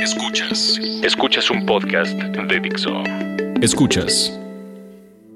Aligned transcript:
Escuchas. 0.00 0.80
Escuchas 1.02 1.50
un 1.50 1.66
podcast 1.66 2.14
de 2.14 2.60
Dixo. 2.60 3.02
Escuchas. 3.60 4.32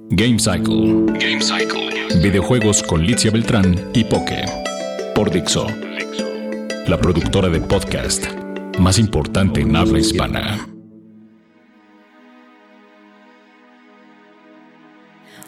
Game 0.09 0.39
Cycle. 0.39 1.05
Game 1.21 1.43
Cycle. 1.43 2.23
Videojuegos 2.23 2.83
con 2.83 3.05
Litzia 3.05 3.31
Beltrán 3.31 3.91
y 3.93 4.05
Poke. 4.05 4.47
Por 5.15 5.31
Dixo. 5.31 5.67
La 6.87 6.97
productora 6.97 7.51
de 7.51 7.61
podcast 7.61 8.25
más 8.79 8.99
importante 8.99 9.61
en 9.61 9.77
habla 9.77 9.99
hispana. 9.99 10.67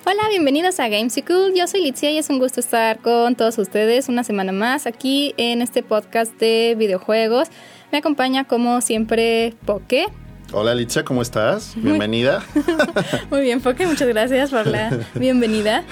Hola, 0.05 0.29
bienvenidos 0.29 0.79
a 0.79 0.89
Gamesicle. 0.89 1.53
Yo 1.57 1.67
soy 1.67 1.83
Litzia 1.83 2.11
y 2.11 2.19
es 2.19 2.29
un 2.29 2.39
gusto 2.39 2.61
estar 2.61 3.01
con 3.01 3.35
todos 3.35 3.57
ustedes 3.57 4.09
una 4.11 4.25
semana 4.25 4.53
más 4.53 4.87
aquí 4.87 5.35
en 5.39 5.63
este 5.63 5.83
podcast 5.83 6.39
de 6.39 6.77
videojuegos. 6.79 7.49
Me 7.97 8.01
acompaña 8.01 8.45
como 8.45 8.83
siempre 8.83 9.55
Poke. 9.65 10.09
Hola 10.53 10.75
Litzia, 10.75 11.03
¿cómo 11.03 11.23
estás? 11.23 11.73
Bienvenida. 11.77 12.45
Muy 13.31 13.41
bien, 13.41 13.63
Poke, 13.63 13.87
muchas 13.87 14.07
gracias 14.07 14.51
por 14.51 14.67
la 14.67 14.99
bienvenida. 15.15 15.83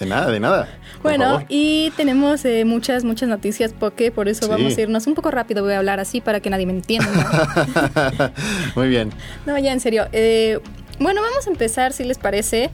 De 0.00 0.06
nada, 0.06 0.30
de 0.30 0.40
nada. 0.40 0.66
Bueno, 1.02 1.44
y 1.50 1.92
tenemos 1.94 2.42
eh, 2.46 2.64
muchas, 2.64 3.04
muchas 3.04 3.28
noticias, 3.28 3.74
Poke, 3.74 4.10
por 4.12 4.30
eso 4.30 4.48
vamos 4.48 4.78
a 4.78 4.80
irnos 4.80 5.06
un 5.06 5.14
poco 5.14 5.30
rápido. 5.30 5.62
Voy 5.62 5.74
a 5.74 5.78
hablar 5.78 6.00
así 6.00 6.22
para 6.22 6.40
que 6.40 6.48
nadie 6.48 6.64
me 6.64 6.72
entienda. 6.72 8.32
Muy 8.74 8.88
bien. 8.88 9.12
No, 9.44 9.58
ya 9.58 9.74
en 9.74 9.80
serio. 9.80 10.08
Eh, 10.12 10.58
bueno, 11.00 11.20
vamos 11.20 11.46
a 11.46 11.50
empezar, 11.50 11.92
si 11.92 12.04
les 12.04 12.16
parece, 12.16 12.70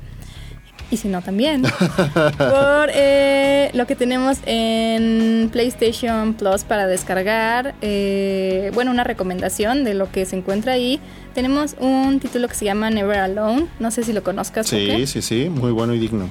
y 0.93 0.99
si 0.99 1.09
no 1.09 1.23
también, 1.23 1.63
por 1.63 2.91
eh, 2.93 3.71
lo 3.73 3.87
que 3.87 3.97
tenemos 3.97 4.37
en 4.45 5.49
PlayStation 5.51 6.35
Plus 6.35 6.65
para 6.65 6.87
descargar. 6.87 7.75
Eh, 7.81 8.71
bueno, 8.75 8.91
una 8.91 9.03
recomendación 9.03 9.85
de 9.85 9.95
lo 9.95 10.13
que 10.13 10.27
se 10.27 10.37
encuentra 10.37 10.75
ahí. 10.75 11.01
Tenemos 11.35 11.77
un 11.81 12.21
título 12.21 12.47
que 12.47 12.55
se 12.55 12.67
llama 12.67 12.91
Never 12.91 13.19
Alone. 13.19 13.69
No 13.81 13.91
sé 13.91 14.05
si 14.05 14.13
lo 14.13 14.23
conozcas. 14.23 14.67
Sí, 14.67 15.07
sí, 15.07 15.23
sí, 15.23 15.49
muy 15.49 15.73
bueno 15.73 15.95
y 15.95 15.99
digno. 15.99 16.29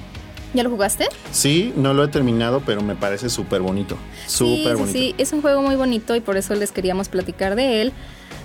¿Ya 0.54 0.62
lo 0.62 0.70
jugaste? 0.70 1.08
Sí, 1.32 1.72
no 1.76 1.92
lo 1.92 2.04
he 2.04 2.08
terminado, 2.08 2.62
pero 2.64 2.82
me 2.82 2.94
parece 2.94 3.30
súper 3.30 3.62
bonito. 3.62 3.96
Súper 4.28 4.76
bonito. 4.76 4.92
Sí, 4.92 5.08
sí, 5.08 5.14
es 5.18 5.32
un 5.32 5.42
juego 5.42 5.60
muy 5.62 5.74
bonito 5.74 6.14
y 6.14 6.20
por 6.20 6.36
eso 6.36 6.54
les 6.54 6.70
queríamos 6.70 7.08
platicar 7.08 7.56
de 7.56 7.82
él. 7.82 7.92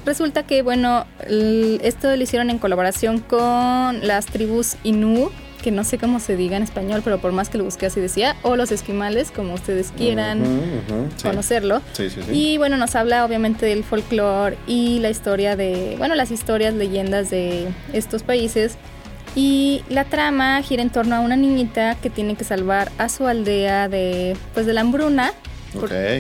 Resulta 0.04 0.44
que, 0.44 0.64
bueno, 0.64 1.06
esto 1.28 2.16
lo 2.16 2.24
hicieron 2.24 2.50
en 2.50 2.58
colaboración 2.58 3.20
con 3.20 4.08
las 4.08 4.26
tribus 4.26 4.78
Inú, 4.84 5.30
que 5.62 5.72
no 5.72 5.84
sé 5.84 5.98
cómo 5.98 6.20
se 6.20 6.36
diga 6.36 6.58
en 6.58 6.64
español, 6.64 7.02
pero 7.04 7.20
por 7.20 7.32
más 7.32 7.50
que 7.50 7.58
lo 7.58 7.64
busqué 7.64 7.88
así 7.88 8.00
decía, 8.00 8.36
o 8.44 8.56
los 8.56 8.72
esquimales, 8.72 9.32
como 9.32 9.54
ustedes 9.54 9.92
quieran 9.96 10.44
conocerlo. 11.22 11.82
y 12.32 12.58
bueno, 12.58 12.78
nos 12.78 12.96
habla 12.96 13.26
obviamente 13.26 13.66
del 13.66 13.84
folclore 13.84 14.58
y 14.68 15.00
la 15.00 15.10
historia 15.10 15.56
de, 15.56 15.96
bueno, 15.98 16.16
las 16.16 16.32
historias, 16.32 16.74
leyendas 16.74 17.30
de 17.30 17.68
estos 17.94 18.24
países. 18.24 18.78
Y 19.36 19.84
la 19.90 20.04
trama 20.06 20.62
gira 20.64 20.82
en 20.82 20.90
torno 20.90 21.16
a 21.16 21.20
una 21.20 21.36
niñita 21.36 21.96
que 22.02 22.10
tiene 22.10 22.36
que 22.36 22.44
salvar 22.44 22.92
a 22.98 23.08
su 23.08 23.28
aldea 23.28 23.88
de, 23.88 24.36
pues, 24.54 24.66
de 24.66 24.74
la 24.74 24.82
hambruna. 24.82 25.32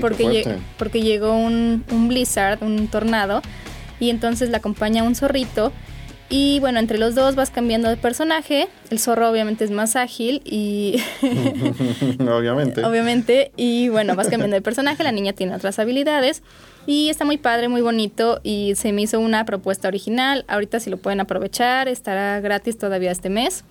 porque, 0.01 0.57
porque 0.77 1.01
llegó 1.01 1.35
un, 1.35 1.83
un 1.89 2.07
blizzard, 2.09 2.61
un 2.61 2.87
tornado, 2.89 3.41
y 3.99 4.11
entonces 4.11 4.49
la 4.49 4.57
acompaña 4.57 5.03
un 5.03 5.15
zorrito 5.15 5.71
y 6.29 6.59
bueno, 6.59 6.79
entre 6.79 6.97
los 6.97 7.15
dos 7.15 7.35
vas 7.35 7.51
cambiando 7.51 7.87
de 7.87 7.95
personaje. 7.95 8.67
El 8.89 8.99
zorro 8.99 9.29
obviamente 9.29 9.63
es 9.63 9.71
más 9.71 9.95
ágil 9.95 10.41
y... 10.43 11.01
obviamente. 12.19 12.83
obviamente. 12.83 13.51
Y 13.55 13.87
bueno, 13.89 14.15
vas 14.15 14.27
cambiando 14.27 14.55
de 14.55 14.61
personaje. 14.61 15.03
La 15.03 15.13
niña 15.13 15.33
tiene 15.33 15.55
otras 15.55 15.79
habilidades. 15.79 16.43
Y 16.85 17.09
está 17.09 17.23
muy 17.23 17.37
padre, 17.37 17.69
muy 17.69 17.81
bonito. 17.81 18.41
Y 18.43 18.73
se 18.75 18.91
me 18.91 19.03
hizo 19.03 19.19
una 19.19 19.45
propuesta 19.45 19.87
original. 19.87 20.43
Ahorita 20.49 20.81
si 20.81 20.89
lo 20.89 20.97
pueden 20.97 21.21
aprovechar, 21.21 21.87
estará 21.87 22.41
gratis 22.41 22.77
todavía 22.77 23.11
este 23.11 23.29
mes. 23.29 23.63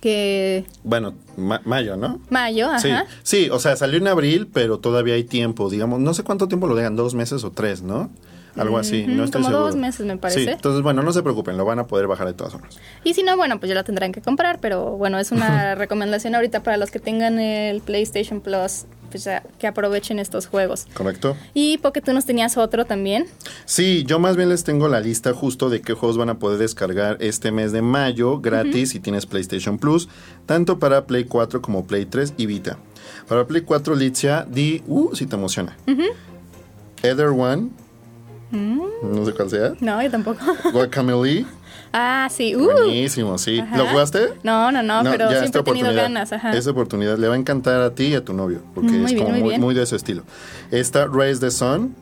Que... 0.00 0.64
Bueno, 0.82 1.14
mayo, 1.36 1.96
¿no? 1.96 2.20
Mayo, 2.30 2.70
ajá. 2.70 2.80
Sí. 2.80 2.90
sí, 3.22 3.50
o 3.50 3.58
sea, 3.58 3.76
salió 3.76 3.98
en 3.98 4.06
abril, 4.06 4.46
pero 4.50 4.78
todavía 4.78 5.14
hay 5.14 5.24
tiempo, 5.24 5.68
digamos, 5.70 6.00
no 6.00 6.14
sé 6.14 6.22
cuánto 6.22 6.48
tiempo 6.48 6.66
lo 6.66 6.74
dejan, 6.74 6.96
dos 6.96 7.14
meses 7.14 7.44
o 7.44 7.50
tres, 7.50 7.82
¿no? 7.82 8.10
Algo 8.56 8.78
así. 8.78 9.06
no 9.06 9.24
estoy 9.24 9.42
como 9.42 9.52
seguro. 9.52 9.66
dos 9.66 9.76
meses, 9.76 10.06
me 10.06 10.16
parece. 10.16 10.44
Sí, 10.44 10.48
entonces, 10.48 10.82
bueno, 10.82 11.02
no 11.02 11.12
se 11.12 11.22
preocupen, 11.22 11.56
lo 11.56 11.64
van 11.64 11.78
a 11.78 11.86
poder 11.86 12.06
bajar 12.06 12.26
de 12.26 12.34
todas 12.34 12.52
formas. 12.52 12.78
Y 13.04 13.14
si 13.14 13.22
no, 13.22 13.36
bueno, 13.36 13.58
pues 13.58 13.68
ya 13.68 13.74
lo 13.74 13.84
tendrán 13.84 14.12
que 14.12 14.22
comprar, 14.22 14.58
pero 14.60 14.96
bueno, 14.96 15.18
es 15.18 15.32
una 15.32 15.74
recomendación 15.76 16.34
ahorita 16.34 16.62
para 16.62 16.76
los 16.76 16.90
que 16.90 16.98
tengan 16.98 17.38
el 17.38 17.80
PlayStation 17.80 18.40
Plus, 18.40 18.86
pues 19.10 19.24
ya 19.24 19.42
que 19.58 19.66
aprovechen 19.66 20.18
estos 20.18 20.46
juegos. 20.46 20.86
Correcto. 20.94 21.36
Y 21.54 21.78
porque 21.78 22.00
tú 22.00 22.12
nos 22.12 22.26
tenías 22.26 22.56
otro 22.56 22.84
también. 22.84 23.26
Sí, 23.64 24.04
yo 24.06 24.18
más 24.18 24.36
bien 24.36 24.48
les 24.48 24.64
tengo 24.64 24.88
la 24.88 25.00
lista 25.00 25.32
justo 25.32 25.70
de 25.70 25.80
qué 25.80 25.94
juegos 25.94 26.18
van 26.18 26.30
a 26.30 26.38
poder 26.38 26.58
descargar 26.58 27.16
este 27.20 27.52
mes 27.52 27.72
de 27.72 27.82
mayo 27.82 28.40
gratis 28.40 28.90
si 28.90 29.00
tienes 29.00 29.26
PlayStation 29.26 29.78
Plus, 29.78 30.08
tanto 30.46 30.78
para 30.78 31.06
Play 31.06 31.24
4 31.24 31.62
como 31.62 31.86
Play 31.86 32.06
3 32.06 32.34
y 32.36 32.46
Vita. 32.46 32.78
Para 33.28 33.46
Play 33.46 33.62
4, 33.62 33.94
Litzia, 33.94 34.46
di, 34.48 34.82
uh, 34.86 35.14
si 35.14 35.26
te 35.26 35.36
emociona. 35.36 35.76
Ether 37.02 37.28
One, 37.28 37.70
no 38.50 39.24
sé 39.24 39.32
cuál 39.32 39.50
sea. 39.50 39.72
No, 39.80 40.02
yo 40.02 40.10
tampoco. 40.10 40.40
Guacamole. 40.72 41.46
Ah, 41.92 42.28
sí. 42.30 42.54
Uh. 42.54 42.64
Buenísimo, 42.64 43.38
sí. 43.38 43.62
¿Lo 43.74 43.86
jugaste? 43.86 44.34
No, 44.42 44.70
no, 44.70 44.82
no, 44.82 45.02
pero 45.10 45.30
siempre 45.30 45.60
he 45.60 45.64
tenido 45.64 45.94
ganas. 45.94 46.32
Ajá. 46.32 46.52
Esa 46.52 46.70
oportunidad 46.70 47.18
le 47.18 47.28
va 47.28 47.34
a 47.34 47.38
encantar 47.38 47.80
a 47.80 47.94
ti 47.94 48.08
y 48.08 48.14
a 48.14 48.24
tu 48.24 48.32
novio, 48.32 48.62
porque 48.74 49.04
es 49.04 49.14
como 49.14 49.30
muy, 49.58 49.74
de 49.74 49.82
ese 49.82 49.96
estilo. 49.96 50.22
Está 50.70 51.06
Raise 51.06 51.40
the 51.40 51.50
Sun. 51.50 51.94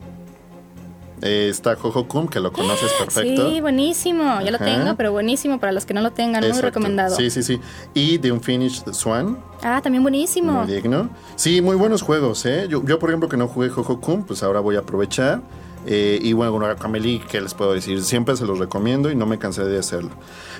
Eh, 1.21 1.47
está 1.49 1.77
Jojo 1.77 2.09
Kun, 2.09 2.27
que 2.27 2.41
lo 2.41 2.51
conoces 2.51 2.91
perfecto. 2.99 3.49
Sí, 3.49 3.61
buenísimo. 3.61 4.41
Ya 4.41 4.51
lo 4.51 4.57
tengo, 4.57 4.95
pero 4.95 5.11
buenísimo 5.13 5.59
para 5.59 5.71
los 5.71 5.85
que 5.85 5.93
no 5.93 6.01
lo 6.01 6.11
tengan. 6.11 6.47
Muy 6.47 6.61
recomendado. 6.61 7.15
Sí, 7.15 7.29
sí, 7.29 7.41
sí. 7.41 7.59
Y 7.93 8.19
The 8.19 8.31
Unfinished 8.31 8.93
Swan. 8.93 9.39
Ah, 9.63 9.79
también 9.81 10.03
buenísimo. 10.03 10.51
Muy 10.63 10.73
digno. 10.73 11.09
Sí, 11.37 11.61
muy 11.61 11.77
buenos 11.77 12.01
juegos, 12.01 12.45
¿eh? 12.45 12.67
Yo, 12.69 12.83
yo 12.85 12.99
por 12.99 13.09
ejemplo, 13.09 13.29
que 13.29 13.37
no 13.37 13.47
jugué 13.47 13.69
Jojo 13.69 14.01
Kun, 14.01 14.23
pues 14.25 14.43
ahora 14.43 14.59
voy 14.59 14.75
a 14.75 14.79
aprovechar. 14.79 15.41
Eh, 15.85 16.19
y 16.21 16.33
bueno, 16.33 16.53
con 16.53 16.75
Camelí, 16.75 17.21
¿qué 17.29 17.39
les 17.41 17.53
puedo 17.53 17.73
decir? 17.73 18.01
Siempre 18.03 18.35
se 18.35 18.45
los 18.45 18.59
recomiendo 18.59 19.11
y 19.11 19.15
no 19.15 19.25
me 19.25 19.37
cansé 19.37 19.63
de 19.63 19.77
hacerlo. 19.77 20.11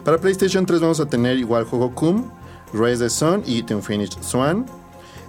Para 0.04 0.20
PlayStation 0.20 0.66
3 0.66 0.82
vamos 0.82 1.00
a 1.00 1.08
tener 1.08 1.38
igual 1.38 1.66
juego 1.66 1.94
Cum, 1.94 2.30
Raise 2.74 3.04
the 3.04 3.10
Sun 3.10 3.44
y 3.46 3.64
The 3.64 3.76
Unfinished 3.76 4.22
Swan. 4.22 4.66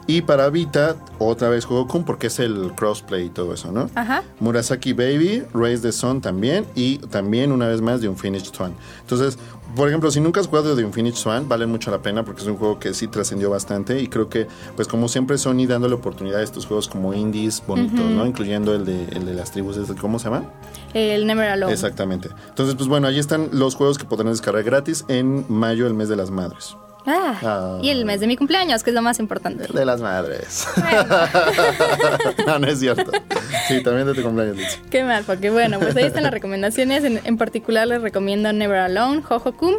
Y 0.09 0.23
para 0.23 0.51
Vita, 0.51 0.97
otra 1.19 1.49
vez 1.49 1.65
juego 1.65 1.89
Kun 1.89 2.05
porque 2.05 2.29
es 2.29 2.39
el 2.39 2.73
crossplay 2.77 3.27
y 3.27 3.29
todo 3.31 3.55
eso, 3.55 3.73
¿no? 3.73 3.91
Ajá. 3.97 4.23
Murasaki 4.39 4.93
Baby, 4.93 5.43
Raise 5.53 5.83
the 5.83 5.91
Sun 5.91 6.21
también 6.21 6.65
y 6.77 6.99
también 6.99 7.51
una 7.51 7.67
vez 7.67 7.81
más 7.81 8.01
The 8.01 8.09
Unfinished 8.09 8.55
Swan. 8.55 8.75
Entonces, 9.01 9.37
por 9.75 9.89
ejemplo, 9.89 10.11
si 10.13 10.21
nunca 10.21 10.41
has 10.41 10.47
jugado 10.47 10.77
The 10.77 10.85
Unfinished 10.85 11.19
Swan, 11.19 11.49
vale 11.49 11.67
mucho 11.67 11.91
la 11.91 12.03
pena 12.03 12.25
porque 12.25 12.43
es 12.43 12.47
un 12.47 12.57
juego 12.57 12.79
que 12.79 12.95
sí 12.95 13.09
trascendió 13.09 13.51
bastante 13.51 14.01
y 14.01 14.07
creo 14.07 14.29
que, 14.29 14.47
pues 14.77 14.87
como 14.87 15.09
siempre, 15.09 15.39
Sony 15.39 15.67
dándole 15.67 15.95
oportunidad 15.95 16.41
a 16.41 16.45
estos 16.45 16.67
juegos 16.67 16.87
como 16.87 17.13
indies 17.13 17.63
bonitos, 17.67 17.99
¿no? 17.99 18.27
Incluyendo 18.27 18.75
el 18.75 18.85
de, 18.85 19.05
el 19.07 19.27
de 19.27 19.35
las 19.35 19.51
tribus, 19.51 19.77
¿cómo 20.01 20.21
se 20.21 20.27
llama? 20.27 20.45
El 20.95 21.27
Never 21.27 21.49
Alone. 21.49 21.73
Exactamente. 21.73 22.31
Entonces, 22.49 22.77
pues 22.77 22.89
bueno, 22.89 23.09
ahí 23.09 23.19
están 23.19 23.49
los 23.53 23.75
juegos 23.75 23.99
que 23.99 24.05
podrán 24.05 24.33
descargar 24.33 24.63
gratis 24.63 25.05
en 25.09 25.45
mayo, 25.49 25.87
el 25.87 25.95
mes 25.95 26.09
de 26.09 26.17
las 26.17 26.31
madres. 26.31 26.77
Ah, 27.07 27.39
ah, 27.43 27.79
y 27.83 27.91
el 27.91 28.05
mes 28.05 28.19
de 28.19 28.27
mi 28.27 28.37
cumpleaños, 28.37 28.83
que 28.83 28.91
es 28.91 28.95
lo 28.95 29.03
más 29.03 29.21
importante. 29.21 29.65
El 29.67 29.75
de 29.75 29.85
las 29.85 30.01
madres. 30.01 30.67
no, 32.47 32.59
no 32.59 32.67
es 32.67 32.81
cierto. 32.81 33.13
Sí, 33.69 33.81
también 33.83 34.07
de 34.09 34.15
tu 34.15 34.23
cumpleaños, 34.23 34.81
Qué 34.91 35.05
mal, 35.05 35.23
porque 35.25 35.51
bueno, 35.51 35.79
pues 35.79 35.95
ahí 35.97 36.05
están 36.05 36.25
las 36.25 36.33
recomendaciones. 36.33 37.05
En, 37.05 37.37
particular 37.39 37.87
les 37.87 38.03
recomiendo 38.03 38.53
Never 38.53 38.79
Alone, 38.79 39.23
Jojokum, 39.23 39.75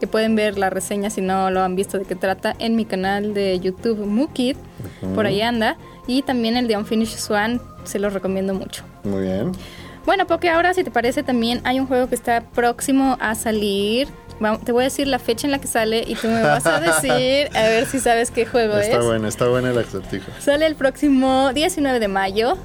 que 0.00 0.06
pueden 0.06 0.34
ver 0.34 0.58
la 0.58 0.70
reseña 0.70 1.10
si 1.10 1.20
no 1.20 1.50
lo 1.50 1.62
han 1.62 1.76
visto 1.76 1.98
de 1.98 2.06
qué 2.06 2.14
trata 2.14 2.54
en 2.58 2.74
mi 2.74 2.86
canal 2.86 3.34
de 3.34 3.60
YouTube 3.60 4.06
Mukid. 4.06 4.56
Por 5.14 5.26
ahí 5.26 5.42
anda. 5.42 5.76
Y 6.06 6.22
también 6.22 6.56
el 6.56 6.68
de 6.68 6.76
Unfinished 6.76 7.18
Swan, 7.18 7.60
se 7.84 7.98
los 7.98 8.14
recomiendo 8.14 8.54
mucho. 8.54 8.84
Muy 9.04 9.22
bien. 9.22 9.52
Bueno, 10.04 10.26
porque 10.26 10.48
ahora, 10.48 10.74
si 10.74 10.82
te 10.82 10.90
parece, 10.90 11.22
también 11.22 11.60
hay 11.64 11.78
un 11.78 11.86
juego 11.86 12.08
que 12.08 12.14
está 12.14 12.40
próximo 12.40 13.16
a 13.20 13.34
salir 13.34 14.08
te 14.64 14.72
voy 14.72 14.82
a 14.82 14.84
decir 14.84 15.06
la 15.06 15.18
fecha 15.18 15.46
en 15.46 15.50
la 15.50 15.60
que 15.60 15.68
sale 15.68 16.04
y 16.06 16.14
tú 16.14 16.28
me 16.28 16.42
vas 16.42 16.66
a 16.66 16.80
decir 16.80 17.48
a 17.56 17.62
ver 17.62 17.86
si 17.86 18.00
sabes 18.00 18.30
qué 18.30 18.46
juego 18.46 18.76
es. 18.78 18.88
Está 18.88 19.02
bueno, 19.02 19.28
está 19.28 19.48
bueno 19.48 19.68
el 19.70 19.78
acertijo. 19.78 20.30
Sale 20.40 20.66
el 20.66 20.74
próximo 20.74 21.52
19 21.52 22.00
de 22.00 22.08
mayo. 22.08 22.56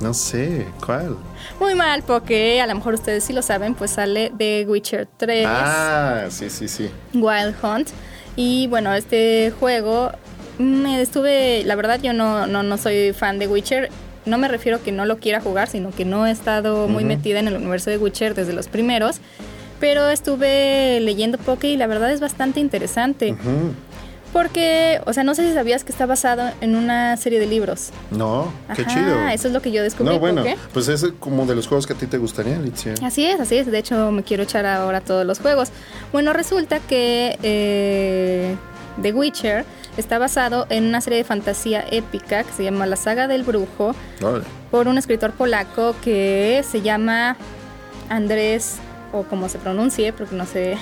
No 0.00 0.14
sé, 0.14 0.66
¿cuál? 0.84 1.16
Muy 1.58 1.74
mal, 1.74 2.04
porque 2.06 2.60
a 2.60 2.66
lo 2.66 2.74
mejor 2.74 2.94
ustedes 2.94 3.24
sí 3.24 3.32
lo 3.32 3.42
saben, 3.42 3.74
pues 3.74 3.90
sale 3.92 4.32
The 4.36 4.64
Witcher 4.68 5.08
3. 5.16 5.46
Ah, 5.48 6.26
sí, 6.30 6.50
sí, 6.50 6.68
sí. 6.68 6.88
Wild 7.14 7.56
Hunt. 7.62 7.88
Y 8.36 8.68
bueno, 8.68 8.94
este 8.94 9.52
juego 9.58 10.12
me 10.58 11.00
estuve, 11.02 11.64
la 11.64 11.74
verdad 11.74 12.00
yo 12.00 12.12
no, 12.12 12.46
no, 12.46 12.62
no 12.62 12.78
soy 12.78 13.12
fan 13.12 13.40
de 13.40 13.48
Witcher. 13.48 13.90
No 14.24 14.38
me 14.38 14.46
refiero 14.46 14.78
a 14.78 14.80
que 14.80 14.92
no 14.92 15.04
lo 15.04 15.18
quiera 15.18 15.40
jugar, 15.40 15.68
sino 15.68 15.90
que 15.90 16.04
no 16.04 16.26
he 16.26 16.30
estado 16.30 16.86
muy 16.86 17.02
metida 17.02 17.40
en 17.40 17.48
el 17.48 17.56
universo 17.56 17.90
de 17.90 17.98
Witcher 17.98 18.34
desde 18.34 18.52
los 18.52 18.68
primeros 18.68 19.20
pero 19.80 20.08
estuve 20.10 21.00
leyendo 21.00 21.38
poke 21.38 21.68
y 21.68 21.76
la 21.76 21.86
verdad 21.86 22.10
es 22.12 22.20
bastante 22.20 22.60
interesante. 22.60 23.36
Porque, 24.32 25.00
o 25.06 25.12
sea, 25.14 25.24
no 25.24 25.34
sé 25.34 25.48
si 25.48 25.54
sabías 25.54 25.84
que 25.84 25.90
está 25.92 26.04
basado 26.04 26.50
en 26.60 26.76
una 26.76 27.16
serie 27.16 27.40
de 27.40 27.46
libros. 27.46 27.90
No, 28.10 28.52
qué 28.76 28.82
Ajá, 28.82 28.92
chido. 28.94 29.28
Eso 29.28 29.48
es 29.48 29.54
lo 29.54 29.62
que 29.62 29.72
yo 29.72 29.82
descubrí. 29.82 30.12
No, 30.12 30.18
bueno, 30.20 30.44
pues 30.74 30.88
es 30.88 31.06
como 31.18 31.46
de 31.46 31.54
los 31.54 31.66
juegos 31.66 31.86
que 31.86 31.94
a 31.94 31.96
ti 31.96 32.06
te 32.06 32.18
gustaría, 32.18 32.56
Alicia. 32.56 32.92
Así 33.02 33.24
es, 33.24 33.40
así 33.40 33.56
es. 33.56 33.66
De 33.70 33.78
hecho, 33.78 34.10
me 34.12 34.22
quiero 34.22 34.42
echar 34.42 34.66
ahora 34.66 35.00
todos 35.00 35.24
los 35.24 35.38
juegos. 35.38 35.70
Bueno, 36.12 36.34
resulta 36.34 36.78
que 36.78 37.38
eh, 37.42 38.54
The 39.00 39.14
Witcher 39.14 39.64
está 39.96 40.18
basado 40.18 40.66
en 40.68 40.84
una 40.84 41.00
serie 41.00 41.16
de 41.18 41.24
fantasía 41.24 41.82
épica 41.90 42.44
que 42.44 42.52
se 42.52 42.64
llama 42.64 42.86
La 42.86 42.96
Saga 42.96 43.28
del 43.28 43.44
Brujo 43.44 43.94
Órale. 44.22 44.44
por 44.70 44.88
un 44.88 44.98
escritor 44.98 45.32
polaco 45.32 45.94
que 46.04 46.62
se 46.70 46.82
llama 46.82 47.38
Andrés, 48.10 48.76
o 49.12 49.22
como 49.24 49.48
se 49.48 49.58
pronuncie, 49.58 50.12
porque 50.12 50.34
no 50.34 50.46
sé 50.46 50.76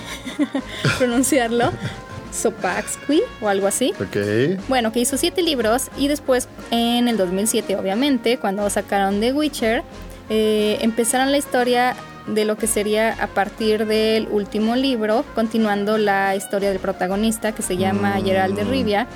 pronunciarlo, 0.99 1.71
Sopaxqui 2.33 3.23
o 3.41 3.49
algo 3.49 3.67
así. 3.67 3.93
Ok. 4.01 4.59
Bueno, 4.69 4.93
que 4.93 5.01
hizo 5.01 5.17
siete 5.17 5.43
libros 5.43 5.89
y 5.97 6.09
después 6.09 6.49
en 6.71 7.09
el 7.09 7.17
2007, 7.17 7.77
obviamente, 7.77 8.39
cuando 8.39 8.69
sacaron 8.71 9.21
The 9.21 9.33
Witcher, 9.33 9.83
eh, 10.29 10.79
empezaron 10.81 11.31
la 11.31 11.39
historia 11.39 11.97
de 12.27 12.45
lo 12.45 12.57
que 12.57 12.67
sería 12.67 13.13
a 13.23 13.29
partir 13.29 13.87
del 13.87 14.27
último 14.29 14.75
libro, 14.75 15.25
continuando 15.35 15.97
la 15.97 16.35
historia 16.35 16.71
del 16.71 16.81
protagonista 16.81 17.53
que 17.53 17.63
se 17.63 17.77
llama 17.77 18.17
Mm. 18.19 18.25
Gerald 18.25 18.57
de 18.57 18.65
Rivia. 18.65 19.07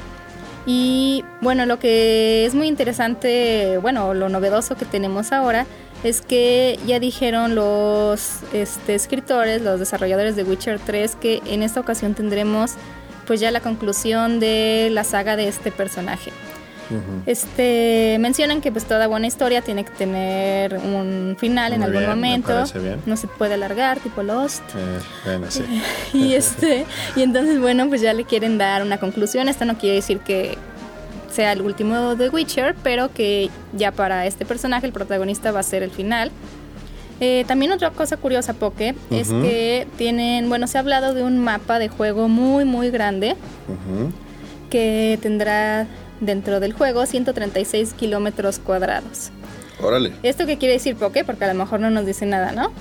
Y 0.66 1.24
bueno, 1.40 1.66
lo 1.66 1.78
que 1.78 2.44
es 2.46 2.54
muy 2.54 2.68
interesante, 2.68 3.78
bueno, 3.78 4.14
lo 4.14 4.28
novedoso 4.28 4.76
que 4.76 4.84
tenemos 4.84 5.32
ahora 5.32 5.66
es 6.04 6.20
que 6.20 6.78
ya 6.86 6.98
dijeron 6.98 7.54
los 7.54 8.38
este, 8.52 8.94
escritores, 8.94 9.62
los 9.62 9.78
desarrolladores 9.78 10.36
de 10.36 10.44
Witcher 10.44 10.78
3, 10.78 11.16
que 11.16 11.42
en 11.46 11.62
esta 11.62 11.80
ocasión 11.80 12.14
tendremos 12.14 12.72
pues 13.26 13.40
ya 13.40 13.50
la 13.50 13.60
conclusión 13.60 14.40
de 14.40 14.88
la 14.90 15.04
saga 15.04 15.36
de 15.36 15.48
este 15.48 15.70
personaje. 15.70 16.32
Este 17.26 18.16
mencionan 18.18 18.60
que 18.60 18.72
pues 18.72 18.84
toda 18.84 19.06
buena 19.06 19.28
historia 19.28 19.62
tiene 19.62 19.84
que 19.84 19.92
tener 19.92 20.76
un 20.78 21.36
final 21.38 21.72
en 21.72 21.84
algún 21.84 22.00
bien, 22.00 22.10
momento. 22.10 22.64
No 23.06 23.16
se 23.16 23.28
puede 23.28 23.54
alargar, 23.54 24.00
tipo 24.00 24.24
Lost. 24.24 24.64
Eh, 24.74 24.98
bueno, 25.24 25.46
sí. 25.50 25.64
y 26.12 26.34
este 26.34 26.86
y 27.14 27.22
entonces 27.22 27.60
bueno 27.60 27.88
pues 27.88 28.00
ya 28.00 28.12
le 28.12 28.24
quieren 28.24 28.58
dar 28.58 28.82
una 28.82 28.98
conclusión 28.98 29.48
esto 29.48 29.64
no 29.64 29.78
quiere 29.78 29.96
decir 29.96 30.18
que 30.18 30.58
sea 31.30 31.52
el 31.52 31.62
último 31.62 32.16
de 32.16 32.28
Witcher 32.28 32.74
pero 32.82 33.12
que 33.12 33.50
ya 33.72 33.92
para 33.92 34.26
este 34.26 34.44
personaje 34.44 34.86
el 34.86 34.92
protagonista 34.92 35.52
va 35.52 35.60
a 35.60 35.64
ser 35.64 35.82
el 35.82 35.90
final. 35.90 36.30
Eh, 37.20 37.44
también 37.46 37.70
otra 37.70 37.90
cosa 37.90 38.16
curiosa 38.16 38.54
Poke 38.54 38.94
es 39.10 39.28
que 39.28 39.86
tienen 39.98 40.48
bueno 40.48 40.66
se 40.66 40.78
ha 40.78 40.80
hablado 40.80 41.12
de 41.12 41.22
un 41.22 41.38
mapa 41.38 41.78
de 41.78 41.88
juego 41.88 42.28
muy 42.28 42.64
muy 42.64 42.90
grande 42.90 43.36
que 44.70 45.18
tendrá 45.20 45.86
dentro 46.20 46.60
del 46.60 46.72
juego 46.72 47.04
136 47.04 47.92
kilómetros 47.92 48.58
cuadrados 48.58 49.32
Órale. 49.82 50.12
¿esto 50.22 50.46
qué 50.46 50.58
quiere 50.58 50.74
decir 50.74 50.96
Poke? 50.96 51.24
porque 51.24 51.44
a 51.44 51.48
lo 51.48 51.54
mejor 51.54 51.80
no 51.80 51.90
nos 51.90 52.06
dice 52.06 52.26
nada 52.26 52.52
¿no? 52.52 52.72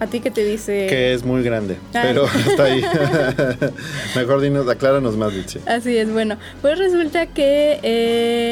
A 0.00 0.06
ti 0.06 0.20
qué 0.20 0.30
te 0.30 0.44
dice 0.44 0.86
Que 0.88 1.12
es 1.14 1.24
muy 1.24 1.42
grande, 1.42 1.76
Ay. 1.94 2.00
pero 2.08 2.24
está 2.48 2.64
ahí. 2.64 2.82
Mejor 4.16 4.40
dinos, 4.40 4.68
acláranos 4.68 5.16
más, 5.16 5.32
Alicia. 5.32 5.60
Así 5.66 5.96
es, 5.96 6.10
bueno, 6.12 6.36
pues 6.60 6.78
resulta 6.78 7.26
que 7.26 7.78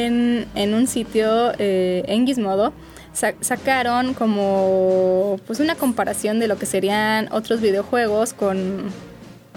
en, 0.05 0.45
en 0.55 0.73
un 0.73 0.87
sitio 0.87 1.51
eh, 1.59 2.03
en 2.07 2.25
Gizmodo 2.25 2.73
sa- 3.13 3.33
sacaron 3.41 4.13
como 4.13 5.39
pues 5.47 5.59
una 5.59 5.75
comparación 5.75 6.39
de 6.39 6.47
lo 6.47 6.57
que 6.57 6.65
serían 6.65 7.27
otros 7.31 7.61
videojuegos 7.61 8.33
con, 8.33 8.83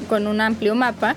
con 0.08 0.26
un 0.26 0.40
amplio 0.40 0.74
mapa 0.74 1.16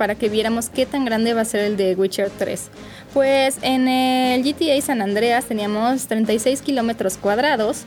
para 0.00 0.14
que 0.14 0.30
viéramos 0.30 0.70
qué 0.70 0.86
tan 0.86 1.04
grande 1.04 1.34
va 1.34 1.42
a 1.42 1.44
ser 1.44 1.60
el 1.60 1.76
de 1.76 1.94
Witcher 1.94 2.30
3. 2.30 2.70
Pues 3.12 3.58
en 3.60 3.86
el 3.86 4.42
GTA 4.42 4.80
San 4.80 5.02
Andreas 5.02 5.44
teníamos 5.44 6.06
36 6.06 6.62
kilómetros 6.62 7.18
cuadrados, 7.18 7.84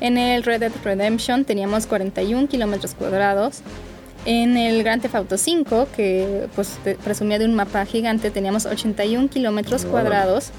en 0.00 0.18
el 0.18 0.44
Red 0.44 0.60
Dead 0.60 0.72
Redemption 0.84 1.44
teníamos 1.44 1.86
41 1.86 2.46
kilómetros 2.46 2.94
cuadrados. 2.94 3.62
En 4.24 4.56
el 4.56 4.84
Grand 4.84 5.02
Theft 5.02 5.16
Auto 5.16 5.36
5, 5.36 5.88
que 5.96 6.46
pues 6.54 6.78
presumía 7.02 7.40
de 7.40 7.46
un 7.46 7.56
mapa 7.56 7.84
gigante, 7.86 8.30
teníamos 8.30 8.64
81 8.64 9.28
kilómetros 9.28 9.84
cuadrados. 9.84 10.52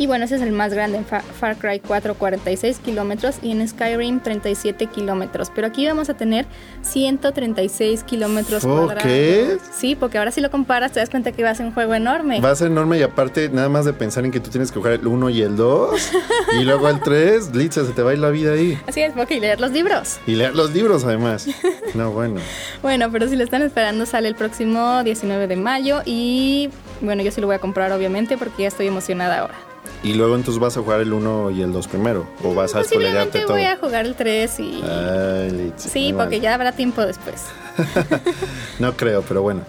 Y 0.00 0.06
bueno, 0.06 0.24
ese 0.24 0.36
es 0.36 0.40
el 0.40 0.52
más 0.52 0.72
grande 0.72 0.96
en 0.96 1.04
Fa- 1.04 1.20
Far 1.20 1.58
Cry 1.58 1.78
4, 1.86 2.14
46 2.14 2.78
kilómetros. 2.78 3.36
Y 3.42 3.50
en 3.50 3.68
Skyrim, 3.68 4.20
37 4.20 4.86
kilómetros. 4.86 5.50
Pero 5.54 5.66
aquí 5.66 5.86
vamos 5.86 6.08
a 6.08 6.14
tener 6.14 6.46
136 6.80 8.02
kilómetros 8.04 8.64
¿Oh, 8.64 8.76
cuadrados. 8.86 9.02
qué? 9.02 9.58
Sí, 9.70 9.94
porque 9.96 10.16
ahora 10.16 10.30
si 10.30 10.40
lo 10.40 10.50
comparas 10.50 10.92
te 10.92 11.00
das 11.00 11.10
cuenta 11.10 11.32
que 11.32 11.42
va 11.42 11.50
a 11.50 11.54
ser 11.54 11.66
un 11.66 11.74
juego 11.74 11.92
enorme. 11.92 12.40
Va 12.40 12.50
a 12.50 12.54
ser 12.56 12.68
enorme 12.68 12.98
y 12.98 13.02
aparte, 13.02 13.50
nada 13.50 13.68
más 13.68 13.84
de 13.84 13.92
pensar 13.92 14.24
en 14.24 14.30
que 14.30 14.40
tú 14.40 14.48
tienes 14.48 14.72
que 14.72 14.78
jugar 14.78 14.94
el 14.94 15.06
1 15.06 15.28
y 15.28 15.42
el 15.42 15.54
2 15.56 16.10
y 16.60 16.64
luego 16.64 16.88
el 16.88 17.00
3, 17.00 17.54
Licha, 17.54 17.84
se 17.84 17.92
te 17.92 18.02
va 18.02 18.12
a 18.12 18.14
ir 18.14 18.20
la 18.20 18.30
vida 18.30 18.52
ahí. 18.54 18.78
Así 18.88 19.02
es, 19.02 19.12
porque 19.12 19.34
y 19.36 19.40
leer 19.40 19.60
los 19.60 19.70
libros. 19.70 20.18
Y 20.26 20.32
leer 20.34 20.54
los 20.54 20.72
libros 20.72 21.04
además. 21.04 21.46
No, 21.94 22.12
bueno. 22.12 22.40
Bueno, 22.82 23.10
pero 23.10 23.26
si 23.28 23.34
lo 23.36 23.42
están 23.42 23.62
esperando 23.62 24.06
sale 24.06 24.28
el 24.28 24.36
próximo 24.36 25.02
19 25.02 25.48
de 25.48 25.56
mayo 25.56 26.02
y 26.06 26.70
bueno, 27.00 27.20
yo 27.22 27.32
sí 27.32 27.40
lo 27.40 27.48
voy 27.48 27.56
a 27.56 27.58
comprar 27.58 27.90
obviamente 27.90 28.38
porque 28.38 28.62
ya 28.62 28.68
estoy 28.68 28.86
emocionada 28.86 29.40
ahora. 29.40 29.54
Y 30.02 30.14
luego 30.14 30.34
entonces 30.34 30.60
vas 30.60 30.76
a 30.76 30.80
jugar 30.80 31.00
el 31.00 31.12
1 31.12 31.50
y 31.50 31.62
el 31.62 31.72
2 31.72 31.88
primero. 31.88 32.26
O 32.42 32.54
vas 32.54 32.74
a 32.74 32.78
Posiblemente 32.78 33.40
todo. 33.40 33.52
voy 33.52 33.64
a 33.64 33.76
jugar 33.76 34.06
el 34.06 34.14
3 34.14 34.60
y... 34.60 34.82
Ay, 34.82 35.72
sí, 35.76 36.12
porque 36.16 36.36
mal. 36.36 36.40
ya 36.40 36.54
habrá 36.54 36.72
tiempo 36.72 37.04
después. 37.04 37.44
No 38.78 38.96
creo, 38.96 39.22
pero 39.22 39.42
bueno. 39.42 39.62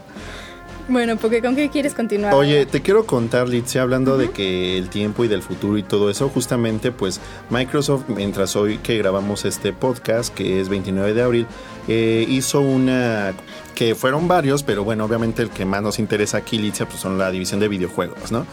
Bueno, 0.88 1.16
porque 1.16 1.42
¿con 1.42 1.56
qué 1.56 1.70
quieres 1.70 1.94
continuar? 1.94 2.34
Oye, 2.34 2.66
te 2.66 2.82
quiero 2.82 3.06
contar, 3.06 3.48
Litzia, 3.48 3.82
hablando 3.82 4.18
de 4.18 4.32
que 4.32 4.78
el 4.78 4.90
tiempo 4.90 5.24
y 5.24 5.28
del 5.30 5.42
futuro 5.42 5.78
y 5.78 5.84
todo 5.84 6.10
eso, 6.10 6.28
justamente 6.28 6.92
pues 6.92 7.22
Microsoft, 7.50 8.06
mientras 8.10 8.56
hoy 8.56 8.78
que 8.80 8.98
grabamos 8.98 9.46
este 9.46 9.72
podcast, 9.74 10.34
que 10.34 10.60
es 10.60 10.68
29 10.70 11.14
de 11.14 11.22
abril, 11.22 11.48
eh, 11.88 12.26
hizo 12.28 12.60
una 12.62 13.34
que 13.82 13.96
fueron 13.96 14.28
varios, 14.28 14.62
pero 14.62 14.84
bueno, 14.84 15.06
obviamente 15.06 15.42
el 15.42 15.50
que 15.50 15.66
más 15.66 15.82
nos 15.82 15.98
interesa 15.98 16.38
aquí, 16.38 16.60
Litzia, 16.60 16.88
pues 16.88 17.00
son 17.00 17.18
la 17.18 17.32
división 17.32 17.60
de 17.60 17.68
videojuegos, 17.68 18.32
¿no? 18.32 18.46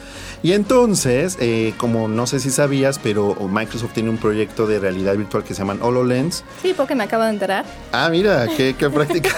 Y 0.42 0.52
entonces, 0.52 1.36
eh, 1.38 1.74
como 1.76 2.08
no 2.08 2.26
sé 2.26 2.40
si 2.40 2.50
sabías, 2.50 2.98
pero 2.98 3.34
Microsoft 3.46 3.92
tiene 3.92 4.08
un 4.08 4.16
proyecto 4.16 4.66
de 4.66 4.78
realidad 4.80 5.14
virtual 5.18 5.44
que 5.44 5.52
se 5.52 5.58
llaman 5.58 5.80
HoloLens, 5.82 6.44
Sí, 6.62 6.72
porque 6.74 6.94
me 6.94 7.04
acabo 7.04 7.24
de 7.24 7.28
enterar. 7.30 7.66
Ah, 7.92 8.08
mira, 8.10 8.46
qué, 8.56 8.74
qué 8.78 8.88
práctica. 8.90 9.28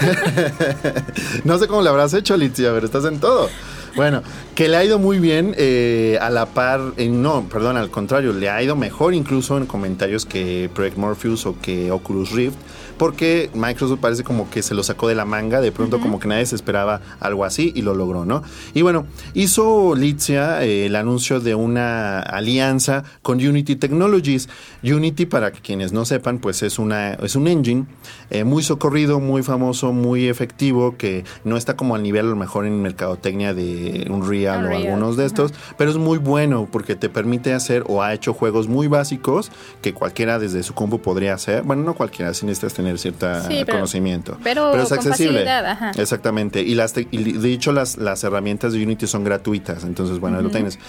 no 1.43 1.57
sé 1.57 1.67
cómo 1.67 1.81
le 1.81 1.89
habrás 1.89 2.13
hecho, 2.13 2.35
Alicia, 2.35 2.71
pero 2.73 2.85
estás 2.85 3.03
en 3.03 3.19
todo. 3.19 3.49
Bueno, 3.97 4.23
que 4.55 4.69
le 4.69 4.77
ha 4.77 4.85
ido 4.85 4.97
muy 4.97 5.19
bien 5.19 5.53
eh, 5.57 6.17
a 6.21 6.29
la 6.29 6.45
par, 6.45 6.79
en- 6.95 7.21
no, 7.21 7.43
perdón, 7.49 7.75
al 7.75 7.89
contrario, 7.89 8.31
le 8.31 8.49
ha 8.49 8.63
ido 8.63 8.77
mejor 8.77 9.13
incluso 9.13 9.57
en 9.57 9.65
comentarios 9.65 10.25
que 10.25 10.69
Project 10.73 10.95
Morpheus 10.97 11.45
o 11.45 11.57
que 11.61 11.91
Oculus 11.91 12.31
Rift, 12.31 12.55
porque 13.01 13.49
Microsoft 13.55 13.99
parece 13.99 14.23
como 14.23 14.47
que 14.51 14.61
se 14.61 14.75
lo 14.75 14.83
sacó 14.83 15.07
de 15.07 15.15
la 15.15 15.25
manga, 15.25 15.59
de 15.59 15.71
pronto 15.71 15.99
como 15.99 16.19
que 16.19 16.27
nadie 16.27 16.45
se 16.45 16.55
esperaba 16.55 17.01
algo 17.19 17.45
así 17.45 17.71
y 17.73 17.81
lo 17.81 17.95
logró, 17.95 18.25
¿no? 18.25 18.43
Y 18.75 18.83
bueno, 18.83 19.07
hizo 19.33 19.95
Litzia 19.95 20.63
eh, 20.63 20.85
el 20.85 20.95
anuncio 20.95 21.39
de 21.39 21.55
una 21.55 22.19
alianza 22.19 23.03
con 23.23 23.39
Unity 23.39 23.75
Technologies. 23.75 24.49
Unity, 24.83 25.25
para 25.25 25.49
quienes 25.49 25.93
no 25.93 26.05
sepan, 26.05 26.37
pues 26.37 26.61
es, 26.61 26.77
una, 26.77 27.13
es 27.13 27.35
un 27.35 27.47
engine 27.47 27.85
eh, 28.29 28.43
muy 28.43 28.61
socorrido, 28.61 29.19
muy 29.19 29.41
famoso, 29.41 29.93
muy 29.93 30.27
efectivo, 30.27 30.95
que 30.95 31.23
no 31.43 31.57
está 31.57 31.75
como 31.75 31.95
al 31.95 32.03
nivel 32.03 32.27
a 32.27 32.29
lo 32.29 32.35
mejor 32.35 32.67
en 32.67 32.83
mercadotecnia 32.83 33.55
de 33.55 34.05
Unreal, 34.11 34.57
o 34.57 34.67
Unreal, 34.67 34.83
algunos 34.83 35.17
de 35.17 35.25
estos, 35.25 35.55
pero 35.75 35.89
es 35.89 35.97
muy 35.97 36.19
bueno 36.19 36.69
porque 36.71 36.95
te 36.95 37.09
permite 37.09 37.55
hacer 37.55 37.83
o 37.87 38.03
ha 38.03 38.13
hecho 38.13 38.35
juegos 38.35 38.67
muy 38.67 38.85
básicos 38.85 39.51
que 39.81 39.91
cualquiera 39.95 40.37
desde 40.37 40.61
su 40.61 40.75
compu 40.75 41.01
podría 41.01 41.33
hacer. 41.33 41.63
Bueno, 41.63 41.81
no 41.81 41.95
cualquiera, 41.95 42.35
si 42.35 42.45
necesitas 42.45 42.75
tener 42.75 42.90
cierto 42.97 43.27
Sí, 43.43 43.63
pero- 43.65 43.77
conocimiento. 43.77 44.37
pero 44.43 44.75
es 44.75 44.91
accesible. 44.91 45.49
ajá. 45.49 45.91
Exactamente. 45.97 46.61
Y, 46.61 46.75
las 46.75 46.93
y 46.97 47.33
de 47.33 47.53
hecho 47.53 47.71
las, 47.71 47.97
las 47.97 48.23
herramientas 48.23 48.73
de 48.73 48.83
Unity 48.83 49.07
son 49.07 49.23
gratuitas. 49.23 49.83
Entonces, 49.83 50.19
bueno, 50.19 50.37
ahí 50.37 50.43
lo 50.43 50.49
tienes. 50.49 50.79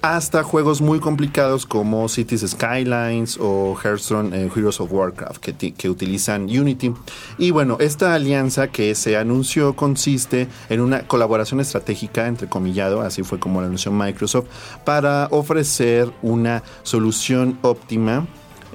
Hasta 0.00 0.42
juegos 0.42 0.80
muy 0.80 0.98
complicados 0.98 1.64
como 1.64 2.08
Cities 2.08 2.44
Skylines 2.50 3.38
o 3.40 3.76
Hearthstone 3.82 4.36
eh, 4.36 4.50
Heroes 4.54 4.80
of 4.80 4.92
Warcraft 4.92 5.36
que, 5.38 5.72
que 5.74 5.88
utilizan 5.88 6.42
Unity. 6.44 6.92
Y 7.38 7.52
bueno, 7.52 7.76
esta 7.80 8.14
alianza 8.14 8.68
que 8.68 8.94
se 8.96 9.16
anunció 9.16 9.76
consiste 9.76 10.48
en 10.68 10.80
una 10.80 11.06
colaboración 11.06 11.60
estratégica, 11.60 12.26
entre 12.26 12.48
comillado, 12.48 13.00
así 13.02 13.22
fue 13.22 13.38
como 13.38 13.60
la 13.60 13.68
anunció 13.68 13.92
Microsoft, 13.92 14.46
para 14.84 15.28
ofrecer 15.30 16.10
una 16.22 16.62
solución 16.82 17.58
óptima 17.62 18.26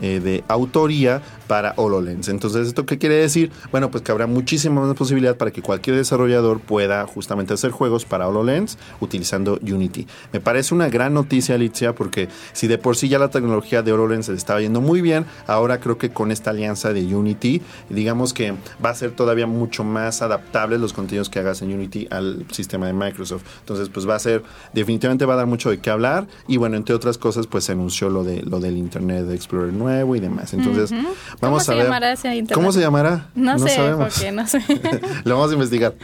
eh, 0.01 0.19
de 0.19 0.43
autoría 0.47 1.21
para 1.47 1.73
HoloLens. 1.77 2.27
Entonces, 2.27 2.67
¿esto 2.67 2.85
qué 2.85 2.97
quiere 2.97 3.15
decir? 3.15 3.51
Bueno, 3.71 3.89
pues 3.89 4.03
que 4.03 4.11
habrá 4.11 4.27
muchísima 4.27 4.81
más 4.81 4.95
posibilidad 4.95 5.37
para 5.37 5.51
que 5.51 5.61
cualquier 5.61 5.95
desarrollador 5.95 6.59
pueda 6.59 7.05
justamente 7.05 7.53
hacer 7.53 7.71
juegos 7.71 8.05
para 8.05 8.27
HoloLens 8.27 8.77
utilizando 8.99 9.59
Unity. 9.61 10.07
Me 10.33 10.39
parece 10.39 10.75
una 10.75 10.89
gran 10.89 11.13
noticia, 11.13 11.55
Alicia, 11.55 11.95
porque 11.95 12.27
si 12.53 12.67
de 12.67 12.77
por 12.77 12.97
sí 12.97 13.09
ya 13.09 13.19
la 13.19 13.29
tecnología 13.29 13.81
de 13.81 13.93
HoloLens 13.93 14.27
se 14.27 14.33
estaba 14.33 14.61
yendo 14.61 14.81
muy 14.81 15.01
bien, 15.01 15.25
ahora 15.47 15.79
creo 15.79 15.97
que 15.97 16.09
con 16.09 16.31
esta 16.31 16.51
alianza 16.51 16.93
de 16.93 17.15
Unity, 17.15 17.61
digamos 17.89 18.33
que 18.33 18.53
va 18.83 18.89
a 18.89 18.95
ser 18.95 19.11
todavía 19.11 19.47
mucho 19.47 19.83
más 19.83 20.21
adaptable 20.21 20.77
los 20.77 20.93
contenidos 20.93 21.29
que 21.29 21.39
hagas 21.39 21.61
en 21.61 21.73
Unity 21.73 22.07
al 22.11 22.45
sistema 22.51 22.87
de 22.87 22.93
Microsoft. 22.93 23.43
Entonces, 23.59 23.89
pues 23.89 24.07
va 24.07 24.15
a 24.15 24.19
ser, 24.19 24.43
definitivamente 24.73 25.25
va 25.25 25.33
a 25.33 25.37
dar 25.37 25.47
mucho 25.47 25.69
de 25.69 25.79
qué 25.79 25.89
hablar 25.89 26.27
y 26.47 26.57
bueno, 26.57 26.77
entre 26.77 26.93
otras 26.93 27.17
cosas, 27.17 27.47
pues 27.47 27.63
se 27.63 27.71
anunció 27.71 28.09
lo 28.09 28.23
de 28.23 28.41
lo 28.43 28.59
del 28.59 28.77
Internet 28.77 29.29
Explorer 29.31 29.71
nuevo 29.87 30.15
y 30.15 30.19
demás. 30.19 30.53
Entonces, 30.53 30.91
vamos 30.91 31.15
¿Cómo 31.39 31.55
a 31.55 31.59
ver. 31.59 31.65
se 31.65 31.75
llamará 31.75 32.11
ese? 32.11 32.43
¿Cómo 32.53 32.71
se 32.71 32.79
llamará? 32.79 33.29
No, 33.35 33.57
sé, 33.59 33.69
sabemos. 33.69 34.13
porque 34.13 34.31
no 34.31 34.47
sé. 34.47 34.61
Lo 35.23 35.35
vamos 35.35 35.51
a 35.51 35.53
investigar. 35.53 35.95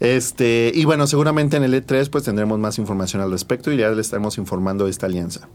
Este, 0.00 0.70
y 0.74 0.84
bueno, 0.84 1.06
seguramente 1.06 1.56
en 1.56 1.64
el 1.64 1.74
E3 1.74 2.08
pues 2.10 2.24
tendremos 2.24 2.58
más 2.58 2.78
información 2.78 3.22
al 3.22 3.30
respecto 3.30 3.72
y 3.72 3.76
ya 3.76 3.88
les 3.90 4.06
estaremos 4.06 4.38
informando 4.38 4.84
de 4.84 4.90
esta 4.90 5.06
alianza. 5.06 5.48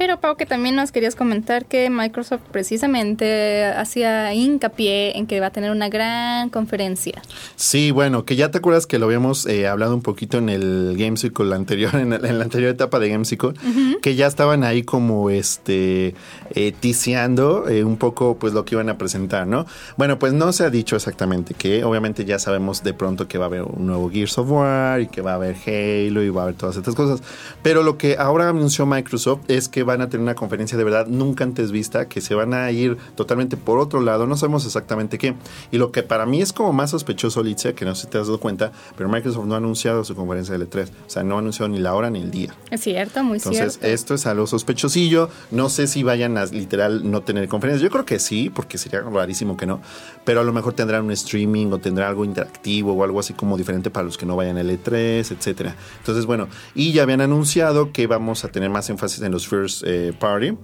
Pero 0.00 0.18
Pau, 0.18 0.34
que 0.34 0.46
también 0.46 0.76
nos 0.76 0.92
querías 0.92 1.14
comentar 1.14 1.66
que 1.66 1.90
Microsoft 1.90 2.40
precisamente 2.50 3.66
hacía 3.66 4.32
hincapié 4.32 5.18
en 5.18 5.26
que 5.26 5.40
va 5.40 5.48
a 5.48 5.50
tener 5.50 5.70
una 5.70 5.90
gran 5.90 6.48
conferencia. 6.48 7.20
Sí, 7.56 7.90
bueno, 7.90 8.24
que 8.24 8.34
ya 8.34 8.50
te 8.50 8.56
acuerdas 8.56 8.86
que 8.86 8.98
lo 8.98 9.04
habíamos 9.04 9.44
eh, 9.44 9.68
hablado 9.68 9.94
un 9.94 10.00
poquito 10.00 10.38
en 10.38 10.48
el 10.48 10.96
Gamesicle 10.98 11.54
anterior, 11.54 11.94
en, 11.96 12.14
el- 12.14 12.24
en 12.24 12.38
la 12.38 12.44
anterior 12.44 12.70
etapa 12.70 12.98
de 12.98 13.10
Gamesicle, 13.10 13.52
que 14.00 14.14
ya 14.14 14.26
estaban 14.26 14.64
ahí 14.64 14.84
como 14.84 15.28
este 15.28 16.14
eh, 16.54 16.72
ticiando 16.80 17.68
eh, 17.68 17.84
un 17.84 17.98
poco 17.98 18.38
pues 18.38 18.54
lo 18.54 18.64
que 18.64 18.76
iban 18.76 18.88
a 18.88 18.96
presentar, 18.96 19.46
¿no? 19.46 19.66
Bueno, 19.98 20.18
pues 20.18 20.32
no 20.32 20.50
se 20.54 20.64
ha 20.64 20.70
dicho 20.70 20.96
exactamente 20.96 21.52
que, 21.52 21.84
obviamente 21.84 22.24
ya 22.24 22.38
sabemos 22.38 22.82
de 22.82 22.94
pronto 22.94 23.28
que 23.28 23.36
va 23.36 23.44
a 23.44 23.48
haber 23.48 23.64
un 23.64 23.86
nuevo 23.86 24.08
Gears 24.10 24.38
of 24.38 24.50
War 24.50 25.02
y 25.02 25.08
que 25.08 25.20
va 25.20 25.32
a 25.32 25.34
haber 25.34 25.56
Halo 25.66 26.22
y 26.22 26.30
va 26.30 26.40
a 26.40 26.44
haber 26.44 26.56
todas 26.56 26.78
estas 26.78 26.94
cosas, 26.94 27.20
pero 27.62 27.82
lo 27.82 27.98
que 27.98 28.16
ahora 28.18 28.48
anunció 28.48 28.86
Microsoft 28.86 29.40
es 29.48 29.68
que 29.68 29.89
van 29.90 30.02
a 30.02 30.08
tener 30.08 30.22
una 30.22 30.34
conferencia 30.34 30.76
de 30.78 30.84
verdad 30.84 31.06
nunca 31.06 31.44
antes 31.44 31.72
vista, 31.72 32.08
que 32.08 32.20
se 32.20 32.34
van 32.34 32.54
a 32.54 32.70
ir 32.70 32.96
totalmente 33.14 33.56
por 33.56 33.78
otro 33.78 34.00
lado, 34.00 34.26
no 34.26 34.36
sabemos 34.36 34.64
exactamente 34.66 35.18
qué. 35.18 35.34
Y 35.70 35.78
lo 35.78 35.92
que 35.92 36.02
para 36.02 36.26
mí 36.26 36.40
es 36.40 36.52
como 36.52 36.72
más 36.72 36.90
sospechoso, 36.90 37.42
Litzia, 37.42 37.74
que 37.74 37.84
no 37.84 37.94
sé 37.94 38.02
si 38.02 38.08
te 38.08 38.18
has 38.18 38.26
dado 38.26 38.40
cuenta, 38.40 38.72
pero 38.96 39.08
Microsoft 39.08 39.46
no 39.46 39.54
ha 39.54 39.58
anunciado 39.58 40.04
su 40.04 40.14
conferencia 40.14 40.56
de 40.56 40.68
L3, 40.68 40.88
o 40.88 41.10
sea, 41.10 41.22
no 41.22 41.36
ha 41.36 41.38
anunciado 41.38 41.68
ni 41.68 41.78
la 41.78 41.94
hora 41.94 42.10
ni 42.10 42.20
el 42.20 42.30
día. 42.30 42.54
Es 42.70 42.82
cierto, 42.82 43.22
muy 43.22 43.38
Entonces, 43.38 43.74
cierto. 43.74 43.86
esto 43.86 44.14
es 44.14 44.26
algo 44.26 44.46
sospechosillo. 44.46 45.28
No 45.50 45.68
sé 45.68 45.86
si 45.86 46.02
vayan 46.02 46.36
a 46.38 46.46
literal 46.46 47.10
no 47.10 47.22
tener 47.22 47.48
conferencias. 47.48 47.82
Yo 47.82 47.90
creo 47.90 48.04
que 48.04 48.18
sí, 48.18 48.50
porque 48.50 48.78
sería 48.78 49.00
rarísimo 49.00 49.56
que 49.56 49.66
no. 49.66 49.80
Pero 50.24 50.40
a 50.40 50.44
lo 50.44 50.52
mejor 50.52 50.74
tendrán 50.74 51.04
un 51.04 51.10
streaming 51.12 51.68
o 51.72 51.78
tendrán 51.78 52.08
algo 52.08 52.24
interactivo 52.24 52.92
o 52.92 53.04
algo 53.04 53.20
así 53.20 53.34
como 53.34 53.56
diferente 53.56 53.90
para 53.90 54.04
los 54.04 54.16
que 54.16 54.26
no 54.26 54.36
vayan 54.36 54.58
a 54.58 54.62
L3, 54.62 55.32
etcétera. 55.32 55.74
Entonces, 55.98 56.26
bueno, 56.26 56.48
y 56.74 56.92
ya 56.92 57.02
habían 57.02 57.20
anunciado 57.20 57.92
que 57.92 58.06
vamos 58.06 58.44
a 58.44 58.48
tener 58.48 58.70
más 58.70 58.88
énfasis 58.90 59.22
en 59.22 59.32
los 59.32 59.46
first 59.48 59.79
eh, 59.86 60.12
party, 60.18 60.56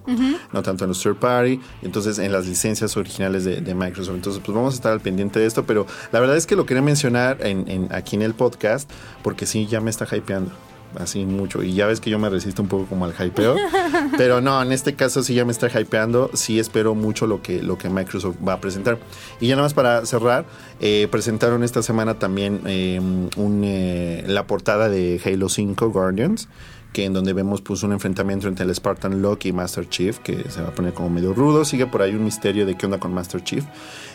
no 0.52 0.62
tanto 0.62 0.84
en 0.84 0.88
los 0.88 1.02
third 1.02 1.16
party, 1.16 1.60
entonces 1.82 2.18
en 2.18 2.32
las 2.32 2.46
licencias 2.46 2.96
originales 2.96 3.44
de, 3.44 3.60
de 3.60 3.74
Microsoft. 3.74 4.14
Entonces, 4.16 4.42
pues 4.44 4.54
vamos 4.54 4.74
a 4.74 4.76
estar 4.76 4.92
al 4.92 5.00
pendiente 5.00 5.40
de 5.40 5.46
esto, 5.46 5.64
pero 5.64 5.86
la 6.12 6.20
verdad 6.20 6.36
es 6.36 6.46
que 6.46 6.56
lo 6.56 6.66
quería 6.66 6.82
mencionar 6.82 7.38
en, 7.46 7.68
en- 7.68 7.88
aquí 7.92 8.16
en 8.16 8.22
el 8.22 8.34
podcast, 8.34 8.90
porque 9.22 9.46
sí, 9.46 9.66
ya 9.66 9.80
me 9.80 9.90
está 9.90 10.06
hypeando 10.14 10.50
así 10.98 11.26
mucho. 11.26 11.62
Y 11.62 11.74
ya 11.74 11.84
ves 11.86 12.00
que 12.00 12.08
yo 12.08 12.18
me 12.18 12.30
resisto 12.30 12.62
un 12.62 12.68
poco 12.68 12.86
como 12.86 13.04
al 13.04 13.12
hypeo. 13.12 13.54
pero 14.16 14.40
no, 14.40 14.62
en 14.62 14.72
este 14.72 14.94
caso 14.94 15.22
sí 15.22 15.34
ya 15.34 15.44
me 15.44 15.52
está 15.52 15.68
hypeando. 15.78 16.30
Sí 16.32 16.58
espero 16.58 16.94
mucho 16.94 17.26
lo 17.26 17.42
que, 17.42 17.62
lo 17.62 17.76
que 17.76 17.90
Microsoft 17.90 18.36
va 18.46 18.54
a 18.54 18.60
presentar. 18.60 18.98
Y 19.40 19.48
ya 19.48 19.56
nada 19.56 19.66
más 19.66 19.74
para 19.74 20.06
cerrar, 20.06 20.46
eh, 20.80 21.06
presentaron 21.10 21.64
esta 21.64 21.82
semana 21.82 22.18
también 22.18 22.62
eh, 22.66 22.98
un, 23.36 23.62
eh, 23.64 24.24
la 24.26 24.46
portada 24.46 24.88
de 24.88 25.20
Halo 25.24 25.48
5 25.50 25.90
Guardians. 25.90 26.48
Que 26.96 27.04
en 27.04 27.12
donde 27.12 27.34
vemos 27.34 27.60
pues 27.60 27.82
un 27.82 27.92
enfrentamiento 27.92 28.48
entre 28.48 28.64
el 28.64 28.74
Spartan 28.74 29.20
Locke 29.20 29.44
y 29.44 29.52
Master 29.52 29.86
Chief, 29.86 30.18
que 30.20 30.48
se 30.48 30.62
va 30.62 30.68
a 30.68 30.70
poner 30.70 30.94
como 30.94 31.10
medio 31.10 31.34
rudo. 31.34 31.66
Sigue 31.66 31.86
por 31.86 32.00
ahí 32.00 32.14
un 32.14 32.24
misterio 32.24 32.64
de 32.64 32.74
qué 32.74 32.86
onda 32.86 32.96
con 32.96 33.12
Master 33.12 33.44
Chief. 33.44 33.66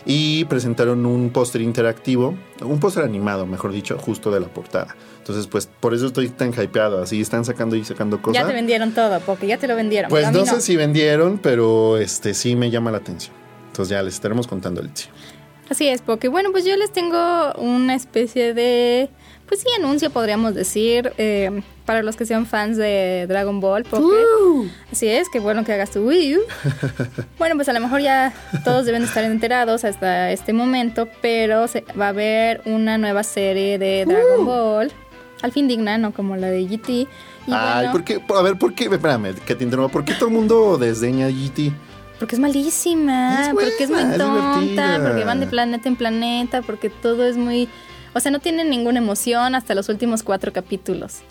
Y 0.03 0.45
presentaron 0.45 1.05
un 1.05 1.29
póster 1.29 1.61
interactivo, 1.61 2.33
un 2.59 2.79
póster 2.79 3.03
animado, 3.03 3.45
mejor 3.45 3.71
dicho, 3.71 3.99
justo 3.99 4.31
de 4.31 4.39
la 4.39 4.47
portada. 4.47 4.95
Entonces, 5.19 5.45
pues 5.45 5.69
por 5.79 5.93
eso 5.93 6.07
estoy 6.07 6.29
tan 6.29 6.53
hypeado. 6.59 7.03
Así 7.03 7.21
están 7.21 7.45
sacando 7.45 7.75
y 7.75 7.85
sacando 7.85 8.19
cosas. 8.19 8.41
Ya 8.41 8.47
te 8.47 8.53
vendieron 8.55 8.93
todo, 8.95 9.19
porque 9.27 9.45
ya 9.45 9.59
te 9.59 9.67
lo 9.67 9.75
vendieron. 9.75 10.09
Pues 10.09 10.31
no 10.31 10.43
sé 10.47 10.59
si 10.59 10.75
vendieron, 10.75 11.37
pero 11.37 11.99
este 11.99 12.33
sí 12.33 12.55
me 12.55 12.71
llama 12.71 12.89
la 12.89 12.97
atención. 12.97 13.35
Entonces 13.67 13.91
ya 13.91 14.01
les 14.01 14.15
estaremos 14.15 14.47
contando, 14.47 14.81
Alicia. 14.81 15.11
Así 15.69 15.87
es, 15.87 16.01
porque 16.01 16.29
bueno, 16.29 16.51
pues 16.51 16.65
yo 16.65 16.75
les 16.77 16.91
tengo 16.91 17.53
una 17.59 17.93
especie 17.93 18.55
de, 18.55 19.11
pues 19.47 19.59
sí, 19.59 19.67
anuncio 19.77 20.09
podríamos 20.09 20.55
decir, 20.55 21.13
eh, 21.19 21.61
para 21.85 22.03
los 22.03 22.15
que 22.15 22.25
sean 22.25 22.45
fans 22.45 22.77
de 22.77 23.25
Dragon 23.27 23.59
Ball, 23.59 23.83
porque 23.83 24.15
así 24.91 25.07
es, 25.07 25.29
que 25.29 25.39
bueno 25.39 25.63
que 25.63 25.73
hagas 25.73 25.91
tu 25.91 26.07
Wii 26.07 26.37
U. 26.37 26.39
bueno, 27.37 27.55
pues 27.55 27.69
a 27.69 27.73
lo 27.73 27.79
mejor 27.79 28.01
ya 28.01 28.33
todos 28.63 28.85
deben 28.85 29.03
estar 29.03 29.23
enterados 29.23 29.83
hasta 29.83 30.31
este 30.31 30.53
momento, 30.53 31.07
pero 31.21 31.67
se, 31.67 31.83
va 31.99 32.07
a 32.07 32.09
haber 32.09 32.61
una 32.65 32.97
nueva 32.97 33.23
serie 33.23 33.77
de 33.77 34.05
Dragon 34.05 34.45
Ball, 34.45 34.91
al 35.41 35.51
fin 35.51 35.67
digna, 35.67 35.97
no 35.97 36.13
como 36.13 36.35
la 36.37 36.47
de 36.47 36.65
GT. 36.65 36.89
Y 36.89 37.07
Ay, 37.47 37.87
bueno, 37.87 37.91
¿por 37.91 38.03
qué? 38.03 38.21
A 38.37 38.41
ver, 38.41 38.57
¿por 38.57 38.75
qué? 38.75 38.85
Espérame, 38.85 39.33
que 39.45 39.55
te 39.55 39.63
interrumpa. 39.63 39.91
¿Por 39.91 40.05
qué 40.05 40.13
todo 40.13 40.27
el 40.27 40.35
mundo 40.35 40.77
desdeña 40.77 41.27
GT? 41.27 41.73
Porque 42.19 42.35
es 42.35 42.39
malísima, 42.39 43.41
Es 43.41 43.49
porque 43.49 43.83
es 43.83 43.89
muy 43.89 44.03
es 44.03 44.17
tonta, 44.17 44.99
porque 45.01 45.25
van 45.25 45.39
de 45.39 45.47
planeta 45.47 45.89
en 45.89 45.95
planeta, 45.95 46.61
porque 46.61 46.91
todo 46.91 47.25
es 47.25 47.35
muy... 47.35 47.67
O 48.13 48.19
sea, 48.19 48.31
no 48.31 48.37
tienen 48.37 48.69
ninguna 48.69 48.99
emoción 48.99 49.55
hasta 49.55 49.73
los 49.73 49.89
últimos 49.89 50.21
cuatro 50.21 50.53
capítulos. 50.53 51.21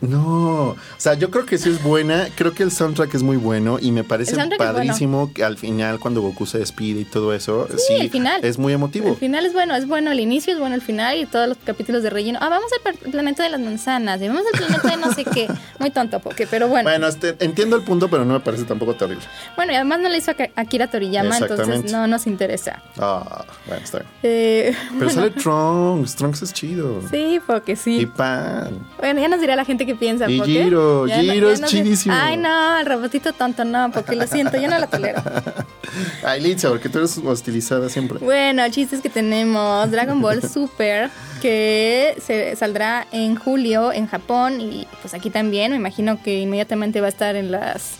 No, 0.00 0.70
o 0.70 0.76
sea, 0.96 1.14
yo 1.14 1.30
creo 1.30 1.44
que 1.46 1.58
sí 1.58 1.68
es 1.68 1.82
buena. 1.82 2.28
Creo 2.34 2.52
que 2.52 2.62
el 2.62 2.70
soundtrack 2.72 3.14
es 3.14 3.22
muy 3.22 3.36
bueno 3.36 3.78
y 3.80 3.92
me 3.92 4.04
parece 4.04 4.36
padrísimo 4.56 5.32
que 5.34 5.44
al 5.44 5.58
final, 5.58 6.00
cuando 6.00 6.22
Goku 6.22 6.46
se 6.46 6.58
despide 6.58 7.00
y 7.00 7.04
todo 7.04 7.34
eso, 7.34 7.68
sí, 7.76 7.94
el 7.98 8.10
final. 8.10 8.44
es 8.44 8.58
muy 8.58 8.72
emotivo. 8.72 9.08
El 9.10 9.16
final 9.16 9.44
es 9.46 9.52
bueno, 9.52 9.74
es 9.74 9.86
bueno 9.86 10.10
el 10.10 10.20
inicio, 10.20 10.52
es 10.54 10.58
bueno 10.58 10.74
el 10.74 10.80
final 10.82 11.18
y 11.18 11.26
todos 11.26 11.48
los 11.48 11.58
capítulos 11.58 12.02
de 12.02 12.10
relleno. 12.10 12.38
Ah, 12.40 12.48
vamos 12.48 12.70
al 12.84 13.10
planeta 13.10 13.42
de 13.42 13.50
las 13.50 13.60
manzanas, 13.60 14.20
y 14.22 14.28
vamos 14.28 14.44
al 14.52 14.58
planeta 14.58 14.88
de 14.88 14.96
no 14.96 15.12
sé 15.12 15.24
qué. 15.24 15.48
Muy 15.78 15.90
tonto, 15.90 16.20
porque, 16.20 16.46
pero 16.46 16.68
bueno. 16.68 16.88
Bueno, 16.88 17.06
este, 17.06 17.36
entiendo 17.40 17.76
el 17.76 17.82
punto, 17.82 18.08
pero 18.08 18.24
no 18.24 18.34
me 18.34 18.40
parece 18.40 18.64
tampoco 18.64 18.94
terrible. 18.94 19.24
Bueno, 19.56 19.72
y 19.72 19.76
además 19.76 20.00
no 20.00 20.08
le 20.08 20.16
hizo 20.18 20.30
a 20.30 20.34
Akira 20.60 20.88
Toriyama, 20.90 21.36
entonces 21.38 21.92
no 21.92 22.06
nos 22.06 22.26
interesa. 22.26 22.82
Ah, 22.98 23.44
bueno, 23.66 23.82
está 23.84 23.98
bien. 23.98 24.10
Eh, 24.22 24.74
Pero 24.98 25.10
sale 25.10 25.30
Trunks, 25.30 26.16
Trunks 26.16 26.42
es 26.42 26.52
chido. 26.52 27.02
sí, 27.10 27.40
porque 27.46 27.72
Y 27.72 27.76
sí. 27.76 28.06
Pan. 28.06 28.78
Bueno, 28.98 29.20
ya 29.20 29.28
nos 29.28 29.40
dirá 29.40 29.56
la 29.56 29.64
gente 29.64 29.86
qué 29.90 29.96
piensa. 29.96 30.30
Y 30.30 30.40
Giro, 30.40 31.06
ya 31.06 31.20
Giro 31.20 31.50
es 31.50 31.60
no 31.60 31.66
chidísimo. 31.66 32.14
Ay, 32.16 32.36
no, 32.36 32.78
el 32.78 32.86
robotito 32.86 33.32
tonto 33.32 33.64
no, 33.64 33.90
porque 33.90 34.14
lo 34.14 34.26
siento, 34.26 34.60
yo 34.60 34.68
no 34.68 34.78
lo 34.78 34.86
tolero. 34.86 35.22
Ay, 36.24 36.40
Licha, 36.40 36.68
porque 36.68 36.88
tú 36.88 36.98
eres 36.98 37.18
hostilizada 37.18 37.88
siempre. 37.88 38.18
Bueno, 38.18 38.62
chistes 38.70 39.00
que 39.00 39.08
tenemos 39.08 39.90
Dragon 39.90 40.20
Ball 40.20 40.42
Super, 40.48 41.10
que 41.42 42.14
se 42.24 42.54
saldrá 42.54 43.06
en 43.10 43.34
julio 43.34 43.92
en 43.92 44.06
Japón 44.06 44.60
y 44.60 44.86
pues 45.00 45.14
aquí 45.14 45.30
también. 45.30 45.72
Me 45.72 45.76
imagino 45.76 46.22
que 46.22 46.40
inmediatamente 46.40 47.00
va 47.00 47.06
a 47.06 47.10
estar 47.10 47.34
en 47.34 47.50
las, 47.50 47.96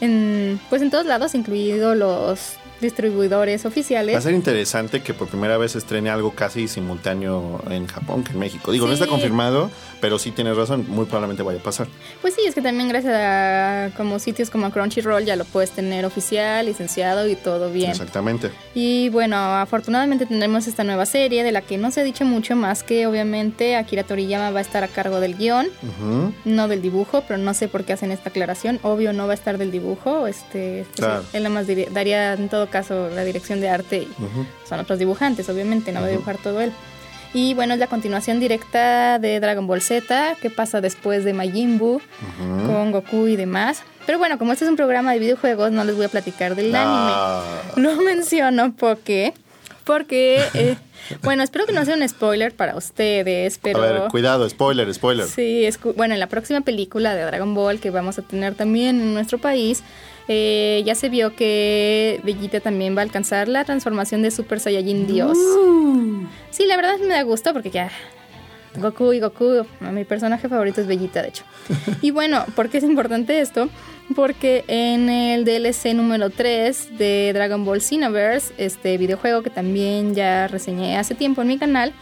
en, 0.00 0.60
pues 0.68 0.82
en 0.82 0.90
todos 0.90 1.06
lados, 1.06 1.34
incluidos 1.34 1.96
los 1.96 2.56
distribuidores 2.82 3.64
Va 3.64 3.68
a 3.68 3.70
oficiales. 3.70 4.22
ser 4.22 4.34
interesante 4.34 5.00
que 5.02 5.14
por 5.14 5.28
primera 5.28 5.56
vez 5.56 5.74
estrene 5.76 6.10
algo 6.10 6.32
casi 6.32 6.68
simultáneo 6.68 7.62
en 7.70 7.86
Japón 7.86 8.24
que 8.24 8.32
en 8.32 8.38
México. 8.38 8.70
Digo, 8.72 8.86
no 8.86 8.92
está 8.92 9.06
confirmado, 9.06 9.70
pero 10.00 10.18
sí 10.18 10.30
tienes 10.32 10.56
razón, 10.56 10.84
muy 10.88 11.06
probablemente 11.06 11.42
vaya 11.42 11.60
a 11.60 11.62
pasar. 11.62 11.86
Pues 12.20 12.34
sí, 12.34 12.42
es 12.46 12.54
que 12.54 12.60
también 12.60 12.88
gracias 12.88 13.14
a 13.16 13.90
como 13.96 14.18
sitios 14.18 14.50
como 14.50 14.70
Crunchyroll 14.70 15.24
ya 15.24 15.36
lo 15.36 15.44
puedes 15.46 15.70
tener 15.70 16.04
oficial, 16.04 16.66
licenciado 16.66 17.26
y 17.28 17.36
todo 17.36 17.70
bien. 17.70 17.90
Exactamente. 17.92 18.50
Y 18.74 19.08
bueno, 19.08 19.36
afortunadamente 19.36 20.26
tendremos 20.26 20.66
esta 20.66 20.84
nueva 20.84 21.06
serie 21.06 21.42
de 21.44 21.52
la 21.52 21.62
que 21.62 21.78
no 21.78 21.90
se 21.90 22.00
ha 22.00 22.04
dicho 22.04 22.24
mucho 22.24 22.56
más 22.56 22.82
que 22.82 23.06
obviamente 23.06 23.76
Akira 23.76 24.02
Toriyama 24.04 24.50
va 24.50 24.58
a 24.58 24.62
estar 24.62 24.84
a 24.84 24.88
cargo 24.88 25.20
del 25.20 25.36
guion, 25.36 25.68
no 26.44 26.68
del 26.68 26.82
dibujo, 26.82 27.22
pero 27.26 27.38
no 27.38 27.54
sé 27.54 27.68
por 27.68 27.84
qué 27.84 27.92
hacen 27.92 28.10
esta 28.10 28.30
aclaración. 28.30 28.80
Obvio 28.82 29.12
no 29.12 29.26
va 29.26 29.32
a 29.32 29.34
estar 29.34 29.58
del 29.58 29.70
dibujo, 29.70 30.26
este, 30.26 30.84
pues, 30.94 30.96
Claro. 31.06 31.24
él 31.32 31.42
nada 31.44 31.54
más 31.54 31.66
daría 31.92 32.32
en 32.34 32.48
todo 32.48 32.68
caso 32.72 33.08
la 33.14 33.22
dirección 33.22 33.60
de 33.60 33.68
arte 33.68 33.98
y 34.08 34.22
Ujú. 34.22 34.44
son 34.68 34.80
otros 34.80 34.98
dibujantes, 34.98 35.48
obviamente, 35.48 35.92
no 35.92 36.00
va 36.00 36.06
a 36.06 36.10
dibujar 36.10 36.38
todo 36.38 36.60
él. 36.60 36.72
Y 37.34 37.54
bueno, 37.54 37.72
es 37.74 37.80
la 37.80 37.86
continuación 37.86 38.40
directa 38.40 39.18
de 39.18 39.38
Dragon 39.40 39.66
Ball 39.66 39.80
Z, 39.80 40.36
que 40.42 40.50
pasa 40.50 40.80
después 40.82 41.24
de 41.24 41.32
Majin 41.32 41.78
Buu, 41.78 41.94
Ujú. 41.96 42.66
con 42.66 42.90
Goku 42.92 43.26
y 43.28 43.36
demás. 43.36 43.82
Pero 44.04 44.18
bueno, 44.18 44.36
como 44.38 44.52
este 44.52 44.64
es 44.64 44.70
un 44.70 44.76
programa 44.76 45.12
de 45.12 45.18
videojuegos, 45.20 45.70
no 45.70 45.84
les 45.84 45.94
voy 45.96 46.06
a 46.06 46.08
platicar 46.08 46.56
del 46.56 46.74
anime. 46.74 47.12
Lo 47.76 47.96
menciono 48.02 48.74
porque, 48.76 49.32
porque, 49.84 50.42
eh, 50.54 50.76
bueno, 51.22 51.42
espero 51.42 51.64
que 51.66 51.72
no 51.72 51.84
sea 51.86 51.94
un 51.96 52.06
spoiler 52.06 52.54
para 52.54 52.76
ustedes, 52.76 53.58
pero... 53.62 53.82
A 53.82 53.92
ver, 53.92 54.02
cuidado, 54.10 54.46
spoiler, 54.50 54.92
spoiler. 54.92 55.26
Sí, 55.26 55.64
es, 55.64 55.78
bueno, 55.96 56.12
en 56.12 56.20
la 56.20 56.26
próxima 56.28 56.60
película 56.60 57.14
de 57.14 57.22
Dragon 57.22 57.54
Ball 57.54 57.80
que 57.80 57.90
vamos 57.90 58.18
a 58.18 58.22
tener 58.22 58.54
también 58.54 59.00
en 59.00 59.14
nuestro 59.14 59.38
país, 59.38 59.82
eh, 60.28 60.82
ya 60.84 60.94
se 60.94 61.08
vio 61.08 61.34
que 61.34 62.20
Vegeta 62.24 62.60
también 62.60 62.96
va 62.96 63.00
a 63.00 63.04
alcanzar 63.04 63.48
la 63.48 63.64
transformación 63.64 64.22
de 64.22 64.30
Super 64.30 64.60
Saiyajin 64.60 65.06
Dios. 65.06 65.36
Mm. 65.36 66.26
Sí, 66.50 66.66
la 66.66 66.76
verdad 66.76 66.98
me 66.98 67.14
da 67.14 67.22
gusto 67.22 67.52
porque 67.52 67.70
ya 67.70 67.90
Goku 68.76 69.12
y 69.12 69.20
Goku, 69.20 69.66
mi 69.80 70.04
personaje 70.04 70.48
favorito 70.48 70.80
es 70.80 70.86
Bellita, 70.86 71.22
de 71.22 71.28
hecho. 71.28 71.44
y 72.02 72.10
bueno, 72.10 72.44
¿por 72.54 72.68
qué 72.68 72.78
es 72.78 72.84
importante 72.84 73.40
esto? 73.40 73.68
Porque 74.14 74.64
en 74.68 75.08
el 75.08 75.44
DLC 75.44 75.94
número 75.94 76.30
3 76.30 76.98
de 76.98 77.32
Dragon 77.34 77.64
Ball 77.64 77.80
Xenoverse, 77.80 78.54
este 78.58 78.98
videojuego 78.98 79.42
que 79.42 79.50
también 79.50 80.14
ya 80.14 80.48
reseñé 80.48 80.96
hace 80.96 81.14
tiempo 81.14 81.42
en 81.42 81.48
mi 81.48 81.58
canal, 81.58 81.92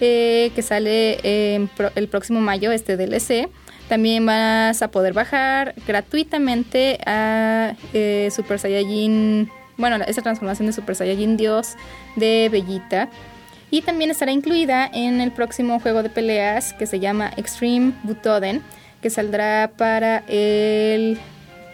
eh, 0.00 0.50
que 0.54 0.62
sale 0.62 1.18
el 1.24 2.08
próximo 2.08 2.40
mayo, 2.40 2.72
este 2.72 2.96
DLC, 2.96 3.48
también 3.90 4.24
vas 4.24 4.82
a 4.82 4.92
poder 4.92 5.12
bajar 5.12 5.74
gratuitamente 5.84 7.00
a 7.06 7.74
eh, 7.92 8.28
Super 8.30 8.60
Saiyajin, 8.60 9.50
bueno, 9.76 9.96
esa 10.06 10.22
transformación 10.22 10.68
de 10.68 10.72
Super 10.72 10.94
Saiyajin 10.94 11.36
Dios 11.36 11.74
de 12.14 12.48
Bellita 12.52 13.08
y 13.68 13.82
también 13.82 14.12
estará 14.12 14.30
incluida 14.30 14.88
en 14.92 15.20
el 15.20 15.32
próximo 15.32 15.80
juego 15.80 16.04
de 16.04 16.08
peleas 16.08 16.72
que 16.74 16.86
se 16.86 17.00
llama 17.00 17.32
Extreme 17.36 17.92
Butoden, 18.04 18.62
que 19.02 19.10
saldrá 19.10 19.72
para 19.76 20.18
el 20.28 21.18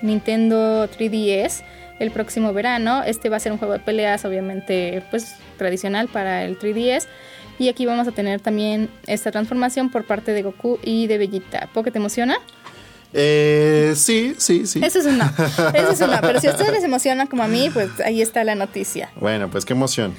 Nintendo 0.01 0.89
3DS 0.89 1.65
el 1.99 2.11
próximo 2.11 2.53
verano. 2.53 3.03
Este 3.03 3.29
va 3.29 3.37
a 3.37 3.41
ser 3.41 3.53
un 3.53 3.59
juego 3.59 3.75
de 3.75 3.81
peleas, 3.81 4.25
obviamente, 4.25 5.03
pues 5.11 5.37
tradicional 5.57 6.09
para 6.09 6.45
el 6.45 6.59
3DS. 6.59 7.07
Y 7.59 7.69
aquí 7.69 7.87
vamos 7.87 8.07
a 8.07 8.13
tener 8.13 8.41
también 8.41 8.91
esta 9.07 9.31
transformación 9.31 9.91
por 9.91 10.05
parte 10.05 10.33
de 10.33 10.43
Goku 10.43 10.79
y 10.83 11.07
de 11.07 11.19
Vegeta. 11.19 11.69
¿Poco 11.73 11.91
te 11.91 11.99
emociona? 11.99 12.39
Eh, 13.19 13.95
sí, 13.97 14.35
sí, 14.37 14.67
sí. 14.67 14.81
Eso 14.85 14.99
es 14.99 15.07
una. 15.07 15.33
Eso 15.75 15.91
es 15.93 16.01
una. 16.03 16.21
Pero 16.21 16.39
si 16.39 16.49
a 16.49 16.51
ustedes 16.51 16.73
les 16.73 16.85
emociona 16.85 17.27
como 17.27 17.43
a 17.45 17.49
mí, 17.49 17.71
pues 17.73 17.89
ahí 18.05 18.21
está 18.21 18.45
la 18.45 18.55
noticia. 18.55 19.11
Bueno, 19.17 19.49
pues 19.49 19.65
qué 19.65 19.73
emoción. 19.73 20.15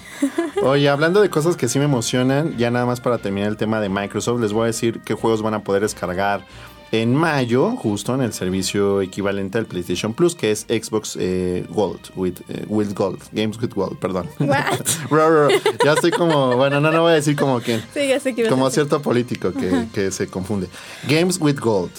Oye, 0.63 0.89
hablando 0.89 1.21
de 1.21 1.29
cosas 1.29 1.57
que 1.57 1.67
sí 1.67 1.77
me 1.77 1.85
emocionan, 1.85 2.57
ya 2.57 2.71
nada 2.71 2.87
más 2.87 2.99
para 2.99 3.19
terminar 3.19 3.49
el 3.49 3.57
tema 3.57 3.79
de 3.81 3.89
Microsoft, 3.89 4.41
les 4.41 4.51
voy 4.51 4.63
a 4.63 4.67
decir 4.67 5.01
qué 5.05 5.13
juegos 5.13 5.43
van 5.43 5.53
a 5.53 5.63
poder 5.63 5.83
descargar 5.83 6.45
en 6.91 7.15
mayo, 7.15 7.71
justo 7.71 8.15
en 8.15 8.21
el 8.21 8.33
servicio 8.33 9.01
equivalente 9.01 9.57
al 9.57 9.65
PlayStation 9.65 10.13
Plus, 10.13 10.35
que 10.35 10.51
es 10.51 10.65
Xbox 10.69 11.17
eh, 11.19 11.65
Gold, 11.69 11.99
with, 12.15 12.35
eh, 12.49 12.65
with, 12.67 12.93
Gold, 12.93 13.19
Games 13.31 13.59
with 13.61 13.73
Gold, 13.73 13.97
perdón. 13.97 14.29
ya 14.39 15.93
estoy 15.93 16.11
como, 16.11 16.55
bueno, 16.55 16.79
no, 16.79 16.91
no 16.91 17.01
voy 17.01 17.11
a 17.11 17.15
decir 17.15 17.35
como 17.35 17.59
que, 17.59 17.79
sí, 17.93 18.07
ya 18.07 18.19
sé 18.19 18.33
que 18.33 18.47
como 18.47 18.69
cierto 18.69 19.01
político 19.01 19.51
que, 19.53 19.87
que 19.93 20.11
se 20.11 20.27
confunde. 20.27 20.67
Games 21.07 21.39
with 21.39 21.59
Gold. 21.59 21.91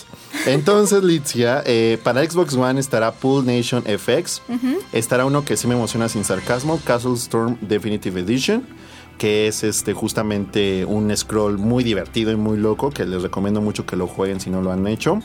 Entonces, 0.46 1.02
Litzia, 1.02 1.62
eh, 1.66 1.98
para 2.02 2.24
Xbox 2.24 2.54
One 2.54 2.80
estará 2.80 3.12
Pool 3.12 3.44
Nation 3.46 3.82
FX. 3.82 4.42
Estará 4.92 5.24
uno 5.24 5.44
que 5.44 5.56
sí 5.56 5.66
me 5.66 5.74
emociona 5.74 6.08
sin 6.08 6.24
sarcasmo, 6.24 6.80
Castle 6.84 7.14
Storm 7.14 7.58
Definitive 7.60 8.20
Edition, 8.20 8.66
que 9.18 9.48
es 9.48 9.64
este 9.64 9.92
justamente 9.92 10.84
un 10.84 11.14
scroll 11.16 11.58
muy 11.58 11.84
divertido 11.84 12.32
y 12.32 12.36
muy 12.36 12.56
loco, 12.56 12.90
que 12.90 13.04
les 13.04 13.22
recomiendo 13.22 13.60
mucho 13.60 13.84
que 13.84 13.96
lo 13.96 14.06
jueguen 14.06 14.40
si 14.40 14.48
no 14.48 14.62
lo 14.62 14.72
han 14.72 14.86
hecho. 14.86 15.20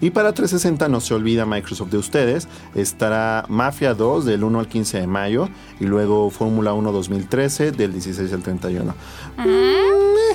Y 0.00 0.10
para 0.10 0.32
360 0.32 0.88
no 0.88 1.00
se 1.00 1.14
olvida 1.14 1.46
Microsoft 1.46 1.90
de 1.90 1.98
ustedes. 1.98 2.48
Estará 2.74 3.44
Mafia 3.48 3.94
2 3.94 4.24
del 4.24 4.42
1 4.42 4.58
al 4.58 4.66
15 4.66 5.00
de 5.00 5.06
mayo 5.06 5.48
y 5.78 5.84
luego 5.84 6.28
Fórmula 6.30 6.72
1 6.72 6.90
2013 6.90 7.70
del 7.70 7.92
16 7.92 8.32
al 8.32 8.42
31. 8.42 8.94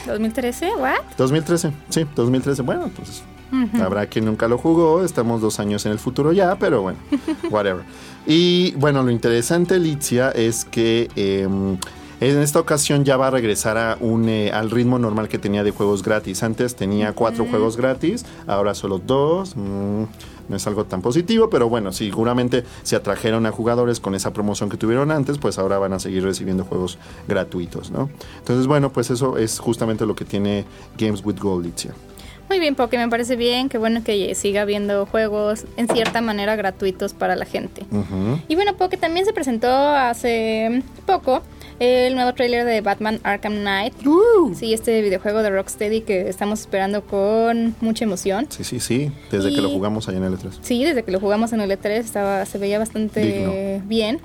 ¿2013? 0.06 0.78
¿What? 0.80 1.02
2013, 1.18 1.74
sí, 1.90 2.06
2013. 2.16 2.62
Bueno, 2.62 2.90
pues 2.96 3.24
Habrá 3.82 4.08
quien 4.08 4.26
nunca 4.26 4.48
lo 4.48 4.58
jugó, 4.58 5.04
estamos 5.04 5.40
dos 5.42 5.60
años 5.60 5.86
en 5.86 5.94
el 5.94 6.00
futuro 6.00 6.34
ya, 6.34 6.58
pero 6.60 6.82
bueno, 6.82 7.00
whatever. 7.50 7.84
y 8.26 8.72
bueno, 8.76 9.04
lo 9.04 9.10
interesante, 9.10 9.80
Litzia, 9.80 10.32
es 10.32 10.66
que 10.66 11.10
em, 11.16 11.78
en 12.20 12.42
esta 12.42 12.60
ocasión 12.60 13.06
ya 13.06 13.18
va 13.18 13.28
a 13.28 13.32
regresar 13.32 13.78
a 13.78 13.98
un, 14.00 14.28
eh, 14.28 14.52
al 14.52 14.72
ritmo 14.72 14.98
normal 14.98 15.28
que 15.28 15.38
tenía 15.38 15.64
de 15.64 15.72
juegos 15.72 16.04
gratis. 16.04 16.44
Antes 16.44 16.76
tenía 16.76 17.14
cuatro 17.14 17.46
juegos 17.46 17.78
gratis, 17.78 18.26
ahora 18.48 18.74
solo 18.74 19.00
dos. 19.00 19.56
Mm, 19.56 20.04
no 20.50 20.56
es 20.56 20.66
algo 20.66 20.86
tan 20.86 21.02
positivo, 21.02 21.50
pero 21.50 21.68
bueno, 21.70 21.92
seguramente 21.92 22.64
se 22.84 22.96
atrajeron 22.96 23.46
a 23.46 23.52
jugadores 23.52 24.00
con 24.00 24.16
esa 24.16 24.32
promoción 24.32 24.70
que 24.70 24.78
tuvieron 24.78 25.12
antes, 25.12 25.38
pues 25.38 25.60
ahora 25.60 25.78
van 25.78 25.94
a 25.94 26.00
seguir 26.00 26.24
recibiendo 26.24 26.64
juegos 26.64 26.98
gratuitos, 27.28 27.92
¿no? 27.92 28.10
Entonces, 28.40 28.66
bueno, 28.66 28.92
pues 28.92 29.10
eso 29.10 29.38
es 29.38 29.60
justamente 29.60 30.06
lo 30.06 30.16
que 30.16 30.24
tiene 30.24 30.66
Games 30.98 31.22
with 31.26 31.38
Gold, 31.40 31.66
Litzia. 31.66 31.92
Muy 32.50 32.60
bien, 32.60 32.76
porque 32.76 32.98
me 32.98 33.10
parece 33.10 33.36
bien, 33.36 33.68
qué 33.68 33.78
bueno 33.78 34.04
que 34.06 34.34
siga 34.36 34.62
habiendo 34.62 35.06
juegos 35.06 35.66
en 35.76 35.90
cierta 35.90 36.22
manera 36.22 36.56
gratuitos 36.56 37.14
para 37.14 37.36
la 37.36 37.44
gente. 37.44 37.86
Y 38.48 38.56
bueno, 38.56 38.78
porque 38.78 38.96
también 38.96 39.26
se 39.26 39.34
presentó 39.34 39.68
hace 39.68 40.82
poco 41.06 41.42
el 41.80 42.16
nuevo 42.16 42.34
tráiler 42.34 42.66
de 42.66 42.82
Batman 42.82 43.20
Arkham 43.24 43.58
Knight. 43.58 43.94
Uh. 44.06 44.54
Sí, 44.56 44.74
este 44.74 45.02
videojuego 45.02 45.44
de 45.44 45.50
Rocksteady 45.50 46.02
que 46.02 46.28
estamos 46.30 46.62
esperando 46.62 47.04
con 47.04 47.76
mucha 47.82 48.06
emoción. 48.06 48.48
Sí, 48.50 48.64
sí, 48.64 48.80
sí, 48.80 49.12
desde 49.32 49.54
que 49.54 49.62
lo 49.62 49.70
jugamos 49.70 50.08
allá 50.08 50.18
en 50.18 50.24
el 50.24 50.38
E3. 50.38 50.60
Sí, 50.62 50.84
desde 50.84 51.04
que 51.04 51.12
lo 51.12 51.20
jugamos 51.20 51.54
en 51.54 51.62
el 51.62 51.72
E3 51.72 51.90
estaba, 51.90 52.46
se 52.46 52.58
veía 52.58 52.80
bastante 52.80 53.82
bien, 53.86 54.20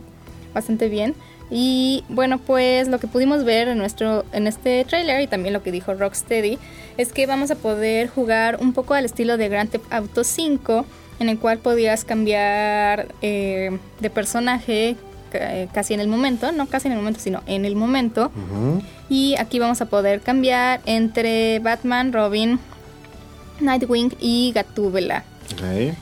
bastante 0.55 0.89
bien. 0.89 1.15
Y 1.51 2.03
bueno, 2.09 2.39
pues 2.39 2.89
lo 2.89 2.99
que 2.99 3.07
pudimos 3.07 3.45
ver 3.45 3.69
en 3.69 3.77
nuestro 3.77 4.25
en 4.33 4.47
este 4.47 4.87
tráiler 4.87 5.21
y 5.21 5.27
también 5.27 5.53
lo 5.53 5.63
que 5.63 5.71
dijo 5.71 5.93
Rocksteady 5.93 6.59
es 6.97 7.13
que 7.13 7.27
vamos 7.27 7.51
a 7.51 7.57
poder 7.57 8.09
jugar 8.09 8.59
un 8.63 8.73
poco 8.73 8.95
al 8.95 9.05
estilo 9.05 9.37
de 9.37 9.51
Grand 9.51 9.69
Theft 9.69 9.93
Auto 9.93 10.25
5, 10.25 10.87
en 11.21 11.29
el 11.29 11.39
cual 11.39 11.59
podías 11.59 12.07
cambiar 12.07 13.09
eh, 13.21 13.79
de 14.01 14.09
personaje 14.09 14.97
casi 15.73 15.95
en 15.95 16.01
el 16.01 16.09
momento, 16.09 16.53
no 16.53 16.67
casi 16.67 16.89
en 16.89 16.93
el 16.93 16.99
momento, 16.99 17.21
sino 17.21 17.43
en 17.47 17.65
el 17.65 17.77
momento. 17.77 18.31
Y 19.09 19.35
aquí 19.37 19.59
vamos 19.59 19.81
a 19.81 19.87
poder 19.87 20.21
cambiar 20.21 20.81
entre 20.87 21.59
Batman, 21.61 22.13
Robin, 22.13 22.59
Nightwing 23.61 24.15
y 24.21 24.53
Gatúbela. 24.55 25.25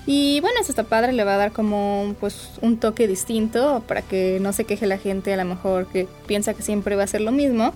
Y 0.07 0.41
bueno, 0.41 0.61
eso 0.61 0.71
está 0.71 0.85
padre, 0.85 1.13
le 1.13 1.25
va 1.25 1.35
a 1.35 1.39
dar 1.39 1.53
como 1.53 2.15
pues 2.21 2.51
un 2.61 2.79
toque 2.79 3.09
distinto 3.09 3.83
para 3.87 4.03
que 4.03 4.39
no 4.41 4.53
se 4.53 4.65
queje 4.65 4.87
la 4.87 4.99
gente 4.99 5.33
a 5.33 5.37
lo 5.37 5.45
mejor 5.45 5.87
que 5.89 6.07
piensa 6.27 6.55
que 6.55 6.63
siempre 6.63 6.95
va 6.97 7.03
a 7.05 7.07
ser 7.09 7.21
lo 7.21 7.33
mismo. 7.33 7.73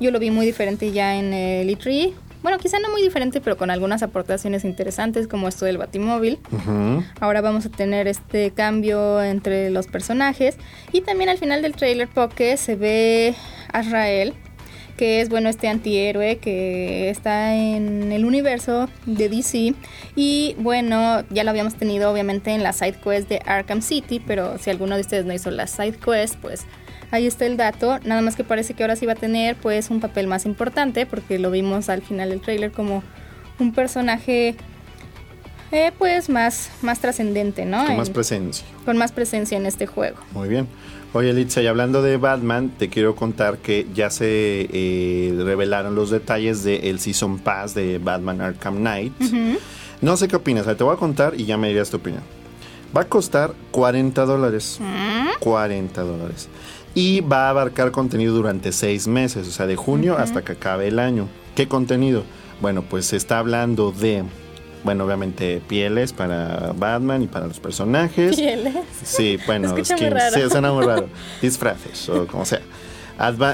Yo 0.00 0.10
lo 0.10 0.20
vi 0.20 0.30
muy 0.30 0.46
diferente 0.46 0.92
ya 0.92 1.16
en 1.16 1.34
el 1.34 1.68
E3, 1.68 2.12
bueno, 2.42 2.58
quizá 2.58 2.78
no 2.78 2.90
muy 2.90 3.02
diferente, 3.02 3.40
pero 3.40 3.56
con 3.56 3.70
algunas 3.70 4.02
aportaciones 4.02 4.64
interesantes, 4.64 5.26
como 5.26 5.48
esto 5.48 5.64
del 5.64 5.78
Batimóvil. 5.78 6.38
Ahora 7.20 7.40
vamos 7.40 7.66
a 7.66 7.70
tener 7.70 8.06
este 8.06 8.52
cambio 8.52 9.22
entre 9.22 9.70
los 9.70 9.86
personajes. 9.86 10.56
Y 10.92 11.00
también 11.00 11.30
al 11.30 11.38
final 11.38 11.62
del 11.62 11.74
trailer 11.74 12.08
Poke 12.08 12.56
se 12.56 12.76
ve 12.76 13.34
a 13.72 13.80
Azrael, 13.80 14.34
que 14.96 15.20
es 15.20 15.28
bueno 15.28 15.48
este 15.48 15.68
antihéroe 15.68 16.38
que 16.38 17.08
está 17.08 17.54
en 17.54 18.12
el 18.12 18.24
universo 18.24 18.88
de 19.06 19.28
DC 19.28 19.74
y 20.16 20.56
bueno 20.58 21.22
ya 21.30 21.44
lo 21.44 21.50
habíamos 21.50 21.76
tenido 21.76 22.10
obviamente 22.10 22.50
en 22.50 22.64
la 22.64 22.72
side 22.72 22.96
quest 23.02 23.28
de 23.28 23.40
Arkham 23.46 23.80
City 23.80 24.20
pero 24.26 24.58
si 24.58 24.70
alguno 24.70 24.96
de 24.96 25.02
ustedes 25.02 25.24
no 25.24 25.32
hizo 25.32 25.52
la 25.52 25.68
side 25.68 25.96
quest 26.04 26.34
pues 26.40 26.66
Ahí 27.10 27.26
está 27.26 27.46
el 27.46 27.56
dato, 27.56 27.98
nada 28.04 28.20
más 28.20 28.36
que 28.36 28.44
parece 28.44 28.74
que 28.74 28.82
ahora 28.82 28.96
sí 28.96 29.06
va 29.06 29.12
a 29.12 29.16
tener 29.16 29.56
pues 29.56 29.90
un 29.90 30.00
papel 30.00 30.26
más 30.26 30.44
importante 30.44 31.06
porque 31.06 31.38
lo 31.38 31.50
vimos 31.50 31.88
al 31.88 32.02
final 32.02 32.28
del 32.30 32.40
tráiler 32.40 32.70
como 32.70 33.02
un 33.58 33.72
personaje 33.72 34.56
eh, 35.72 35.92
pues 35.98 36.28
más, 36.28 36.70
más 36.82 37.00
trascendente, 37.00 37.64
¿no? 37.64 37.84
Con 37.86 37.96
más 37.96 38.10
presencia. 38.10 38.66
Con 38.84 38.96
más 38.98 39.12
presencia 39.12 39.56
en 39.56 39.66
este 39.66 39.86
juego. 39.86 40.18
Muy 40.32 40.48
bien. 40.48 40.66
Oye, 41.14 41.32
Litza, 41.32 41.62
y 41.62 41.66
hablando 41.66 42.02
de 42.02 42.18
Batman, 42.18 42.70
te 42.78 42.90
quiero 42.90 43.14
contar 43.14 43.58
que 43.58 43.86
ya 43.94 44.10
se 44.10 44.68
eh, 44.70 45.34
revelaron 45.38 45.94
los 45.94 46.10
detalles 46.10 46.62
del 46.64 47.00
Season 47.00 47.38
Pass 47.38 47.74
de 47.74 47.98
Batman 47.98 48.42
Arkham 48.42 48.76
Knight. 48.76 49.14
No 50.02 50.16
sé 50.18 50.28
qué 50.28 50.36
opinas, 50.36 50.66
te 50.66 50.84
voy 50.84 50.94
a 50.94 50.98
contar 50.98 51.34
y 51.36 51.46
ya 51.46 51.56
me 51.56 51.68
dirías 51.68 51.88
tu 51.88 51.96
opinión. 51.96 52.22
Va 52.94 53.02
a 53.02 53.04
costar 53.04 53.54
40 53.70 54.24
dólares. 54.26 54.78
40 55.40 56.02
dólares 56.02 56.48
y 56.94 57.20
va 57.20 57.46
a 57.46 57.50
abarcar 57.50 57.90
contenido 57.90 58.34
durante 58.34 58.72
seis 58.72 59.06
meses, 59.06 59.46
o 59.48 59.50
sea, 59.50 59.66
de 59.66 59.76
junio 59.76 60.16
hasta 60.18 60.42
que 60.42 60.52
acabe 60.52 60.88
el 60.88 60.98
año. 60.98 61.28
¿Qué 61.54 61.68
contenido? 61.68 62.24
Bueno, 62.60 62.82
pues 62.82 63.06
se 63.06 63.16
está 63.16 63.38
hablando 63.38 63.92
de, 63.92 64.24
bueno, 64.84 65.04
obviamente 65.04 65.62
pieles 65.68 66.12
para 66.12 66.72
Batman 66.76 67.22
y 67.22 67.26
para 67.26 67.46
los 67.46 67.60
personajes. 67.60 68.36
¿Pieles? 68.36 68.74
Sí, 69.04 69.38
bueno, 69.46 69.70
skins. 69.70 70.34
Sí, 70.34 70.40
suena 70.50 70.72
muy 70.72 70.84
raro. 70.84 71.08
Disfraces 71.40 72.08
o 72.08 72.26
como 72.26 72.44
sea. 72.44 72.60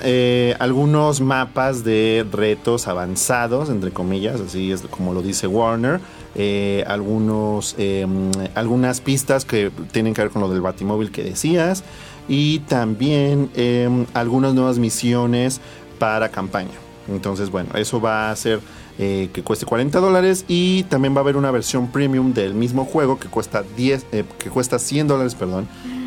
Eh, 0.03 0.55
algunos 0.59 1.21
mapas 1.21 1.85
de 1.85 2.27
retos 2.31 2.87
avanzados, 2.87 3.71
entre 3.71 3.91
comillas, 3.93 4.41
así 4.41 4.71
es 4.71 4.83
como 4.83 5.15
lo 5.15 5.23
dice 5.23 5.47
Warner. 5.47 6.01
Eh, 6.35 6.85
algunos, 6.87 7.75
em, 7.79 8.31
algunas 8.55 9.01
pistas 9.01 9.45
que 9.45 9.71
tienen 9.93 10.15
que 10.15 10.23
ver 10.23 10.31
con 10.31 10.43
lo 10.43 10.51
del 10.51 10.61
Batimóvil 10.61 11.11
que 11.13 11.23
decías 11.23 11.85
y 12.29 12.61
también 12.61 13.51
em, 13.55 14.07
algunas 14.15 14.55
nuevas 14.55 14.79
misiones 14.79 15.61
para 15.99 16.31
campaña. 16.31 16.71
Entonces, 17.09 17.51
bueno, 17.51 17.71
eso 17.75 18.01
va 18.01 18.31
a 18.31 18.37
ser 18.37 18.61
eh, 18.99 19.29
que 19.33 19.43
cueste 19.43 19.67
40 19.67 19.99
dólares 20.01 20.45
y 20.49 20.85
también 20.85 21.15
va 21.15 21.19
a 21.19 21.21
haber 21.23 21.37
una 21.37 21.51
versión 21.51 21.89
premium 21.89 22.33
del 22.33 22.55
mismo 22.55 22.85
juego 22.85 23.19
que 23.19 23.29
cuesta 23.29 23.65
10 23.77 24.07
eh, 24.13 24.25
que 24.39 24.51
cuesta 24.51 24.79
100 24.79 25.09
dólares 25.09 25.35
perdón 25.35 25.67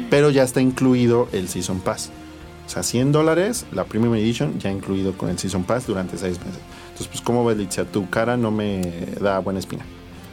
pero 0.10 0.30
ya 0.30 0.44
está 0.44 0.62
incluido 0.62 1.28
el 1.34 1.50
season 1.50 1.82
pass. 1.82 2.12
O 2.66 2.70
sea 2.70 2.84
100 2.84 3.12
dólares 3.12 3.66
la 3.74 3.84
premium 3.84 4.16
edition 4.16 4.58
ya 4.58 4.72
incluido 4.72 5.18
con 5.18 5.28
el 5.28 5.38
season 5.38 5.66
pass 5.66 5.86
durante 5.86 6.18
6 6.18 6.40
meses. 6.40 6.62
Entonces 6.86 7.08
pues 7.08 7.20
como 7.20 7.44
ves 7.44 7.58
Litzia 7.58 7.84
tu 7.84 8.10
cara 8.10 8.38
no 8.38 8.52
me 8.52 8.82
da 9.20 9.40
buena 9.40 9.60
espina 9.60 9.84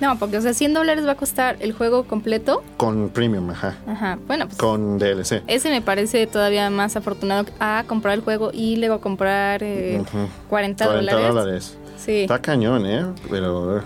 no, 0.00 0.18
porque 0.18 0.38
o 0.38 0.40
sea, 0.40 0.54
100 0.54 0.74
dólares 0.74 1.07
va 1.07 1.12
a 1.12 1.16
costar 1.16 1.57
el 1.61 1.72
juego 1.72 2.04
completo. 2.04 2.62
Con 2.76 3.11
premium, 3.11 3.50
ajá. 3.50 3.76
Ajá, 3.87 4.18
bueno, 4.26 4.46
pues. 4.46 4.59
Con 4.59 4.98
DLC. 4.98 5.42
Ese 5.46 5.70
me 5.70 5.80
parece 5.83 6.26
todavía 6.26 6.68
más 6.70 6.96
afortunado 6.96 7.46
a 7.61 7.85
comprar 7.87 8.14
el 8.14 8.20
juego 8.20 8.50
y 8.52 8.76
luego 8.76 9.00
comprar 9.00 9.62
eh, 9.62 10.02
40, 10.48 10.87
40 10.87 11.28
dólares. 11.28 11.78
Sí. 11.96 12.22
Está 12.22 12.40
cañón, 12.40 12.87
¿eh? 12.87 13.04
Pero. 13.30 13.83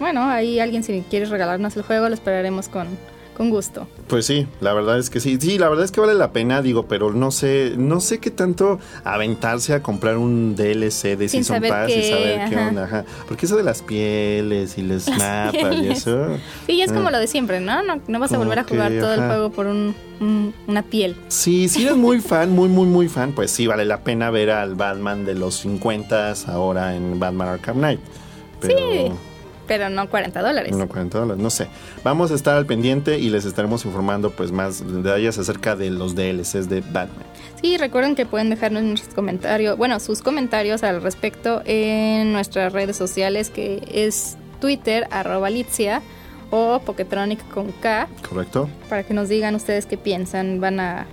Bueno, 0.00 0.28
ahí 0.28 0.58
alguien, 0.58 0.82
si 0.82 1.02
quiere 1.08 1.26
regalarnos 1.26 1.76
el 1.76 1.82
juego, 1.82 2.08
lo 2.08 2.14
esperaremos 2.14 2.68
con, 2.68 2.88
con 3.36 3.50
gusto. 3.50 3.86
Pues 4.08 4.26
sí, 4.26 4.46
la 4.60 4.72
verdad 4.72 4.98
es 4.98 5.10
que 5.10 5.20
sí. 5.20 5.38
Sí, 5.40 5.58
la 5.58 5.68
verdad 5.68 5.84
es 5.84 5.90
que 5.90 6.00
vale 6.00 6.14
la 6.14 6.32
pena, 6.32 6.62
digo, 6.62 6.86
pero 6.86 7.12
no 7.12 7.30
sé, 7.30 7.74
no 7.76 8.00
sé 8.00 8.18
qué 8.18 8.30
tanto 8.30 8.78
aventarse 9.04 9.74
a 9.74 9.82
comprar 9.82 10.16
un 10.16 10.54
DLC 10.54 11.16
de 11.16 11.28
Season 11.28 11.60
Pass 11.62 11.90
y 11.90 12.02
saber 12.02 12.48
qué 12.48 12.56
onda. 12.56 12.84
Ajá. 12.84 13.04
Porque 13.28 13.46
eso 13.46 13.56
de 13.56 13.62
las 13.62 13.82
pieles 13.82 14.78
y 14.78 14.82
los 14.82 15.08
mapas 15.08 15.74
y 15.82 15.88
eso. 15.88 16.28
Sí, 16.66 16.80
es 16.80 16.92
como 16.92 17.08
ah. 17.08 17.12
lo 17.12 17.18
de 17.18 17.26
siempre, 17.26 17.60
¿no? 17.60 17.82
No, 17.82 18.18
vas 18.18 18.32
a 18.32 18.38
volver 18.38 18.58
a 18.58 18.64
jugar 18.64 18.92
todo 18.98 19.14
el 19.14 19.20
juego 19.20 19.50
por 19.50 19.66
un, 19.66 19.94
una 20.66 20.82
piel. 20.82 21.16
Sí, 21.28 21.68
si 21.68 21.82
eres 21.82 21.96
muy 21.96 22.20
fan, 22.20 22.50
muy, 22.50 22.68
muy, 22.68 22.86
muy 22.86 23.08
fan, 23.08 23.32
pues 23.32 23.50
sí, 23.50 23.66
vale 23.66 23.84
la 23.84 24.02
pena 24.02 24.30
ver 24.30 24.50
al 24.50 24.74
Batman 24.74 25.24
de 25.24 25.34
los 25.34 25.56
50 25.56 26.34
ahora 26.46 26.94
en 26.94 27.18
Batman 27.18 27.48
Arkham 27.48 27.76
Knight. 27.76 28.00
Pero... 28.60 28.78
Sí 28.78 29.12
pero 29.66 29.90
no 29.90 30.08
40 30.08 30.42
dólares. 30.42 30.76
No 30.76 30.88
40 30.88 31.18
dólares, 31.18 31.42
no 31.42 31.50
sé. 31.50 31.68
Vamos 32.02 32.30
a 32.30 32.34
estar 32.34 32.56
al 32.56 32.66
pendiente 32.66 33.18
y 33.18 33.30
les 33.30 33.44
estaremos 33.44 33.84
informando 33.84 34.30
pues 34.30 34.52
más 34.52 34.86
detalles 34.86 35.38
acerca 35.38 35.76
de 35.76 35.90
los 35.90 36.14
DLCs 36.14 36.68
de 36.68 36.80
Batman. 36.80 37.24
Sí, 37.60 37.76
recuerden 37.76 38.14
que 38.14 38.26
pueden 38.26 38.50
dejarnos 38.50 38.82
nuestros 38.82 39.14
comentarios, 39.14 39.76
bueno, 39.78 39.98
sus 40.00 40.22
comentarios 40.22 40.82
al 40.82 41.02
respecto 41.02 41.62
en 41.64 42.32
nuestras 42.32 42.72
redes 42.72 42.96
sociales 42.96 43.50
que 43.50 43.82
es 43.90 44.36
Twitter, 44.60 45.06
arroba 45.10 45.50
Litzia 45.50 46.02
o 46.50 46.80
Poketronic 46.80 47.46
con 47.48 47.72
K. 47.72 48.08
Correcto. 48.28 48.68
Para 48.88 49.02
que 49.02 49.14
nos 49.14 49.28
digan 49.28 49.54
ustedes 49.54 49.86
qué 49.86 49.96
piensan, 49.96 50.60
¿van 50.60 50.80
a, 50.80 51.06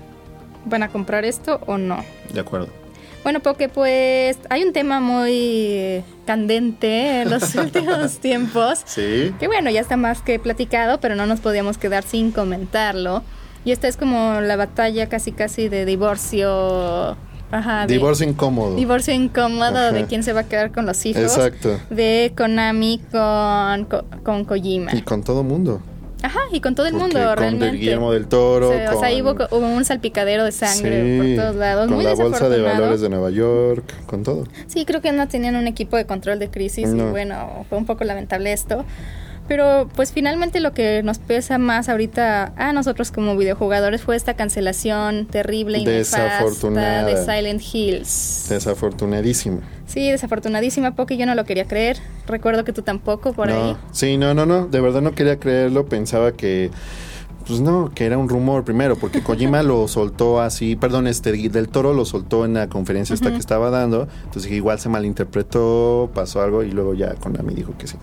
van 0.65 0.83
a 0.83 0.89
comprar 0.89 1.25
esto 1.25 1.59
o 1.65 1.77
no? 1.77 2.03
De 2.33 2.39
acuerdo. 2.39 2.80
Bueno, 3.23 3.39
porque 3.39 3.69
pues 3.69 4.38
hay 4.49 4.63
un 4.63 4.73
tema 4.73 4.99
muy 4.99 6.03
candente 6.25 7.21
en 7.21 7.29
los 7.29 7.55
últimos 7.55 8.19
tiempos. 8.19 8.81
Sí. 8.86 9.34
Que 9.39 9.47
bueno, 9.47 9.69
ya 9.69 9.81
está 9.81 9.97
más 9.97 10.21
que 10.21 10.39
platicado, 10.39 10.99
pero 10.99 11.15
no 11.15 11.25
nos 11.25 11.39
podíamos 11.39 11.77
quedar 11.77 12.03
sin 12.03 12.31
comentarlo. 12.31 13.23
Y 13.63 13.71
esta 13.71 13.88
es 13.88 13.95
como 13.95 14.41
la 14.41 14.55
batalla 14.55 15.07
casi 15.07 15.31
casi 15.31 15.69
de 15.69 15.86
divorcio. 15.86 17.15
Ajá, 17.51 17.86
divorcio 17.86 18.27
incómodo. 18.27 18.75
Divorcio 18.75 19.13
incómodo 19.13 19.91
de 19.91 20.05
quién 20.05 20.23
se 20.23 20.34
va 20.34 20.41
a 20.41 20.43
quedar 20.45 20.71
con 20.71 20.86
los 20.86 21.05
hijos. 21.05 21.23
Exacto. 21.23 21.79
De 21.89 22.34
Konami 22.36 23.01
con, 23.12 23.88
con 24.23 24.45
Kojima. 24.45 24.95
Y 24.95 25.01
con 25.01 25.21
todo 25.21 25.43
mundo. 25.43 25.81
Ajá, 26.23 26.39
y 26.51 26.62
con 26.62 26.75
todo 26.75 26.86
el 26.86 26.93
mundo, 26.93 27.19
con 27.19 27.38
realmente. 27.38 27.77
Guillermo 27.77 28.12
del 28.12 28.27
Toro. 28.27 28.69
O 28.69 28.73
sea, 28.73 28.95
o 28.95 28.99
sea 28.99 29.10
hubo, 29.23 29.57
un 29.57 29.86
salpicadero 29.86 30.43
de 30.43 30.51
sangre 30.51 31.17
por 31.17 31.43
todos 31.43 31.55
lados. 31.55 31.88
Con 31.88 32.03
la 32.03 32.13
bolsa 32.13 32.49
de 32.49 32.62
valores 32.62 33.01
de 33.01 33.10
Nueva 33.10 33.29
York, 33.31 33.84
con 34.05 34.23
todo. 34.23 34.45
Sí, 34.67 34.86
creo 34.86 35.01
que 35.01 35.12
no 35.12 35.27
tenían 35.27 35.55
un 35.55 35.67
equipo 35.67 35.97
de 35.97 36.05
control 36.05 36.39
de 36.39 36.49
crisis 36.49 36.89
y 36.89 37.01
bueno, 37.01 37.65
fue 37.69 37.77
un 37.77 37.86
poco 37.86 38.03
lamentable 38.03 38.53
esto. 38.53 38.86
Pero 39.51 39.89
pues 39.97 40.13
finalmente 40.13 40.61
lo 40.61 40.71
que 40.71 41.03
nos 41.03 41.19
pesa 41.19 41.57
más 41.57 41.89
ahorita 41.89 42.53
a 42.55 42.71
nosotros 42.71 43.11
como 43.11 43.35
videojugadores 43.35 44.01
fue 44.01 44.15
esta 44.15 44.33
cancelación 44.33 45.25
terrible 45.25 45.79
y 45.79 45.83
nefasta 45.83 47.03
de 47.03 47.17
Silent 47.17 47.61
Hills. 47.61 48.45
Desafortunadísima. 48.47 49.59
Sí, 49.87 50.09
desafortunadísima, 50.09 50.95
porque 50.95 51.17
yo 51.17 51.25
no 51.25 51.35
lo 51.35 51.43
quería 51.43 51.65
creer. 51.65 51.97
Recuerdo 52.27 52.63
que 52.63 52.71
tú 52.71 52.81
tampoco 52.81 53.33
por 53.33 53.51
ahí. 53.51 53.75
Sí, 53.91 54.15
no, 54.15 54.33
no, 54.33 54.45
no, 54.45 54.67
de 54.67 54.79
verdad 54.79 55.01
no 55.01 55.11
quería 55.15 55.37
creerlo, 55.37 55.85
pensaba 55.85 56.31
que 56.31 56.71
pues 57.45 57.59
no, 57.59 57.91
que 57.93 58.05
era 58.05 58.17
un 58.17 58.29
rumor 58.29 58.63
primero, 58.63 58.95
porque 58.95 59.21
Kojima 59.23 59.63
lo 59.63 59.85
soltó 59.89 60.39
así, 60.39 60.77
perdón, 60.77 61.07
este 61.07 61.33
del 61.33 61.67
Toro 61.67 61.93
lo 61.93 62.05
soltó 62.05 62.45
en 62.45 62.53
la 62.53 62.69
conferencia 62.69 63.13
esta 63.13 63.31
que 63.31 63.37
estaba 63.37 63.69
dando, 63.69 64.07
entonces 64.23 64.49
igual 64.49 64.79
se 64.79 64.87
malinterpretó, 64.87 66.09
pasó 66.13 66.41
algo 66.41 66.63
y 66.63 66.71
luego 66.71 66.93
ya 66.93 67.15
Konami 67.15 67.53
dijo 67.53 67.73
que 67.77 67.87
sí. 67.87 67.97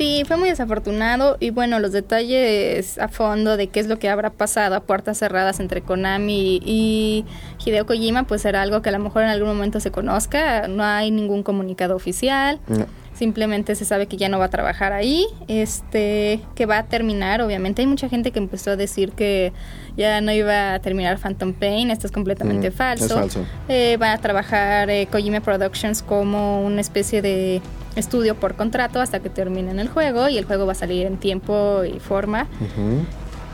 Sí, 0.00 0.24
fue 0.26 0.38
muy 0.38 0.48
desafortunado 0.48 1.36
y 1.40 1.50
bueno, 1.50 1.78
los 1.78 1.92
detalles 1.92 2.96
a 2.98 3.08
fondo 3.08 3.58
de 3.58 3.66
qué 3.66 3.80
es 3.80 3.86
lo 3.86 3.98
que 3.98 4.08
habrá 4.08 4.30
pasado 4.30 4.74
a 4.74 4.80
puertas 4.80 5.18
cerradas 5.18 5.60
entre 5.60 5.82
Konami 5.82 6.58
y 6.64 7.26
Hideo 7.62 7.84
Kojima, 7.84 8.22
pues 8.22 8.40
será 8.40 8.62
algo 8.62 8.80
que 8.80 8.88
a 8.88 8.92
lo 8.92 8.98
mejor 8.98 9.24
en 9.24 9.28
algún 9.28 9.48
momento 9.48 9.78
se 9.78 9.90
conozca. 9.90 10.68
No 10.68 10.82
hay 10.84 11.10
ningún 11.10 11.42
comunicado 11.42 11.94
oficial. 11.94 12.60
Simplemente 13.20 13.74
se 13.74 13.84
sabe 13.84 14.06
que 14.06 14.16
ya 14.16 14.30
no 14.30 14.38
va 14.38 14.46
a 14.46 14.48
trabajar 14.48 14.94
ahí, 14.94 15.26
este, 15.46 16.40
que 16.54 16.64
va 16.64 16.78
a 16.78 16.86
terminar. 16.86 17.42
Obviamente 17.42 17.82
hay 17.82 17.86
mucha 17.86 18.08
gente 18.08 18.30
que 18.30 18.38
empezó 18.38 18.70
a 18.70 18.76
decir 18.76 19.12
que 19.12 19.52
ya 19.94 20.22
no 20.22 20.32
iba 20.32 20.72
a 20.72 20.78
terminar 20.78 21.18
Phantom 21.18 21.52
Pain. 21.52 21.90
Esto 21.90 22.06
es 22.06 22.12
completamente 22.12 22.70
falso. 22.70 23.28
Eh, 23.68 23.98
va 23.98 24.14
a 24.14 24.16
trabajar 24.16 24.88
eh, 24.88 25.06
Kojima 25.12 25.40
Productions 25.40 26.00
como 26.00 26.64
una 26.64 26.80
especie 26.80 27.20
de 27.20 27.60
estudio 27.94 28.36
por 28.36 28.54
contrato 28.54 29.02
hasta 29.02 29.20
que 29.20 29.28
terminen 29.28 29.80
el 29.80 29.88
juego 29.88 30.30
y 30.30 30.38
el 30.38 30.46
juego 30.46 30.64
va 30.64 30.72
a 30.72 30.74
salir 30.74 31.06
en 31.06 31.18
tiempo 31.18 31.84
y 31.84 32.00
forma. 32.00 32.46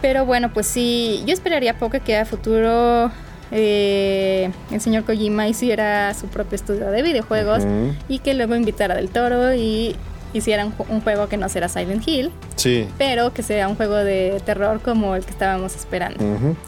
Pero 0.01 0.25
bueno, 0.27 0.53
pues 0.53 0.69
sí, 0.69 1.25
yo 1.27 1.33
esperaría 1.35 1.77
poco 1.77 1.99
que 2.05 2.17
a 2.17 2.25
futuro 2.25 3.11
eh, 3.51 4.51
el 4.71 4.81
señor 4.81 5.05
Kojima 5.05 5.49
hiciera 5.49 6.13
su 6.15 6.27
propio 6.27 6.57
estudio 6.57 6.91
de 6.91 7.03
videojuegos 7.03 7.63
y 8.09 8.19
que 8.19 8.35
luego 8.35 8.55
invitara 8.55 8.95
del 8.95 9.09
toro 9.09 9.55
y 9.55 9.95
hiciera 10.33 10.67
un, 10.67 11.01
juego 11.01 11.29
que 11.29 11.37
no 11.37 11.49
será 11.49 11.69
Silent 11.69 12.07
Hill, 12.07 12.31
sí. 12.57 12.87
pero 12.99 13.33
que 13.33 13.43
sea 13.43 13.69
un 13.69 13.77
juego 13.77 13.95
de 13.95 14.41
terror 14.45 14.81
como 14.81 15.15
el 15.15 15.25
que 15.25 15.31
estábamos 15.31 15.75
esperando. 15.75 16.23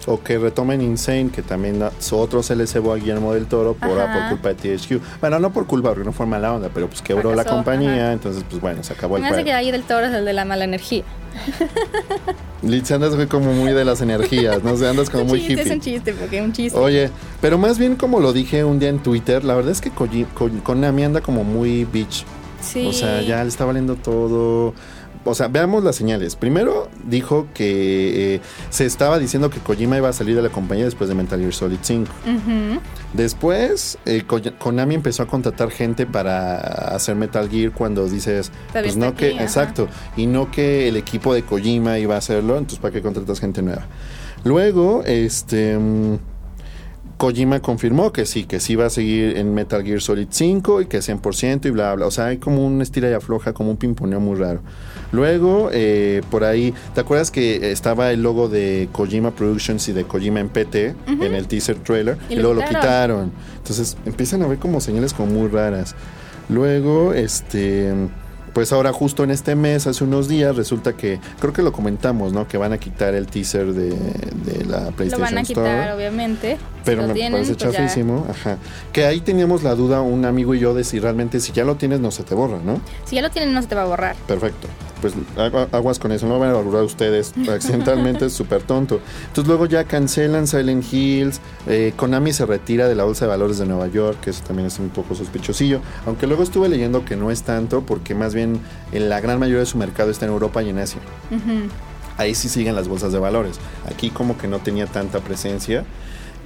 O 0.07 0.23
que 0.23 0.39
retomen 0.39 0.81
Insane, 0.81 1.31
que 1.31 1.43
también 1.43 1.83
otro 2.13 2.43
se 2.43 2.57
le 2.57 2.67
cebó 2.67 2.93
a 2.93 2.97
Guillermo 2.97 3.35
del 3.35 3.47
Toro 3.47 3.75
por, 3.75 3.91
por 3.91 4.29
culpa 4.31 4.49
de 4.55 4.77
THQ. 4.77 5.21
Bueno, 5.21 5.39
no 5.39 5.53
por 5.53 5.67
culpa, 5.67 5.91
porque 5.91 6.05
no 6.05 6.13
fue 6.13 6.27
mala 6.27 6.53
onda, 6.53 6.71
pero 6.73 6.89
pues 6.89 7.03
quebró 7.03 7.35
la 7.35 7.45
compañía, 7.45 8.13
entonces 8.13 8.45
pues 8.49 8.61
bueno, 8.61 8.83
se 8.83 8.93
acabó 8.93 9.17
el 9.17 9.23
juego. 9.23 9.37
Me 9.37 9.45
que 9.45 9.53
ahí 9.53 9.71
del 9.71 9.83
Toro 9.83 10.07
es 10.07 10.15
el 10.15 10.25
de 10.25 10.33
la 10.33 10.45
mala 10.45 10.65
energía. 10.65 11.05
Litz, 12.63 12.91
andas 12.91 13.15
como 13.27 13.53
muy 13.53 13.73
de 13.73 13.85
las 13.85 14.01
energías, 14.01 14.65
¿no? 14.65 14.73
O 14.73 14.89
andas 14.89 15.11
como 15.11 15.25
muy 15.25 15.39
chiste, 15.39 15.53
hippie. 15.53 15.65
Es 15.65 15.71
un 15.71 15.81
chiste, 15.81 16.13
porque 16.13 16.43
un 16.43 16.53
chiste. 16.53 16.79
Oye, 16.79 17.11
pero 17.41 17.57
más 17.57 17.79
bien 17.79 17.95
como 17.95 18.19
lo 18.19 18.33
dije 18.33 18.65
un 18.65 18.81
día 18.81 18.89
en 18.89 18.99
Twitter, 18.99 19.45
la 19.45 19.55
verdad 19.55 19.71
es 19.71 19.81
que 19.81 19.91
Konami 19.91 21.05
anda 21.05 21.21
como 21.21 21.45
muy 21.45 21.85
bitch 21.85 22.25
o 22.61 22.93
sea, 22.93 23.23
ya 23.23 23.43
le 23.43 23.49
está 23.49 23.65
valiendo 23.65 23.97
todo. 23.97 24.75
O 25.25 25.35
sea, 25.35 25.49
veamos 25.49 25.85
las 25.85 25.97
señales. 25.97 26.37
Primero 26.37 26.89
dijo 27.05 27.49
que 27.53 28.37
eh, 28.37 28.41
se 28.71 28.87
estaba 28.87 29.19
diciendo 29.19 29.51
que 29.51 29.59
Kojima 29.61 29.97
iba 29.97 30.09
a 30.09 30.13
salir 30.13 30.37
de 30.37 30.43
la 30.43 30.49
compañía 30.49 30.85
después 30.85 31.09
de 31.09 31.15
Metal 31.15 31.39
Gear 31.39 31.53
Solid 31.53 31.79
5. 31.83 32.11
Después, 33.13 33.99
eh, 34.07 34.23
Konami 34.59 34.95
empezó 34.95 35.23
a 35.23 35.27
contratar 35.27 35.71
gente 35.71 36.07
para 36.07 36.59
hacer 36.95 37.17
Metal 37.17 37.49
Gear 37.49 37.73
cuando 37.73 38.09
dices, 38.09 38.53
pues 38.73 38.97
no 38.97 39.15
que, 39.15 39.31
exacto, 39.31 39.89
y 40.17 40.27
no 40.27 40.51
que 40.51 40.89
el 40.89 40.97
equipo 40.97 41.35
de 41.35 41.43
Kojima 41.43 41.99
iba 41.99 42.15
a 42.15 42.19
hacerlo, 42.19 42.57
entonces 42.57 42.79
¿para 42.79 42.93
qué 42.93 43.03
contratas 43.03 43.41
gente 43.41 43.63
nueva? 43.63 43.87
Luego, 44.45 45.03
este... 45.05 45.77
Mm, 45.77 46.19
Kojima 47.19 47.61
confirmó 47.61 48.13
que 48.13 48.25
sí, 48.27 48.45
que 48.45 48.61
sí 48.61 48.77
va 48.77 48.87
a 48.87 48.91
seguir 48.91 49.37
en 49.37 49.53
Metal 49.53 49.85
Gear 49.85 50.01
Solid 50.01 50.29
5 50.31 50.83
y 50.83 50.87
que 50.87 50.99
100% 51.01 51.67
y 51.67 51.71
bla, 51.71 51.93
bla. 51.95 52.07
O 52.07 52.11
sea, 52.13 52.27
hay 52.27 52.39
como 52.39 52.65
un 52.65 52.81
estira 52.81 53.11
y 53.11 53.13
afloja, 53.13 53.53
como 53.53 53.73
un 53.73 53.77
pimponeo 53.77 54.21
muy 54.21 54.39
raro. 54.39 54.61
Luego, 55.11 55.69
eh, 55.73 56.23
por 56.31 56.45
ahí, 56.45 56.73
¿te 56.95 57.01
acuerdas 57.01 57.33
que 57.33 57.73
estaba 57.73 58.13
el 58.13 58.23
logo 58.23 58.49
de 58.49 58.89
Kojima 58.93 59.33
Productions 59.33 59.89
y 59.89 59.93
de 59.93 60.05
Kojima 60.05 60.39
en 60.39 60.49
PT 60.49 60.95
en 61.09 61.35
el 61.35 61.49
teaser 61.49 61.77
trailer? 61.81 62.17
Y, 62.31 62.37
luego 62.37 62.55
lo 62.55 62.65
quitaron. 62.65 63.33
Entonces, 63.57 63.97
empiezan 64.07 64.43
a 64.43 64.47
ver 64.47 64.59
como 64.59 64.81
señales 64.81 65.13
como 65.13 65.33
muy 65.33 65.49
raras. 65.49 65.97
Luego, 66.49 67.15
este 67.15 67.93
pues 68.59 68.73
ahora 68.73 68.93
justo 68.93 69.23
en 69.23 69.31
este 69.31 69.55
mes, 69.55 69.87
hace 69.87 70.03
unos 70.03 70.27
días, 70.27 70.57
resulta 70.57 70.95
que, 70.95 71.21
creo 71.39 71.53
que 71.53 71.63
lo 71.63 71.71
comentamos, 71.71 72.33
¿no? 72.33 72.49
Que 72.49 72.59
van 72.59 72.73
a 72.73 72.79
quitar 72.79 73.15
el 73.15 73.29
teaser 73.29 73.73
de, 73.73 73.91
la 74.67 74.91
PlayStation 74.91 75.11
Lo 75.13 75.19
van 75.21 75.39
a 75.39 75.43
quitar, 75.45 75.93
obviamente. 75.93 76.59
pero 76.85 77.03
lo 77.03 77.07
me 77.07 77.15
tienen, 77.15 77.35
parece 77.35 77.55
pues 77.55 77.63
ya- 77.63 77.71
chafísimo. 77.71 78.27
Ajá. 78.29 78.59
Que 78.93 79.05
ahí 79.05 79.21
teníamos 79.21 79.63
la 79.63 79.77
duda, 79.77 80.01
un 80.01 80.25
amigo 80.25 80.57
y 80.57 80.59
yo, 80.59 80.75
de 80.75 80.83
si 80.83 80.99
realmente 80.99 81.39
si 81.39 81.53
ya 81.53 81.63
lo 81.63 81.77
tienes 81.77 82.01
no 82.01 82.11
se 82.11 82.25
te 82.25 82.35
borra, 82.35 82.59
¿no? 82.59 82.81
Si 83.05 83.15
ya 83.15 83.23
lo 83.23 83.31
tienen, 83.31 83.55
no 83.55 83.63
se 83.63 83.69
te 83.69 83.77
va 83.77 83.83
a 83.83 83.87
borrar. 83.87 84.17
Perfecto. 84.27 84.67
Pues 85.01 85.15
agua- 85.37 85.69
aguas 85.73 85.99
con 85.99 86.11
eso, 86.13 86.27
no 86.27 86.39
van 86.39 86.51
a 86.51 86.55
valorar 86.55 86.83
ustedes 86.83 87.33
accidentalmente, 87.49 88.27
es 88.27 88.33
súper 88.33 88.63
tonto. 88.63 89.01
Entonces 89.29 89.47
luego 89.47 89.67
ya 89.67 89.85
cancelan 89.85 90.47
Silent 90.47 90.85
Hills, 90.93 91.41
eh, 91.67 91.93
Konami 91.97 92.33
se 92.33 92.47
retira 92.47 92.89
de 92.89 92.95
la 92.95 93.05
Bolsa 93.05 93.25
de 93.27 93.31
Valores 93.31 93.59
de 93.59 93.67
Nueva 93.67 93.87
York, 93.89 94.19
que 94.21 94.31
eso 94.31 94.43
también 94.45 94.67
es 94.67 94.79
un 94.79 94.89
poco 94.89 95.15
sospechosillo, 95.15 95.81
aunque 96.07 96.27
luego 96.27 96.43
estuve 96.43 96.69
leyendo 96.69 97.05
que 97.05 97.17
no 97.17 97.31
es 97.31 97.43
tanto, 97.43 97.83
porque 97.83 98.15
más 98.15 98.35
bien 98.35 98.61
en 98.93 99.09
la 99.09 99.21
gran 99.21 99.39
mayoría 99.39 99.61
de 99.61 99.67
su 99.67 99.79
mercado 99.79 100.11
está 100.11 100.27
en 100.27 100.33
Europa 100.33 100.63
y 100.63 100.71
en 100.71 100.79
Asia. 100.79 101.01
Ahí 102.17 102.35
sí 102.35 102.49
siguen 102.49 102.75
las 102.75 102.89
bolsas 102.89 103.13
de 103.13 103.21
valores. 103.21 103.61
Aquí 103.89 104.11
como 104.11 104.37
que 104.37 104.49
no 104.49 104.59
tenía 104.59 104.87
tanta 104.87 105.21
presencia. 105.21 105.85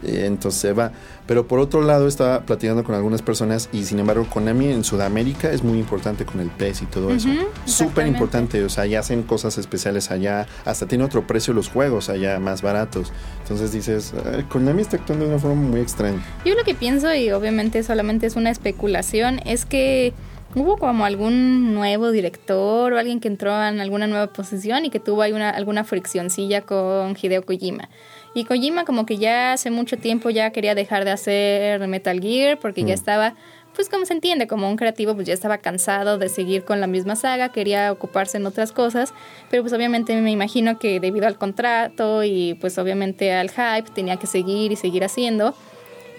Eh, 0.02 0.24
Entonces 0.26 0.60
se 0.60 0.72
va. 0.72 0.92
Pero 1.26 1.46
por 1.46 1.60
otro 1.60 1.82
lado 1.82 2.08
estaba 2.08 2.40
platicando 2.40 2.84
con 2.84 2.94
algunas 2.94 3.22
personas 3.22 3.68
y 3.72 3.84
sin 3.84 3.98
embargo 3.98 4.26
Konami 4.28 4.68
en 4.68 4.84
Sudamérica 4.84 5.50
es 5.50 5.62
muy 5.62 5.78
importante 5.78 6.24
con 6.24 6.40
el 6.40 6.48
PES 6.48 6.82
y 6.82 6.86
todo 6.86 7.10
eso. 7.10 7.28
Súper 7.64 8.06
importante. 8.06 8.62
O 8.64 8.68
sea, 8.68 8.86
ya 8.86 9.00
hacen 9.00 9.22
cosas 9.22 9.56
especiales 9.58 10.10
allá. 10.10 10.46
Hasta 10.64 10.86
tiene 10.86 11.04
otro 11.04 11.26
precio 11.26 11.54
los 11.54 11.68
juegos 11.68 12.08
allá, 12.08 12.38
más 12.38 12.62
baratos. 12.62 13.12
Entonces 13.42 13.72
dices, 13.72 14.12
"Ay, 14.24 14.44
Konami 14.44 14.82
está 14.82 14.96
actuando 14.96 15.24
de 15.24 15.30
una 15.30 15.38
forma 15.40 15.62
muy 15.62 15.80
extraña. 15.80 16.22
Yo 16.44 16.54
lo 16.54 16.64
que 16.64 16.74
pienso, 16.74 17.14
y 17.14 17.30
obviamente 17.30 17.82
solamente 17.82 18.26
es 18.26 18.36
una 18.36 18.50
especulación, 18.50 19.40
es 19.44 19.64
que 19.64 20.12
hubo 20.54 20.76
como 20.76 21.04
algún 21.04 21.72
nuevo 21.74 22.10
director 22.10 22.92
o 22.92 22.98
alguien 22.98 23.20
que 23.20 23.28
entró 23.28 23.50
en 23.66 23.80
alguna 23.80 24.06
nueva 24.06 24.26
posición 24.32 24.84
y 24.84 24.90
que 24.90 25.00
tuvo 25.00 25.22
ahí 25.22 25.32
una, 25.32 25.50
alguna 25.50 25.84
friccioncilla 25.84 26.62
con 26.62 27.16
Hideo 27.20 27.44
Kojima. 27.44 27.88
Y 28.34 28.44
Kojima 28.44 28.84
como 28.84 29.04
que 29.04 29.18
ya 29.18 29.52
hace 29.52 29.70
mucho 29.70 29.98
tiempo 29.98 30.30
ya 30.30 30.50
quería 30.50 30.74
dejar 30.74 31.04
de 31.04 31.10
hacer 31.10 31.86
Metal 31.86 32.18
Gear 32.20 32.58
porque 32.58 32.82
ya 32.82 32.94
estaba, 32.94 33.34
pues 33.74 33.90
como 33.90 34.06
se 34.06 34.14
entiende, 34.14 34.46
como 34.46 34.70
un 34.70 34.76
creativo 34.76 35.14
pues 35.14 35.26
ya 35.26 35.34
estaba 35.34 35.58
cansado 35.58 36.16
de 36.16 36.30
seguir 36.30 36.64
con 36.64 36.80
la 36.80 36.86
misma 36.86 37.14
saga, 37.14 37.50
quería 37.50 37.92
ocuparse 37.92 38.38
en 38.38 38.46
otras 38.46 38.72
cosas, 38.72 39.12
pero 39.50 39.62
pues 39.62 39.74
obviamente 39.74 40.18
me 40.20 40.30
imagino 40.30 40.78
que 40.78 40.98
debido 40.98 41.26
al 41.26 41.36
contrato 41.36 42.24
y 42.24 42.54
pues 42.54 42.78
obviamente 42.78 43.34
al 43.34 43.50
hype 43.50 43.90
tenía 43.94 44.16
que 44.16 44.26
seguir 44.26 44.72
y 44.72 44.76
seguir 44.76 45.04
haciendo. 45.04 45.54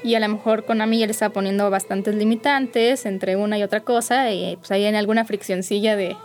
Y 0.03 0.15
a 0.15 0.19
lo 0.19 0.27
mejor 0.27 0.65
Konami 0.65 0.99
ya 0.99 1.05
le 1.05 1.13
estaba 1.13 1.33
poniendo 1.33 1.69
bastantes 1.69 2.13
limitantes 2.15 3.05
entre 3.05 3.37
una 3.37 3.57
y 3.57 3.63
otra 3.63 3.79
cosa. 3.79 4.33
Y 4.33 4.57
pues 4.57 4.69
ahí 4.71 4.83
en 4.83 4.95
alguna 4.95 5.23
friccioncilla 5.23 5.95
de, 5.95 6.17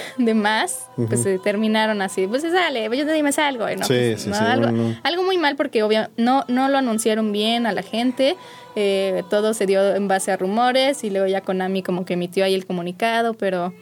de 0.18 0.34
más, 0.34 0.86
pues 1.08 1.22
se 1.22 1.38
terminaron 1.38 2.02
así. 2.02 2.26
Pues 2.26 2.42
se 2.42 2.50
sale, 2.50 2.86
pues 2.88 2.98
yo 2.98 3.06
te 3.06 3.12
dime 3.12 3.30
algo. 3.36 3.66
¿no? 3.66 3.84
Sí, 3.84 3.94
Pues, 4.12 4.22
sí, 4.22 4.30
no, 4.30 4.36
sí, 4.36 4.44
algo, 4.44 4.94
algo 5.02 5.22
muy 5.22 5.38
mal 5.38 5.56
porque 5.56 5.82
obvio, 5.82 6.08
no, 6.16 6.44
no 6.48 6.68
lo 6.68 6.78
anunciaron 6.78 7.32
bien 7.32 7.66
a 7.66 7.72
la 7.72 7.82
gente. 7.82 8.36
eh, 8.74 9.22
todo 9.28 9.52
se 9.54 9.66
dio 9.66 9.94
en 9.94 10.08
base 10.08 10.32
a 10.32 10.36
rumores 10.36 11.04
y 11.04 11.10
luego 11.10 11.26
ya 11.26 11.42
Konami 11.42 11.82
como 11.82 12.04
que 12.04 12.14
emitió 12.14 12.44
ahí 12.44 12.54
el 12.54 12.66
comunicado. 12.66 13.34
Pero 13.34 13.72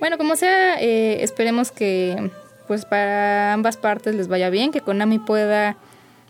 bueno, 0.00 0.18
como 0.18 0.36
sea, 0.36 0.80
eh, 0.80 1.22
esperemos 1.22 1.70
que 1.70 2.30
pues 2.68 2.84
para 2.84 3.52
ambas 3.52 3.76
partes 3.76 4.14
les 4.14 4.28
vaya 4.28 4.48
bien, 4.48 4.70
que 4.70 4.80
Konami 4.80 5.18
pueda 5.18 5.76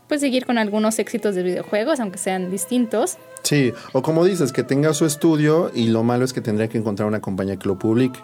pues 0.09 0.21
seguir 0.21 0.45
con 0.45 0.59
algunos 0.59 0.99
éxitos 0.99 1.35
de 1.35 1.43
videojuegos, 1.43 2.01
aunque 2.01 2.19
sean 2.19 2.51
distintos. 2.51 3.17
Sí, 3.45 3.73
o 3.93 4.03
como 4.03 4.25
dices, 4.25 4.53
que 4.53 4.63
tenga 4.63 4.93
su 4.95 5.07
estudio 5.07 5.71
y 5.75 5.89
lo 5.89 6.03
malo 6.03 6.25
es 6.25 6.33
que 6.33 6.41
tendría 6.41 6.69
que 6.69 6.79
encontrar 6.79 7.09
una 7.09 7.21
compañía 7.21 7.57
que 7.57 7.67
lo 7.69 7.79
publique. 7.79 8.21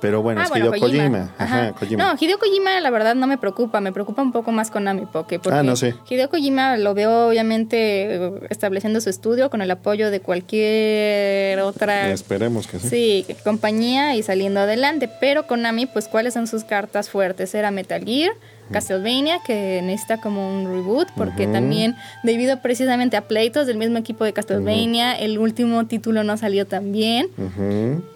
Pero 0.00 0.22
bueno, 0.22 0.42
es 0.42 0.50
Hideo 0.54 0.72
Kojima. 0.72 1.30
Ajá, 1.38 1.60
Ajá. 1.66 1.72
Kojima. 1.72 2.04
No, 2.04 2.16
Hideo 2.18 2.38
Kojima 2.38 2.80
la 2.80 2.90
verdad 2.90 3.14
no 3.14 3.26
me 3.26 3.36
preocupa, 3.38 3.80
me 3.80 3.92
preocupa 3.92 4.22
un 4.22 4.32
poco 4.32 4.52
más 4.52 4.70
Konami 4.70 5.06
Poke, 5.06 5.38
porque 5.40 5.58
Ah, 5.58 5.62
no 5.62 5.74
sé. 5.76 5.94
Hideo 6.08 6.28
Kojima 6.30 6.76
lo 6.76 6.94
veo 6.94 7.28
obviamente 7.28 8.30
estableciendo 8.50 9.00
su 9.00 9.10
estudio 9.10 9.50
con 9.50 9.60
el 9.62 9.70
apoyo 9.70 10.10
de 10.10 10.20
cualquier 10.20 11.60
otra 11.60 12.10
Esperemos 12.10 12.66
que 12.66 12.78
sí. 12.78 12.88
Sí, 12.88 13.26
compañía 13.44 14.14
y 14.14 14.22
saliendo 14.22 14.60
adelante. 14.60 15.08
Pero 15.20 15.46
Konami, 15.46 15.86
pues, 15.86 16.08
¿cuáles 16.08 16.34
son 16.34 16.46
sus 16.46 16.64
cartas 16.64 17.10
fuertes? 17.10 17.54
Era 17.54 17.70
Metal 17.70 18.02
Gear, 18.04 18.32
Castlevania, 18.68 19.40
que 19.44 19.80
necesita 19.82 20.20
como 20.20 20.48
un 20.48 20.66
reboot, 20.66 21.08
porque 21.16 21.46
también, 21.46 21.96
debido 22.22 22.60
precisamente 22.60 23.16
a 23.16 23.28
pleitos 23.28 23.66
del 23.66 23.76
mismo 23.76 23.98
equipo 23.98 24.24
de 24.24 24.32
Castlevania, 24.32 25.18
el 25.18 25.38
último 25.38 25.86
título 25.86 26.24
no 26.24 26.36
salió 26.36 26.66
tan 26.66 26.92
bien. 26.92 27.28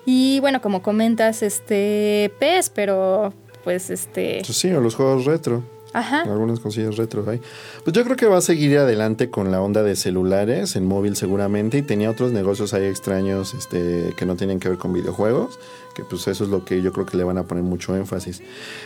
Y 0.07 0.41
bueno, 0.41 0.61
como 0.61 0.83
comentas, 0.83 1.43
este 1.43 2.33
PES, 2.39 2.71
pero 2.71 3.33
pues 3.65 3.91
este. 3.91 4.43
Pues 4.45 4.57
sí, 4.57 4.71
o 4.73 4.81
los 4.81 4.95
juegos 4.95 5.25
retro. 5.25 5.63
Ajá. 5.93 6.23
Algunas 6.23 6.61
cosillas 6.61 6.97
retro 6.97 7.25
ahí. 7.29 7.41
Pues 7.85 7.95
yo 7.95 8.05
creo 8.05 8.17
que 8.17 8.27
va 8.27 8.39
a 8.39 8.41
seguir 8.41 8.79
adelante 8.79 9.31
con 9.31 9.51
la 9.51 9.61
onda 9.61 9.83
de 9.83 9.97
celulares, 9.97 10.77
en 10.77 10.87
móvil 10.87 11.17
seguramente, 11.17 11.79
y 11.79 11.83
tenía 11.83 12.11
otros 12.11 12.33
negocios 12.33 12.73
ahí 12.75 12.85
extraños 12.85 13.55
este, 13.55 14.15
que 14.17 14.25
no 14.25 14.37
tienen 14.37 14.59
que 14.59 14.69
ver 14.69 14.79
con 14.79 14.93
videojuegos, 14.93 15.59
que 15.95 16.05
pues 16.05 16.27
eso 16.29 16.45
es 16.45 16.51
lo 16.51 16.65
que 16.65 16.81
yo 16.81 16.93
creo 16.93 17.05
que 17.05 17.17
le 17.17 17.25
van 17.25 17.39
a 17.39 17.45
poner 17.45 17.65
mucho 17.65 17.95
énfasis. 17.95 18.43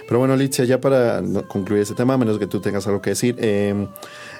Pero 0.09 0.19
bueno, 0.19 0.37
Litzia, 0.37 0.65
ya 0.65 0.81
para 0.81 1.23
concluir 1.47 1.83
este 1.83 1.95
tema, 1.95 2.15
a 2.15 2.19
menos 2.19 2.39
que 2.39 2.47
tú 2.47 2.61
tengas 2.61 2.87
algo 2.87 3.01
que 3.01 3.11
decir, 3.11 3.37
eh, 3.39 3.87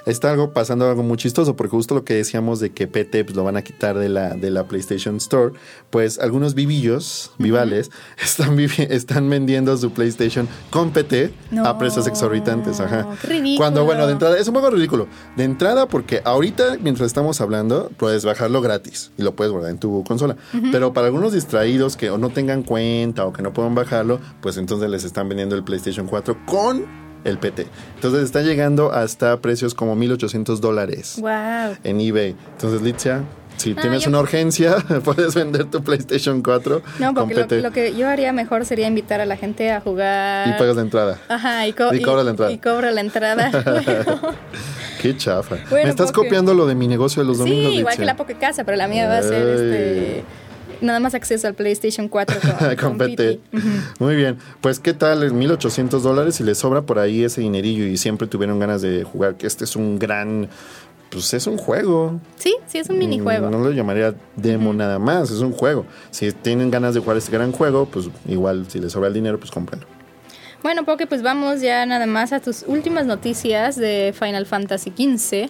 está 0.07 0.31
algo 0.31 0.51
pasando 0.53 0.87
algo 0.89 1.03
muy 1.03 1.17
chistoso, 1.17 1.55
porque 1.55 1.71
justo 1.71 1.93
lo 1.95 2.03
que 2.03 2.15
decíamos 2.15 2.59
de 2.59 2.71
que 2.71 2.87
PT 2.87 3.25
pues, 3.25 3.35
lo 3.35 3.43
van 3.43 3.57
a 3.57 3.61
quitar 3.61 3.97
de 3.97 4.09
la, 4.09 4.33
de 4.35 4.49
la 4.51 4.63
PlayStation 4.67 5.17
Store, 5.17 5.53
pues 5.89 6.17
algunos 6.19 6.55
vivillos, 6.55 7.31
vivales, 7.37 7.91
están, 8.23 8.55
vivi- 8.57 8.87
están 8.89 9.29
vendiendo 9.29 9.75
su 9.77 9.91
PlayStation 9.91 10.47
con 10.71 10.91
PT 10.91 11.33
No, 11.51 11.65
a 11.65 11.77
precios 11.77 12.07
exorbitantes. 12.07 12.79
Ajá. 12.79 13.07
ridículo. 13.23 13.57
Cuando, 13.57 13.85
bueno, 13.85 14.07
de 14.07 14.13
entrada, 14.13 14.37
es 14.39 14.47
un 14.47 14.53
poco 14.53 14.69
ridículo. 14.69 15.07
De 15.35 15.43
entrada, 15.43 15.87
porque 15.87 16.21
ahorita, 16.23 16.77
mientras 16.81 17.07
estamos 17.07 17.41
hablando, 17.41 17.91
puedes 17.97 18.25
bajarlo 18.25 18.61
gratis 18.61 19.11
y 19.17 19.23
lo 19.23 19.35
puedes 19.35 19.51
guardar 19.51 19.71
en 19.71 19.77
tu 19.79 20.03
consola. 20.03 20.37
Pero 20.71 20.93
para 20.93 21.07
algunos 21.07 21.33
distraídos 21.33 21.97
que 21.97 22.09
o 22.09 22.17
no 22.17 22.29
tengan 22.29 22.63
cuenta 22.63 23.25
o 23.25 23.33
que 23.33 23.41
no 23.41 23.53
puedan 23.53 23.75
bajarlo, 23.75 24.19
pues 24.41 24.57
entonces 24.57 24.89
les 24.89 25.03
están 25.03 25.27
vendiendo 25.29 25.55
el 25.55 25.63
PlayStation 25.63 26.07
4 26.07 26.37
con 26.45 27.06
el 27.27 27.37
PT. 27.37 27.67
Entonces 27.95 28.23
está 28.23 28.41
llegando 28.41 28.91
hasta 28.91 29.39
precios 29.41 29.73
como 29.75 29.95
1800 29.95 30.61
dólares 30.61 31.15
Wow. 31.19 31.77
en 31.83 32.01
eBay. 32.01 32.35
Entonces, 32.53 32.81
Litzia, 32.81 33.21
si 33.57 33.73
tienes 33.73 34.03
yo- 34.03 34.09
una 34.09 34.19
urgencia, 34.19 34.75
puedes 35.03 35.33
vender 35.35 35.65
tu 35.65 35.83
PlayStation 35.83 36.41
4 36.41 36.81
No, 36.99 37.13
porque 37.13 37.33
lo, 37.35 37.41
PT 37.41 37.61
lo 37.61 37.71
que 37.71 37.95
yo 37.95 38.07
haría 38.07 38.31
mejor 38.33 38.65
sería 38.65 38.87
invitar 38.87 39.19
a 39.21 39.25
la 39.25 39.35
gente 39.35 39.71
a 39.71 39.81
jugar. 39.81 40.47
y 40.47 40.51
pagas 40.53 40.75
la 40.75 40.81
entrada. 40.83 41.19
Ajá, 41.27 41.67
y, 41.67 41.73
co- 41.73 41.93
Y 41.93 42.01
cobra 42.01 42.23
la 42.23 42.29
entrada. 42.31 42.51
Y 42.51 42.57
cobra 42.59 42.91
la 42.91 43.01
entrada. 43.01 43.51
Qué 45.01 45.15
chafa. 45.15 45.57
Bueno, 45.69 45.85
Me 45.85 45.89
estás 45.91 46.11
porque- 46.11 46.27
copiando 46.27 46.53
lo 46.53 46.65
de 46.65 46.75
mi 46.75 46.87
negocio 46.87 47.21
de 47.21 47.27
los 47.27 47.37
sí, 47.37 47.43
domingos. 47.43 47.73
igual 47.73 47.91
Litzia. 47.93 47.97
que 48.01 48.05
la 48.05 48.15
Poké 48.15 48.35
Casa, 48.35 48.63
pero 48.63 48.77
la 48.77 48.87
mía 48.87 49.07
va 49.07 49.17
a 49.19 49.21
ser 49.23 49.47
este. 49.47 50.23
Nada 50.81 50.99
más 50.99 51.13
acceso 51.13 51.47
al 51.47 51.53
PlayStation 51.53 52.07
4 52.07 52.37
con, 52.59 52.75
con 52.75 52.97
PT. 52.97 53.39
Muy 53.99 54.15
bien. 54.15 54.37
Pues, 54.61 54.79
¿qué 54.79 54.93
tal? 54.93 55.23
Es 55.23 55.33
1800 55.33 56.03
dólares 56.03 56.39
y 56.39 56.43
les 56.43 56.57
sobra 56.57 56.81
por 56.83 56.99
ahí 56.99 57.23
ese 57.23 57.41
dinerillo 57.41 57.85
y 57.85 57.97
siempre 57.97 58.27
tuvieron 58.27 58.59
ganas 58.59 58.81
de 58.81 59.03
jugar. 59.03 59.35
Que 59.35 59.47
este 59.47 59.63
es 59.63 59.75
un 59.75 59.99
gran. 59.99 60.49
Pues 61.09 61.33
es 61.33 61.47
un 61.47 61.57
juego. 61.57 62.19
Sí, 62.35 62.55
sí, 62.67 62.79
es 62.79 62.89
un 62.89 62.97
minijuego. 62.97 63.49
No 63.49 63.59
lo 63.59 63.71
llamaría 63.71 64.13
demo 64.35 64.73
nada 64.73 64.99
más, 64.99 65.31
es 65.31 65.39
un 65.39 65.53
juego. 65.53 65.85
Si 66.11 66.31
tienen 66.33 66.69
ganas 66.69 66.93
de 66.93 66.99
jugar 66.99 67.15
este 67.15 67.31
gran 67.31 67.53
juego, 67.53 67.85
pues 67.85 68.09
igual 68.27 68.65
si 68.67 68.79
les 68.79 68.91
sobra 68.91 69.07
el 69.07 69.13
dinero, 69.13 69.39
pues 69.39 69.49
cómprenlo. 69.49 69.87
Bueno, 70.63 70.83
Poké, 70.83 71.07
pues 71.07 71.21
vamos 71.21 71.61
ya 71.61 71.85
nada 71.85 72.07
más 72.07 72.33
a 72.33 72.41
tus 72.41 72.63
últimas 72.67 73.05
noticias 73.05 73.77
de 73.77 74.13
Final 74.17 74.45
Fantasy 74.45 74.91
XV. 74.91 75.49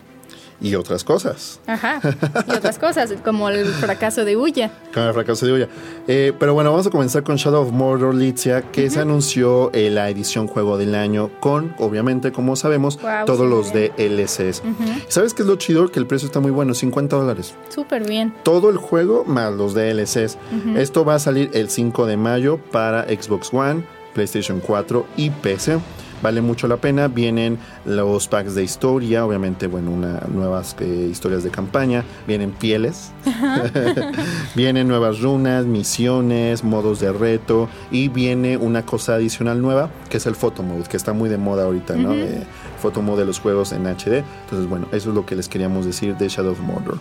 Y 0.60 0.76
otras 0.76 1.04
cosas. 1.04 1.60
Ajá. 1.68 2.02
Y 2.48 2.52
otras 2.52 2.80
cosas, 2.80 3.14
como 3.24 3.50
el 3.50 3.66
fracaso 3.66 4.26
de 4.26 4.38
Uya. 4.38 4.72
Con 4.94 5.04
el 5.04 5.14
fracaso 5.14 5.46
de 5.46 5.52
olla. 5.52 5.68
Eh, 6.08 6.34
pero 6.40 6.54
bueno, 6.54 6.72
vamos 6.72 6.88
a 6.88 6.90
comenzar 6.90 7.24
con 7.24 7.36
Shadow 7.36 7.64
of 7.64 7.72
Mordor, 7.72 8.16
Litzia, 8.16 8.62
que 8.72 8.90
se 8.90 9.00
anunció 9.00 9.72
eh, 9.74 9.90
la 9.90 10.10
edición 10.10 10.48
juego 10.48 10.78
del 10.78 10.96
año 10.96 11.30
con, 11.40 11.76
obviamente, 11.78 12.32
como 12.32 12.56
sabemos, 12.56 12.98
todos 13.26 13.40
sí, 13.40 13.48
los. 13.48 13.74
DLCs. 13.74 14.64
¿Sabes 15.08 15.34
qué 15.34 15.44
es 15.44 15.48
lo 15.48 15.58
chido? 15.58 15.92
Que 15.92 16.00
el 16.00 16.08
precio 16.08 16.28
está 16.28 16.40
muy 16.40 16.52
bueno, 16.52 16.74
50 16.74 17.16
dólares. 17.16 17.54
Súper 17.70 18.08
bien. 18.08 18.34
Todo 18.44 18.70
el 18.70 18.78
juego 18.78 19.26
más 19.26 19.54
los 19.54 19.74
DLCs. 19.74 20.38
Esto 20.78 21.06
va 21.06 21.16
a 21.16 21.20
salir 21.20 21.50
el 21.54 21.70
5 21.70 22.06
de 22.06 22.18
mayo 22.18 22.58
para 22.72 23.04
Xbox 23.04 23.54
One, 23.54 23.84
PlayStation 24.14 24.60
4 24.60 25.06
y 25.18 25.30
PC. 25.30 25.80
Vale 26.22 26.42
mucho 26.42 26.68
la 26.68 26.78
pena. 26.78 27.08
Vienen 27.08 27.58
los 27.86 28.28
packs 28.28 28.56
de 28.56 28.64
historia, 28.64 29.26
obviamente, 29.26 29.68
bueno, 29.68 29.92
una, 29.92 30.22
nuevas 30.28 30.76
eh, 30.80 31.08
historias 31.12 31.44
de 31.44 31.50
campaña. 31.50 32.04
Vienen 32.28 32.52
pieles. 32.52 33.12
Vienen 34.56 34.88
nuevas 34.88 35.22
runas, 35.22 35.66
misiones, 35.66 36.64
modos 36.64 37.00
de 37.00 37.12
reto. 37.12 37.70
Y 37.92 38.08
viene 38.08 38.58
una 38.58 38.86
cosa 38.86 39.16
adicional 39.16 39.62
nueva, 39.62 39.90
que 40.10 40.18
es 40.18 40.26
el 40.26 40.36
photo 40.36 40.64
mode, 40.64 40.84
que 40.90 40.98
está 40.98 41.14
muy 41.14 41.30
de 41.30 41.38
moda 41.38 41.64
ahorita, 41.64 41.96
¿no? 41.96 42.14
Eh, 42.14 42.44
fotomod 42.78 43.18
de 43.18 43.26
los 43.26 43.40
juegos 43.40 43.72
en 43.72 43.86
HD. 43.86 44.24
Entonces, 44.44 44.70
bueno, 44.70 44.88
eso 44.92 45.10
es 45.10 45.16
lo 45.16 45.26
que 45.26 45.36
les 45.36 45.50
queríamos 45.50 45.86
decir 45.86 46.16
de 46.18 46.28
Shadow 46.28 46.52
of 46.52 46.60
Mordor. 46.60 47.00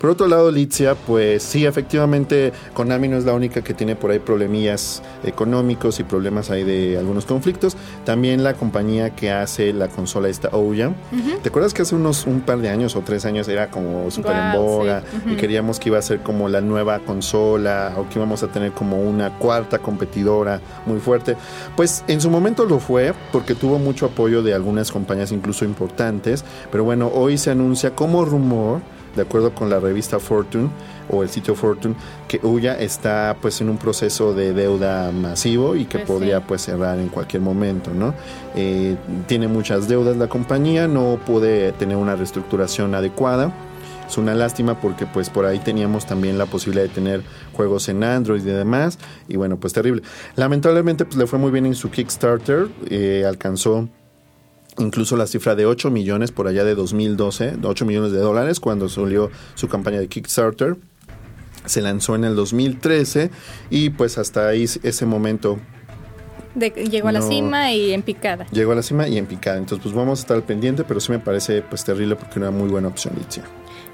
Por 0.00 0.10
otro 0.10 0.28
lado, 0.28 0.50
Litzia, 0.50 0.94
pues 0.94 1.42
sí, 1.42 1.66
efectivamente, 1.66 2.52
Konami 2.74 3.08
no 3.08 3.16
es 3.16 3.24
la 3.24 3.34
única 3.34 3.62
que 3.62 3.74
tiene 3.74 3.96
por 3.96 4.10
ahí 4.10 4.18
problemillas 4.18 5.02
económicos 5.24 5.98
y 6.00 6.04
problemas 6.04 6.50
ahí 6.50 6.64
de 6.64 6.96
algunos 6.98 7.26
conflictos. 7.26 7.76
También 8.04 8.44
la 8.44 8.54
compañía 8.54 9.10
que 9.10 9.30
hace 9.30 9.72
la 9.72 9.88
consola 9.88 10.28
esta 10.28 10.48
Ouya. 10.48 10.92
¿Te 11.42 11.48
acuerdas 11.48 11.74
que 11.74 11.82
hace 11.82 11.94
unos 11.94 12.26
un 12.26 12.40
par 12.40 12.58
de 12.58 12.68
años 12.68 12.96
o 12.96 13.00
tres 13.00 13.24
años 13.24 13.48
era 13.48 13.70
como 13.70 14.10
súper 14.10 14.36
en 14.36 14.52
boga 14.52 15.02
y 15.26 15.36
queríamos 15.36 15.80
que 15.80 15.88
iba 15.88 15.98
a 15.98 16.02
ser 16.02 16.20
como 16.20 16.48
la 16.48 16.60
nueva 16.60 17.00
consola 17.00 17.94
o 17.96 18.08
que 18.08 18.18
íbamos 18.18 18.42
a 18.42 18.48
tener 18.48 18.72
como 18.72 19.02
una 19.02 19.38
cuarta 19.38 19.78
competidora 19.78 20.60
muy 20.86 21.00
fuerte? 21.00 21.36
Pues 21.76 22.04
en 22.06 22.20
su 22.20 22.30
momento 22.30 22.64
lo 22.64 22.78
fue 22.78 23.14
porque 23.32 23.54
tuvo 23.54 23.78
mucho 23.78 24.06
apoyo 24.06 24.42
de 24.42 24.54
algunas 24.54 24.90
compañías 24.92 25.07
incluso 25.32 25.64
importantes, 25.64 26.44
pero 26.70 26.84
bueno, 26.84 27.10
hoy 27.12 27.38
se 27.38 27.50
anuncia 27.50 27.94
como 27.94 28.24
rumor 28.24 28.80
de 29.18 29.22
acuerdo 29.22 29.54
con 29.54 29.68
la 29.68 29.80
revista 29.80 30.18
Fortune 30.18 30.70
o 31.10 31.22
el 31.22 31.28
sitio 31.28 31.54
Fortune, 31.54 31.94
que 32.28 32.40
Uya 32.42 32.78
está 32.78 33.36
pues 33.40 33.60
en 33.60 33.68
un 33.68 33.76
proceso 33.76 34.32
de 34.32 34.52
deuda 34.52 35.10
masivo 35.10 35.74
y 35.74 35.86
que 35.86 35.98
pues 35.98 36.08
podría 36.08 36.46
pues 36.46 36.62
cerrar 36.62 36.98
en 36.98 37.08
cualquier 37.08 37.42
momento, 37.42 37.92
¿no? 37.92 38.14
Eh, 38.54 38.96
tiene 39.26 39.48
muchas 39.48 39.88
deudas 39.88 40.16
la 40.16 40.28
compañía, 40.28 40.86
no 40.86 41.18
puede 41.26 41.72
tener 41.72 41.96
una 41.96 42.14
reestructuración 42.16 42.94
adecuada. 42.94 43.52
Es 44.08 44.16
una 44.16 44.34
lástima 44.34 44.80
porque 44.80 45.04
pues 45.04 45.28
por 45.28 45.44
ahí 45.44 45.58
teníamos 45.58 46.06
también 46.06 46.38
la 46.38 46.46
posibilidad 46.46 46.84
de 46.84 46.94
tener 46.94 47.22
juegos 47.52 47.90
en 47.90 48.02
Android 48.02 48.40
y 48.40 48.50
demás. 48.50 48.98
Y 49.28 49.36
bueno, 49.36 49.58
pues 49.58 49.74
terrible. 49.74 50.02
Lamentablemente 50.34 51.04
pues 51.04 51.16
le 51.18 51.26
fue 51.26 51.38
muy 51.38 51.50
bien 51.50 51.66
en 51.66 51.74
su 51.74 51.90
Kickstarter. 51.90 52.68
Eh, 52.88 53.24
alcanzó 53.28 53.86
incluso 54.78 55.16
la 55.16 55.26
cifra 55.26 55.54
de 55.54 55.66
8 55.66 55.90
millones 55.90 56.32
por 56.32 56.48
allá 56.48 56.64
de 56.64 56.74
2012, 56.74 57.58
8 57.62 57.84
millones 57.84 58.12
de 58.12 58.18
dólares 58.18 58.60
cuando 58.60 58.88
salió 58.88 59.30
su 59.54 59.68
campaña 59.68 59.98
de 59.98 60.08
Kickstarter. 60.08 60.76
Se 61.64 61.82
lanzó 61.82 62.14
en 62.14 62.24
el 62.24 62.34
2013 62.34 63.30
y 63.70 63.90
pues 63.90 64.16
hasta 64.18 64.48
ahí 64.48 64.64
ese 64.82 65.06
momento 65.06 65.58
llegó 66.54 67.08
a 67.08 67.12
la 67.12 67.22
cima 67.22 67.72
y 67.72 67.92
en 67.92 68.02
picada. 68.02 68.46
Llegó 68.50 68.72
a 68.72 68.74
la 68.76 68.82
cima 68.82 69.08
y 69.08 69.18
en 69.18 69.26
picada. 69.26 69.58
Entonces, 69.58 69.82
pues 69.82 69.94
vamos 69.94 70.18
a 70.18 70.22
estar 70.22 70.36
al 70.36 70.42
pendiente, 70.42 70.84
pero 70.84 71.00
sí 71.00 71.12
me 71.12 71.18
parece 71.18 71.62
pues 71.62 71.84
terrible 71.84 72.16
porque 72.16 72.38
era 72.38 72.48
una 72.48 72.58
muy 72.58 72.68
buena 72.68 72.88
opción, 72.88 73.14
Litzia. 73.16 73.44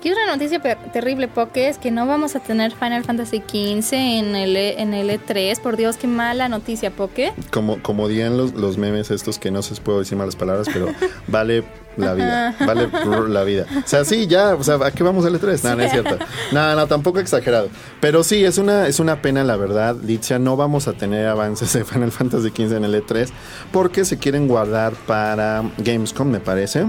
Y 0.04 0.10
otra 0.10 0.26
noticia 0.26 0.60
terrible, 0.92 1.28
Poke, 1.28 1.66
es 1.66 1.78
que 1.78 1.90
no 1.90 2.06
vamos 2.06 2.36
a 2.36 2.40
tener 2.40 2.72
Final 2.72 3.04
Fantasy 3.04 3.38
XV 3.38 3.94
en 3.94 4.36
el, 4.36 4.54
e, 4.54 4.82
en 4.82 4.92
el 4.92 5.08
E3. 5.08 5.58
Por 5.58 5.78
Dios, 5.78 5.96
qué 5.96 6.06
mala 6.06 6.46
noticia, 6.50 6.90
Poke. 6.90 7.32
Como, 7.50 7.82
como 7.82 8.06
dirían 8.06 8.36
los, 8.36 8.52
los 8.52 8.76
memes 8.76 9.10
estos 9.10 9.38
que 9.38 9.50
no 9.50 9.62
se 9.62 9.74
puedo 9.80 10.00
decir 10.00 10.18
malas 10.18 10.36
palabras, 10.36 10.68
pero 10.70 10.88
vale 11.26 11.64
la 11.96 12.14
vida. 12.14 12.56
Vale 12.60 12.88
la 13.28 13.44
vida. 13.44 13.66
O 13.84 13.88
sea, 13.88 14.04
sí, 14.04 14.26
ya, 14.26 14.54
o 14.54 14.62
sea, 14.62 14.76
¿a 14.76 14.90
qué 14.90 15.02
vamos 15.02 15.24
al 15.24 15.40
E3? 15.40 15.62
No, 15.62 15.76
no 15.76 15.82
es 15.82 15.90
cierto. 15.90 16.18
No, 16.52 16.74
no, 16.74 16.86
tampoco 16.86 17.18
exagerado. 17.18 17.68
Pero 18.00 18.22
sí, 18.22 18.44
es 18.44 18.58
una, 18.58 18.86
es 18.86 19.00
una 19.00 19.22
pena, 19.22 19.44
la 19.44 19.56
verdad, 19.56 19.96
Litzia. 20.02 20.38
No 20.38 20.56
vamos 20.56 20.88
a 20.88 20.92
tener 20.92 21.26
avances 21.26 21.72
de 21.72 21.84
Final 21.84 22.12
Fantasy 22.12 22.48
XV 22.48 22.76
en 22.76 22.84
el 22.84 22.94
E3 22.94 23.28
porque 23.72 24.04
se 24.04 24.18
quieren 24.18 24.48
guardar 24.48 24.94
para 25.06 25.62
Gamescom, 25.78 26.28
me 26.28 26.40
parece. 26.40 26.86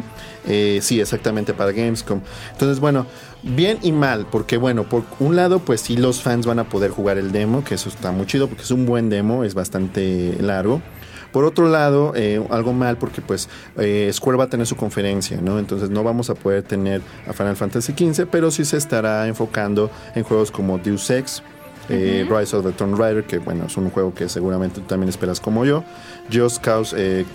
Eh, 0.48 0.80
sí, 0.82 1.00
exactamente, 1.00 1.54
para 1.54 1.72
Gamescom. 1.72 2.22
Entonces, 2.52 2.80
bueno, 2.80 3.06
bien 3.44 3.80
y 3.82 3.92
mal, 3.92 4.28
porque 4.32 4.58
bueno, 4.58 4.84
por 4.84 5.04
un 5.20 5.36
lado, 5.36 5.60
pues 5.60 5.82
sí, 5.82 5.98
los 5.98 6.22
fans 6.22 6.46
van 6.46 6.60
a 6.60 6.66
poder 6.66 6.92
jugar 6.92 7.18
el 7.18 7.32
demo, 7.32 7.64
que 7.64 7.76
eso 7.76 7.90
está 7.90 8.12
muy 8.12 8.26
chido, 8.26 8.48
porque 8.48 8.64
es 8.64 8.72
un 8.72 8.86
buen 8.86 9.10
demo, 9.10 9.44
es 9.44 9.54
bastante 9.54 10.36
largo. 10.40 10.82
Por 11.36 11.44
otro 11.44 11.68
lado, 11.68 12.14
eh, 12.16 12.42
algo 12.50 12.72
mal 12.72 12.96
porque 12.96 13.22
pues 13.22 13.50
eh, 13.78 14.10
Square 14.14 14.38
va 14.38 14.46
a 14.46 14.50
tener 14.50 14.66
su 14.66 14.78
conferencia, 14.78 15.42
¿no? 15.42 15.60
Entonces 15.60 15.90
no 15.90 16.02
vamos 16.02 16.30
a 16.30 16.34
poder 16.34 16.64
tener 16.64 17.02
a 17.28 17.34
Final 17.34 17.58
Fantasy 17.58 17.92
XV, 17.92 18.26
pero 18.32 18.52
sí 18.52 18.64
se 18.64 18.78
estará 18.78 19.28
enfocando 19.28 19.92
en 20.16 20.24
juegos 20.24 20.50
como 20.50 20.78
Deus 20.78 21.10
Ex, 21.10 21.44
eh, 21.90 22.28
Rise 22.30 22.56
of 22.56 22.66
the 22.66 22.72
Tomb 22.72 22.98
Raider, 22.98 23.24
que 23.24 23.40
bueno, 23.40 23.66
es 23.68 23.78
un 23.78 23.90
juego 23.90 24.14
que 24.14 24.30
seguramente 24.30 24.82
tú 24.82 24.88
también 24.88 25.10
esperas 25.10 25.40
como 25.40 25.66
yo, 25.66 25.84
Just 26.32 26.62
Cause, 26.62 26.96
eh, 26.98 27.26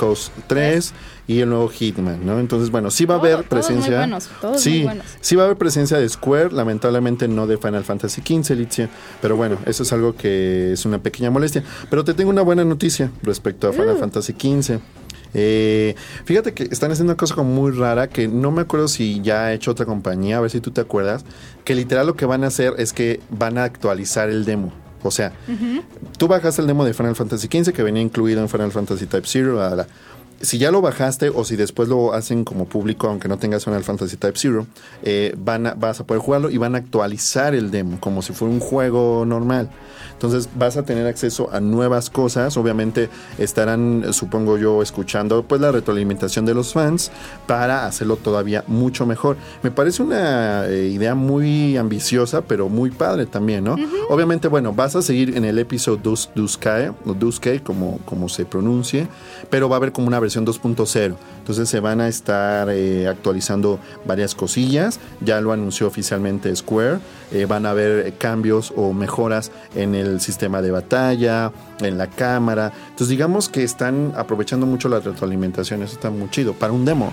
3 0.47 0.93
y 1.29 1.41
el 1.41 1.49
nuevo 1.49 1.69
Hitman, 1.69 2.25
¿no? 2.27 2.41
Entonces, 2.41 2.71
bueno, 2.71 2.91
sí 2.91 3.05
va 3.05 3.17
a 3.17 3.19
haber 3.19 3.45
presencia. 3.45 4.09
sí, 4.57 4.87
sí 5.21 5.37
va 5.37 5.43
a 5.43 5.47
haber 5.47 5.59
presencia 5.59 5.99
de 5.99 6.09
Square, 6.09 6.53
lamentablemente 6.53 7.29
no 7.29 7.47
de 7.47 7.57
Final 7.57 7.85
Fantasy 7.85 8.21
XV, 8.21 8.57
Litzia, 8.57 8.89
pero 9.23 9.37
bueno, 9.37 9.59
eso 9.67 9.83
es 9.85 9.93
algo 9.93 10.17
que 10.17 10.73
es 10.73 10.85
una 10.85 10.99
pequeña 10.99 11.31
molestia. 11.31 11.63
Pero 11.89 12.05
te 12.05 12.15
tengo 12.15 12.31
una 12.31 12.43
buena 12.43 12.65
noticia 12.65 13.11
respecto 13.23 13.69
a 13.69 13.73
Final 13.73 13.97
uh. 13.97 13.99
Fantasy 13.99 14.33
XV. 14.33 14.81
Eh, 15.35 15.95
fíjate 16.25 16.55
que 16.55 16.65
están 16.65 16.91
haciendo 16.91 17.13
una 17.13 17.17
cosa 17.17 17.35
como 17.35 17.51
muy 17.51 17.73
rara 17.73 18.09
que 18.09 18.29
no 18.29 18.51
me 18.51 18.63
acuerdo 18.63 18.89
si 18.89 19.21
ya 19.21 19.47
ha 19.47 19.53
hecho 19.53 19.71
otra 19.71 19.87
compañía, 19.87 20.39
a 20.39 20.41
ver 20.41 20.51
si 20.51 20.61
tú 20.61 20.71
te 20.71 20.81
acuerdas, 20.81 21.25
que 21.65 21.75
literal 21.75 22.07
lo 22.07 22.17
que 22.17 22.27
van 22.27 22.45
a 22.45 22.49
hacer 22.49 22.75
es 22.79 22.93
que 22.93 23.21
van 23.31 23.59
a 23.59 23.65
actualizar 23.65 24.29
el 24.29 24.45
demo. 24.45 24.73
O 25.03 25.11
sea, 25.11 25.33
tú 26.19 26.29
bajaste 26.29 26.61
el 26.61 26.67
demo 26.67 26.85
de 26.85 26.93
Final 26.93 27.17
Fantasy 27.17 27.47
XV 27.47 27.73
que 27.73 27.83
venía 27.83 28.03
incluido 28.03 28.43
en 28.43 28.49
Final 28.49 28.71
Fantasy 28.71 29.07
Type 29.07 29.27
Zero, 29.27 29.87
si 30.41 30.59
ya 30.59 30.71
lo 30.71 30.81
bajaste 30.81 31.29
o 31.29 31.45
si 31.45 31.57
después 31.57 31.89
lo 31.89 32.15
hacen 32.15 32.45
como 32.45 32.65
público, 32.67 33.09
aunque 33.09 33.29
no 33.29 33.39
tengas 33.39 33.65
Final 33.65 33.85
Fantasy 33.85 34.17
Type 34.17 34.39
Zero, 34.39 34.67
eh, 35.03 35.35
van 35.37 35.75
vas 35.77 36.01
a 36.01 36.07
poder 36.07 36.23
jugarlo 36.23 36.51
y 36.51 36.57
van 36.57 36.75
a 36.75 36.79
actualizar 36.79 37.55
el 37.55 37.71
demo 37.71 38.01
como 38.01 38.23
si 38.23 38.33
fuera 38.33 38.53
un 38.53 38.61
juego 38.61 39.25
normal. 39.27 39.69
Entonces 40.13 40.51
vas 40.55 40.77
a 40.77 40.83
tener 40.83 41.07
acceso 41.07 41.49
a 41.51 41.61
nuevas 41.61 42.11
cosas. 42.11 42.57
Obviamente 42.59 43.09
estarán, 43.39 44.13
supongo 44.13 44.59
yo, 44.59 44.83
escuchando 44.83 45.43
pues 45.43 45.63
la 45.63 45.73
retroalimentación 45.73 46.45
de 46.45 46.53
los 46.53 46.75
fans 46.75 47.11
para 47.47 47.87
hacerlo 47.87 48.17
todavía 48.17 48.63
mucho 48.67 49.07
mejor. 49.07 49.39
Me 49.63 49.71
parece 49.71 50.03
una 50.03 50.67
eh, 50.67 50.89
idea 50.89 51.15
muy 51.15 51.79
ambiciosa, 51.79 52.43
pero 52.43 52.69
muy 52.69 52.91
padre 52.91 53.25
también, 53.25 53.65
¿no? 53.65 53.77
Obviamente, 54.11 54.49
bueno, 54.49 54.75
vas 54.75 54.95
a 54.95 55.01
seguir 55.01 55.37
en 55.39 55.47
el 55.47 55.59
episodio 55.59 56.19
Duskae, 56.35 56.93
o 57.07 57.15
Duske, 57.15 57.63
como, 57.63 57.99
como 58.05 58.29
se 58.29 58.45
pronuncie, 58.45 59.09
pero 59.49 59.71
va 59.71 59.77
a 59.77 59.79
haber 59.79 59.93
como 59.93 60.07
una 60.07 60.21
versión 60.21 60.30
2.0. 60.39 61.17
Entonces 61.39 61.69
se 61.69 61.81
van 61.81 62.01
a 62.01 62.09
estar 62.09 62.69
eh, 62.71 63.09
actualizando 63.09 63.79
varias 64.05 64.35
cosillas. 64.35 65.01
Ya 65.21 65.41
lo 65.41 65.53
anunció 65.53 65.87
oficialmente 65.87 66.55
Square. 66.55 66.99
Eh, 67.33 67.47
van 67.47 67.67
a 67.67 67.71
haber 67.71 68.15
cambios 68.15 68.73
o 68.77 68.93
mejoras 68.93 69.51
en 69.75 69.95
el 69.95 70.21
sistema 70.21 70.63
de 70.63 70.71
batalla, 70.71 71.53
en 71.81 71.99
la 71.99 72.09
cámara. 72.09 72.73
Entonces 72.91 73.09
digamos 73.09 73.49
que 73.49 73.65
están 73.65 74.13
aprovechando 74.17 74.67
mucho 74.67 74.89
la 74.89 75.01
retroalimentación. 75.01 75.83
Eso 75.83 75.95
está 75.95 76.11
muy 76.11 76.31
chido. 76.31 76.55
Para 76.55 76.73
un 76.73 76.85
demo. 76.85 77.13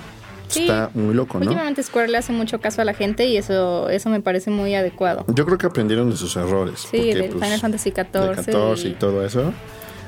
Está 0.56 0.90
muy 0.94 1.14
loco, 1.14 1.40
¿no? 1.40 1.46
Últimamente 1.46 1.84
Square 1.84 2.08
le 2.08 2.18
hace 2.18 2.32
mucho 2.32 2.60
caso 2.62 2.82
a 2.82 2.86
la 2.86 2.94
gente 2.94 3.26
y 3.26 3.38
eso, 3.38 3.90
eso 3.90 4.10
me 4.10 4.22
parece 4.22 4.50
muy 4.50 4.76
adecuado. 4.76 5.26
Yo 5.28 5.46
creo 5.46 5.58
que 5.58 5.66
aprendieron 5.66 6.10
de 6.10 6.16
sus 6.16 6.36
errores. 6.38 6.88
Sí, 6.90 7.14
de 7.14 7.24
pues, 7.24 7.44
Final 7.44 7.60
Fantasy 7.60 7.92
XIV. 7.92 8.86
y 8.86 8.94
todo 8.94 9.26
eso. 9.26 9.54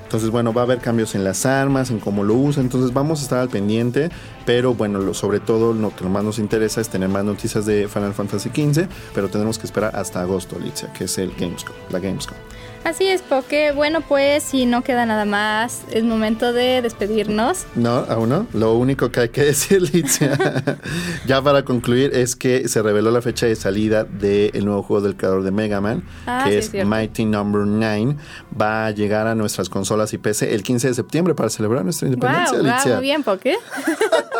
Entonces, 0.09 0.31
bueno, 0.31 0.53
va 0.53 0.61
a 0.61 0.63
haber 0.63 0.79
cambios 0.79 1.13
en 1.13 1.23
las 1.23 1.45
armas, 1.45 1.91
en 1.91 1.99
cómo 1.99 2.23
lo 2.23 2.33
usa. 2.33 2.63
Entonces, 2.63 2.91
vamos 2.93 3.19
a 3.19 3.23
estar 3.25 3.37
al 3.37 3.49
pendiente. 3.49 4.09
Pero 4.43 4.73
bueno, 4.73 5.13
sobre 5.13 5.39
todo 5.39 5.71
lo 5.71 5.95
que 5.95 6.03
más 6.05 6.23
nos 6.23 6.39
interesa 6.39 6.81
es 6.81 6.89
tener 6.89 7.09
más 7.09 7.23
noticias 7.23 7.67
de 7.67 7.87
Final 7.87 8.15
Fantasy 8.15 8.49
XV. 8.49 8.87
Pero 9.13 9.29
tenemos 9.29 9.59
que 9.59 9.67
esperar 9.67 9.95
hasta 9.95 10.21
agosto, 10.21 10.55
Alicia, 10.55 10.91
que 10.93 11.03
es 11.03 11.15
el 11.19 11.31
Gamescom, 11.37 11.75
la 11.91 11.99
Gamescom. 11.99 12.35
Así 12.83 13.05
es, 13.07 13.21
porque 13.21 13.71
bueno, 13.71 14.01
pues 14.01 14.43
si 14.43 14.65
no 14.65 14.83
queda 14.83 15.05
nada 15.05 15.25
más, 15.25 15.81
es 15.91 16.03
momento 16.03 16.53
de 16.53 16.81
despedirnos. 16.81 17.65
No, 17.75 18.05
aún 18.09 18.29
no. 18.29 18.47
Lo 18.53 18.75
único 18.75 19.11
que 19.11 19.21
hay 19.21 19.29
que 19.29 19.43
decir, 19.45 19.81
Licia, 19.81 20.37
ya 21.25 21.41
para 21.41 21.63
concluir, 21.63 22.11
es 22.13 22.35
que 22.35 22.67
se 22.67 22.81
reveló 22.81 23.11
la 23.11 23.21
fecha 23.21 23.45
de 23.45 23.55
salida 23.55 24.05
del 24.05 24.65
nuevo 24.65 24.83
juego 24.83 25.01
del 25.01 25.15
creador 25.15 25.43
de 25.43 25.51
Mega 25.51 25.81
Man, 25.81 26.03
ah, 26.25 26.45
que 26.47 26.57
es 26.57 26.73
Mighty 26.73 27.25
Number 27.25 27.61
no. 27.61 27.79
9. 27.79 28.15
Va 28.59 28.87
a 28.87 28.91
llegar 28.91 29.27
a 29.27 29.35
nuestras 29.35 29.69
consolas 29.69 30.13
y 30.13 30.17
PC 30.17 30.53
el 30.53 30.63
15 30.63 30.89
de 30.89 30.93
septiembre 30.93 31.35
para 31.35 31.49
celebrar 31.49 31.83
nuestra 31.83 32.07
independencia, 32.07 32.57
wow, 32.57 32.95
muy 32.95 33.01
bien, 33.01 33.23
es 33.25 33.25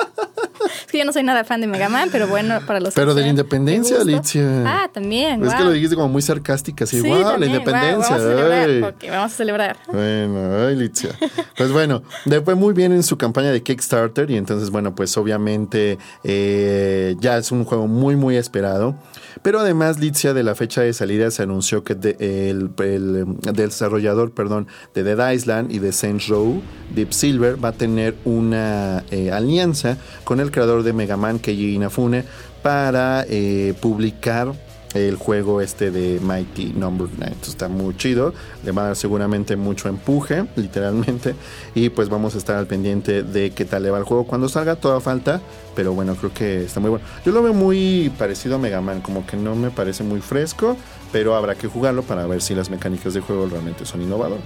que 0.91 0.97
yo 0.97 1.05
no 1.05 1.13
soy 1.13 1.23
nada 1.23 1.43
fan 1.43 1.61
de 1.61 1.67
Mega 1.67 1.89
Man, 1.89 2.09
pero 2.11 2.27
bueno, 2.27 2.59
para 2.65 2.79
los 2.79 2.93
Pero 2.95 3.13
de 3.13 3.21
la 3.21 3.27
independencia, 3.27 4.01
Alicia. 4.01 4.63
Ah, 4.65 4.89
también. 4.91 5.43
Es 5.43 5.53
que 5.53 5.63
lo 5.63 5.71
dijiste 5.71 5.95
como 5.95 6.09
muy 6.09 6.21
sarcástica, 6.21 6.83
así, 6.83 7.01
sí, 7.01 7.07
wow, 7.07 7.37
la 7.37 7.45
independencia. 7.45 7.91
vamos 7.91 8.11
a 8.11 8.19
celebrar, 8.19 8.95
vamos 9.09 9.31
a 9.31 9.35
celebrar. 9.35 9.77
Bueno, 9.87 10.65
ay, 10.67 10.73
Alicia. 10.73 11.09
Pues 11.57 11.71
bueno, 11.71 12.03
le 12.25 12.41
fue 12.41 12.55
muy 12.55 12.73
bien 12.73 12.91
en 12.91 13.03
su 13.03 13.17
campaña 13.17 13.51
de 13.51 13.61
Kickstarter 13.61 14.29
y 14.31 14.37
entonces, 14.37 14.69
bueno, 14.69 14.95
pues 14.95 15.15
obviamente 15.17 15.97
eh, 16.23 17.15
ya 17.19 17.37
es 17.37 17.51
un 17.51 17.65
juego 17.65 17.87
muy, 17.87 18.15
muy 18.15 18.35
esperado. 18.37 18.95
Pero 19.41 19.59
además, 19.59 19.99
Litzia, 19.99 20.33
de 20.33 20.43
la 20.43 20.55
fecha 20.55 20.81
de 20.81 20.93
salida 20.93 21.31
se 21.31 21.43
anunció 21.43 21.83
que 21.83 21.93
el, 22.19 22.71
desarrollador 23.53 24.31
perdón, 24.31 24.67
de 24.93 25.03
Dead 25.03 25.31
Island 25.31 25.71
y 25.71 25.79
de 25.79 25.91
Saints 25.91 26.27
Row, 26.27 26.61
Deep 26.93 27.13
Silver, 27.13 27.63
va 27.63 27.69
a 27.69 27.73
tener 27.73 28.15
una 28.25 29.03
eh, 29.11 29.31
alianza 29.31 29.97
con 30.23 30.39
el 30.39 30.51
creador 30.51 30.83
de 30.83 30.93
Mega 30.93 31.17
Man, 31.17 31.39
Keiji 31.39 31.75
Inafune, 31.75 32.25
para 32.61 33.25
eh, 33.29 33.73
publicar 33.79 34.53
el 34.93 35.15
juego 35.15 35.61
este 35.61 35.91
de 35.91 36.19
Mighty 36.19 36.73
Number 36.73 37.07
9. 37.17 37.35
Está 37.47 37.67
muy 37.67 37.95
chido, 37.95 38.33
le 38.63 38.71
va 38.71 38.83
a 38.83 38.85
dar 38.87 38.95
seguramente 38.95 39.55
mucho 39.55 39.89
empuje, 39.89 40.45
literalmente, 40.55 41.35
y 41.75 41.89
pues 41.89 42.09
vamos 42.09 42.35
a 42.35 42.37
estar 42.37 42.57
al 42.57 42.67
pendiente 42.67 43.23
de 43.23 43.51
qué 43.51 43.65
tal 43.65 43.83
le 43.83 43.91
va 43.91 43.99
el 43.99 44.03
juego 44.03 44.25
cuando 44.25 44.49
salga, 44.49 44.75
toda 44.75 44.99
falta, 44.99 45.41
pero 45.75 45.93
bueno, 45.93 46.15
creo 46.15 46.33
que 46.33 46.63
está 46.63 46.79
muy 46.79 46.89
bueno. 46.89 47.05
Yo 47.25 47.31
lo 47.31 47.43
veo 47.43 47.53
muy 47.53 48.11
parecido 48.17 48.55
a 48.55 48.57
Mega 48.57 48.81
Man, 48.81 49.01
como 49.01 49.25
que 49.25 49.37
no 49.37 49.55
me 49.55 49.69
parece 49.69 50.03
muy 50.03 50.21
fresco, 50.21 50.75
pero 51.11 51.35
habrá 51.35 51.55
que 51.55 51.67
jugarlo 51.67 52.03
para 52.03 52.25
ver 52.25 52.41
si 52.41 52.55
las 52.55 52.69
mecánicas 52.69 53.13
de 53.13 53.21
juego 53.21 53.47
realmente 53.47 53.85
son 53.85 54.01
innovadoras. 54.01 54.43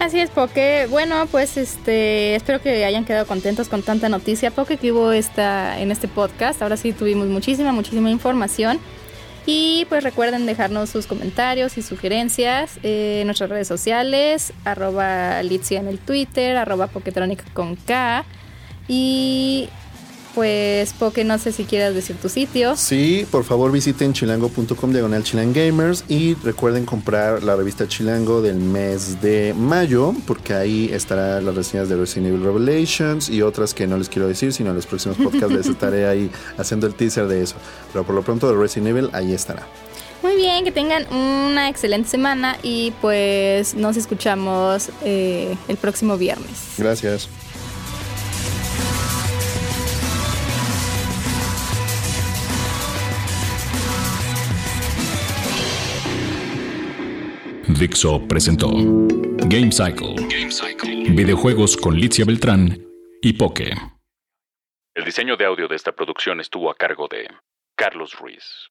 Así 0.00 0.18
es, 0.18 0.28
Poke. 0.28 0.86
Bueno, 0.90 1.26
pues 1.30 1.56
este, 1.56 2.34
espero 2.34 2.60
que 2.60 2.84
hayan 2.84 3.04
quedado 3.04 3.26
contentos 3.26 3.68
con 3.68 3.82
tanta 3.82 4.08
noticia, 4.08 4.50
Poke, 4.50 4.76
que 4.76 4.92
hubo 4.92 5.12
esta, 5.12 5.80
en 5.80 5.90
este 5.92 6.08
podcast. 6.08 6.60
Ahora 6.62 6.76
sí 6.76 6.92
tuvimos 6.92 7.28
muchísima, 7.28 7.72
muchísima 7.72 8.10
información. 8.10 8.80
Y 9.46 9.86
pues 9.90 10.02
recuerden 10.02 10.46
dejarnos 10.46 10.88
sus 10.88 11.06
comentarios 11.06 11.76
y 11.76 11.82
sugerencias 11.82 12.78
en 12.82 13.26
nuestras 13.26 13.50
redes 13.50 13.68
sociales, 13.68 14.52
arroba 14.64 15.42
Litzia 15.42 15.80
en 15.80 15.88
el 15.88 15.98
Twitter, 15.98 16.56
arroba 16.56 16.86
Poketronic 16.86 17.52
con 17.52 17.76
K. 17.76 18.24
Y 18.88 19.68
pues, 20.34 20.92
Poke, 20.92 21.24
no 21.24 21.38
sé 21.38 21.52
si 21.52 21.64
quieras 21.64 21.94
decir 21.94 22.16
tu 22.16 22.28
sitio. 22.28 22.76
Sí, 22.76 23.26
por 23.30 23.44
favor 23.44 23.70
visiten 23.72 24.12
chilango.com 24.12 24.92
diagonal 24.92 25.22
chilangamers 25.22 26.04
y 26.08 26.34
recuerden 26.34 26.84
comprar 26.84 27.42
la 27.42 27.56
revista 27.56 27.86
Chilango 27.88 28.42
del 28.42 28.56
mes 28.56 29.20
de 29.20 29.54
mayo, 29.54 30.14
porque 30.26 30.54
ahí 30.54 30.90
estarán 30.92 31.44
las 31.44 31.54
reseñas 31.54 31.88
de 31.88 31.96
Resident 31.96 32.28
Evil 32.28 32.44
Revelations 32.44 33.28
y 33.28 33.42
otras 33.42 33.74
que 33.74 33.86
no 33.86 33.96
les 33.96 34.08
quiero 34.08 34.28
decir, 34.28 34.52
sino 34.52 34.70
en 34.70 34.76
los 34.76 34.86
próximos 34.86 35.16
podcasts 35.16 35.52
les 35.52 35.66
estaré 35.74 36.06
ahí 36.06 36.30
haciendo 36.58 36.86
el 36.86 36.94
teaser 36.94 37.26
de 37.26 37.42
eso. 37.42 37.56
Pero 37.92 38.04
por 38.04 38.14
lo 38.14 38.22
pronto 38.22 38.48
de 38.48 38.56
Resident 38.60 38.88
Evil 38.88 39.10
ahí 39.12 39.32
estará. 39.32 39.66
Muy 40.22 40.36
bien, 40.36 40.64
que 40.64 40.72
tengan 40.72 41.06
una 41.12 41.68
excelente 41.68 42.08
semana 42.08 42.56
y 42.62 42.92
pues 43.02 43.74
nos 43.74 43.98
escuchamos 43.98 44.88
eh, 45.04 45.54
el 45.68 45.76
próximo 45.76 46.16
viernes. 46.16 46.76
Gracias. 46.78 47.28
Dixo 57.84 58.26
presentó 58.26 58.70
Game 58.72 59.70
Cycle. 59.70 60.14
Videojuegos 61.10 61.76
con 61.76 61.94
Litzia 61.94 62.24
Beltrán 62.24 62.82
y 63.20 63.34
Poke. 63.34 63.74
El 64.94 65.04
diseño 65.04 65.36
de 65.36 65.44
audio 65.44 65.68
de 65.68 65.76
esta 65.76 65.92
producción 65.92 66.40
estuvo 66.40 66.70
a 66.70 66.76
cargo 66.76 67.08
de 67.08 67.28
Carlos 67.76 68.18
Ruiz. 68.18 68.70